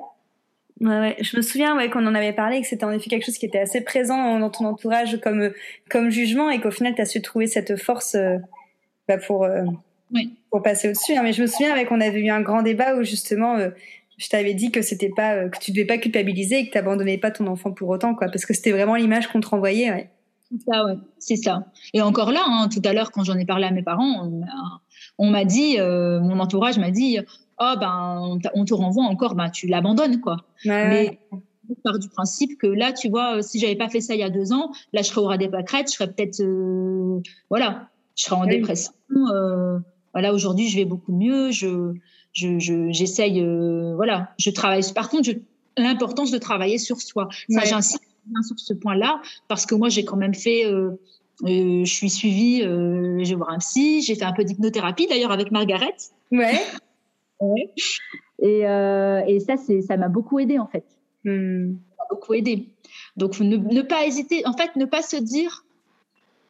Ouais, 0.81 1.01
ouais. 1.01 1.17
Je 1.21 1.37
me 1.37 1.43
souviens 1.43 1.75
ouais, 1.77 1.89
qu'on 1.89 2.07
en 2.07 2.15
avait 2.15 2.35
parlé, 2.35 2.61
que 2.61 2.67
c'était 2.67 2.85
en 2.85 2.91
effet 2.91 3.09
quelque 3.09 3.25
chose 3.25 3.39
qui 3.39 3.47
était 3.47 3.59
assez 3.59 3.81
présent 3.81 4.39
dans 4.39 4.51
ton 4.51 4.67
entourage 4.67 5.19
comme, 5.23 5.51
comme 5.91 6.11
jugement 6.11 6.51
et 6.51 6.61
qu'au 6.61 6.71
final, 6.71 6.95
tu 6.95 7.01
as 7.01 7.07
su 7.07 7.23
trouver 7.23 7.47
cette 7.47 7.81
force 7.81 8.15
euh, 8.15 8.37
bah, 9.09 9.17
pour, 9.17 9.45
euh, 9.45 9.65
oui. 10.13 10.35
pour 10.51 10.63
passer 10.63 10.89
au-dessus. 10.89 11.17
Hein. 11.17 11.23
Mais 11.23 11.33
je 11.33 11.41
me 11.41 11.47
souviens 11.47 11.83
qu'on 11.87 12.01
avait 12.01 12.21
eu 12.21 12.29
un 12.29 12.43
grand 12.43 12.63
débat 12.63 12.95
où 12.97 13.05
justement, 13.05 13.57
euh, 13.57 13.71
je 14.19 14.29
t'avais 14.29 14.53
dit 14.53 14.71
que 14.71 14.83
c'était 14.83 15.09
pas 15.09 15.49
que 15.49 15.59
tu 15.59 15.71
devais 15.71 15.87
pas 15.87 15.97
culpabiliser 15.97 16.59
et 16.59 16.67
que 16.67 16.73
tu 16.73 16.79
n'abandonnais 16.79 17.19
pas 17.19 17.31
ton 17.31 17.47
enfant 17.47 17.73
pour 17.73 17.89
autant, 17.89 18.15
quoi, 18.15 18.29
parce 18.29 18.45
que 18.45 18.53
c'était 18.53 18.73
vraiment 18.73 18.97
l'image 18.97 19.29
qu'on 19.29 19.41
te 19.41 19.49
renvoyait. 19.49 19.91
Ouais. 19.91 20.11
C'est 20.51 20.71
ça, 20.71 20.85
ouais, 20.85 20.95
c'est 21.19 21.37
ça. 21.37 21.67
Et 21.95 22.03
encore 22.03 22.33
là, 22.33 22.43
hein, 22.47 22.69
tout 22.69 22.83
à 22.85 22.93
l'heure, 22.93 23.11
quand 23.13 23.25
j'en 23.25 23.37
ai 23.37 23.47
parlé 23.47 23.67
à 23.67 23.71
mes 23.73 23.83
parents, 23.83 24.31
on 25.19 25.31
m'a 25.31 25.45
dit, 25.45 25.77
mon 25.81 26.39
entourage 26.39 26.79
m'a 26.79 26.93
dit, 26.93 27.19
oh 27.59 27.75
ben 27.81 28.39
on 28.55 28.65
te 28.65 28.75
renvoie 28.75 29.05
encore, 29.05 29.35
ben 29.35 29.51
tu 29.51 29.67
l'abandonnes 29.67 30.21
quoi. 30.21 30.37
Ouais, 30.65 30.89
Mais 30.89 31.19
je 31.69 31.75
pars 31.83 31.99
du 31.99 32.09
principe 32.09 32.59
que 32.59 32.67
là, 32.67 32.93
tu 32.93 33.09
vois, 33.09 33.43
si 33.43 33.59
j'avais 33.59 33.75
pas 33.77 33.89
fait 33.89 34.01
ça 34.01 34.15
il 34.15 34.21
y 34.21 34.23
a 34.23 34.31
deux 34.31 34.53
ans, 34.53 34.73
là 34.93 35.03
je 35.03 35.09
serais 35.09 35.21
au 35.21 35.27
ras 35.27 35.37
des 35.37 35.49
pâquerettes, 35.49 35.89
je 35.91 35.95
serais 35.97 36.13
peut-être, 36.13 36.41
euh, 36.41 37.21
voilà, 37.51 37.89
je 38.17 38.25
serais 38.25 38.37
en 38.37 38.43
Oui. 38.47 38.51
dépression. 38.57 38.93
Euh, 39.35 39.79
voilà, 40.13 40.33
aujourd'hui 40.33 40.69
je 40.69 40.77
vais 40.77 40.85
beaucoup 40.85 41.13
mieux, 41.13 41.51
je, 41.51 41.93
je, 42.33 42.59
je- 42.59 42.91
j'essaye, 42.93 43.41
euh, 43.43 43.95
voilà, 43.97 44.31
je 44.39 44.51
travaille. 44.51 44.83
Par 44.95 45.09
contre, 45.09 45.25
je- 45.25 45.33
l'importance 45.83 46.31
de 46.31 46.39
travailler 46.39 46.79
sur 46.79 47.01
soi. 47.01 47.29
Ça, 47.51 47.61
Ouais. 47.61 47.67
j'insiste 47.67 48.03
bien 48.27 48.43
sur 48.43 48.59
ce 48.59 48.73
point-là 48.75 49.21
parce 49.49 49.67
que 49.67 49.75
moi 49.75 49.89
j'ai 49.89 50.05
quand 50.05 50.17
même 50.17 50.35
fait. 50.35 50.65
euh, 50.67 50.91
euh, 51.45 51.85
je 51.85 51.93
suis 51.93 52.09
suivie, 52.09 52.63
euh, 52.63 53.23
je 53.23 53.29
vais 53.29 53.35
voir 53.35 53.51
un 53.51 53.59
psy, 53.59 54.01
j'ai 54.01 54.15
fait 54.15 54.25
un 54.25 54.33
peu 54.33 54.43
d'hypnothérapie 54.43 55.07
d'ailleurs 55.07 55.33
avec 55.33 55.51
Margaret. 55.51 55.95
Ouais. 56.33 56.53
Et, 58.39 58.67
euh, 58.67 59.23
et 59.27 59.41
ça, 59.41 59.57
c'est, 59.57 59.83
ça 59.83 59.97
m'a 59.97 60.09
beaucoup 60.09 60.39
aidé 60.39 60.59
en 60.59 60.67
fait. 60.67 60.85
Hmm. 61.25 61.75
Ça 61.97 61.97
m'a 61.99 62.05
beaucoup 62.11 62.35
aidé. 62.35 62.69
Donc 63.17 63.39
ne, 63.41 63.57
ne 63.57 63.83
pas 63.83 64.07
hésiter, 64.07 64.47
en 64.47 64.53
fait, 64.53 64.77
ne 64.77 64.85
pas 64.85 65.03
se 65.03 65.17
dire 65.17 65.65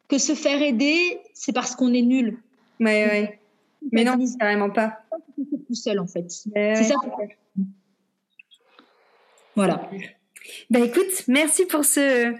que 0.07 0.17
se 0.17 0.33
faire 0.33 0.61
aider, 0.61 1.19
c'est 1.33 1.53
parce 1.53 1.75
qu'on 1.75 1.93
est 1.93 2.01
nul. 2.01 2.37
Ouais, 2.79 3.05
ouais. 3.05 3.39
Mais 3.91 4.03
non, 4.03 4.15
carrément 4.39 4.69
pas. 4.69 4.99
Tout 5.67 5.75
seul 5.75 5.99
en 5.99 6.07
fait. 6.07 6.27
Ouais, 6.55 6.75
C'est 6.75 6.83
ça. 6.83 6.95
Voilà. 9.55 9.89
Bah 10.69 10.79
écoute, 10.79 11.23
merci 11.27 11.65
pour 11.65 11.83
ce 11.83 12.33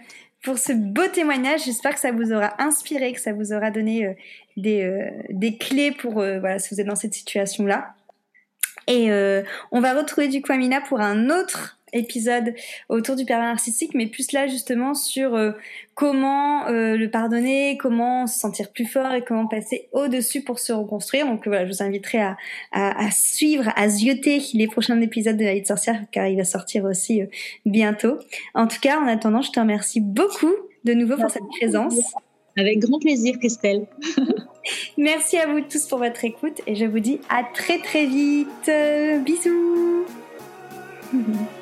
pour 0.43 0.57
ce 0.57 0.71
beau 0.71 1.07
témoignage. 1.07 1.65
J'espère 1.65 1.93
que 1.93 1.99
ça 1.99 2.11
vous 2.11 2.31
aura 2.31 2.61
inspiré, 2.61 3.11
que 3.11 3.19
ça 3.19 3.33
vous 3.33 3.53
aura 3.53 3.71
donné 3.71 4.05
euh, 4.05 4.13
des 4.55 4.83
euh, 4.83 5.09
des 5.29 5.57
clés 5.57 5.91
pour 5.91 6.19
euh, 6.19 6.39
voilà 6.39 6.59
si 6.59 6.73
vous 6.73 6.79
êtes 6.79 6.87
dans 6.87 6.95
cette 6.95 7.13
situation 7.13 7.65
là. 7.65 7.95
Et 8.87 9.11
euh, 9.11 9.43
on 9.71 9.81
va 9.81 9.93
retrouver 9.93 10.27
du 10.27 10.41
coup 10.41 10.51
Amina 10.51 10.81
pour 10.81 10.99
un 11.01 11.29
autre 11.29 11.77
épisode 11.93 12.53
autour 12.89 13.15
du 13.15 13.25
pervers 13.25 13.47
narcissique, 13.47 13.93
mais 13.93 14.07
plus 14.07 14.31
là 14.31 14.47
justement 14.47 14.93
sur 14.93 15.35
euh, 15.35 15.51
comment 15.95 16.67
euh, 16.67 16.97
le 16.97 17.09
pardonner, 17.09 17.77
comment 17.77 18.27
se 18.27 18.39
sentir 18.39 18.71
plus 18.71 18.85
fort 18.85 19.13
et 19.13 19.23
comment 19.23 19.47
passer 19.47 19.87
au-dessus 19.93 20.41
pour 20.41 20.59
se 20.59 20.73
reconstruire. 20.73 21.25
Donc 21.25 21.47
voilà, 21.47 21.65
je 21.65 21.71
vous 21.71 21.83
inviterai 21.83 22.19
à, 22.19 22.37
à, 22.71 23.05
à 23.05 23.11
suivre, 23.11 23.71
à 23.75 23.87
zioter 23.87 24.41
les 24.53 24.67
prochains 24.67 24.99
épisodes 25.01 25.37
de 25.37 25.45
La 25.45 25.53
vie 25.53 25.61
de 25.61 25.67
sorcière, 25.67 26.01
car 26.11 26.27
il 26.27 26.37
va 26.37 26.43
sortir 26.43 26.85
aussi 26.85 27.21
euh, 27.21 27.27
bientôt. 27.65 28.17
En 28.53 28.67
tout 28.67 28.79
cas, 28.81 28.99
en 28.99 29.07
attendant, 29.07 29.41
je 29.41 29.51
te 29.51 29.59
remercie 29.59 30.01
beaucoup 30.01 30.53
de 30.83 30.93
nouveau 30.93 31.15
pour 31.15 31.29
cette 31.29 31.47
présence. 31.59 31.95
Avec 32.57 32.79
grand 32.79 32.99
plaisir, 32.99 33.37
Christelle. 33.39 33.87
Merci 34.97 35.37
à 35.37 35.47
vous 35.47 35.61
tous 35.61 35.87
pour 35.87 35.99
votre 35.99 36.23
écoute 36.25 36.61
et 36.67 36.75
je 36.75 36.85
vous 36.85 36.99
dis 36.99 37.19
à 37.29 37.43
très 37.43 37.79
très 37.79 38.05
vite. 38.05 38.71
Bisous 39.23 40.05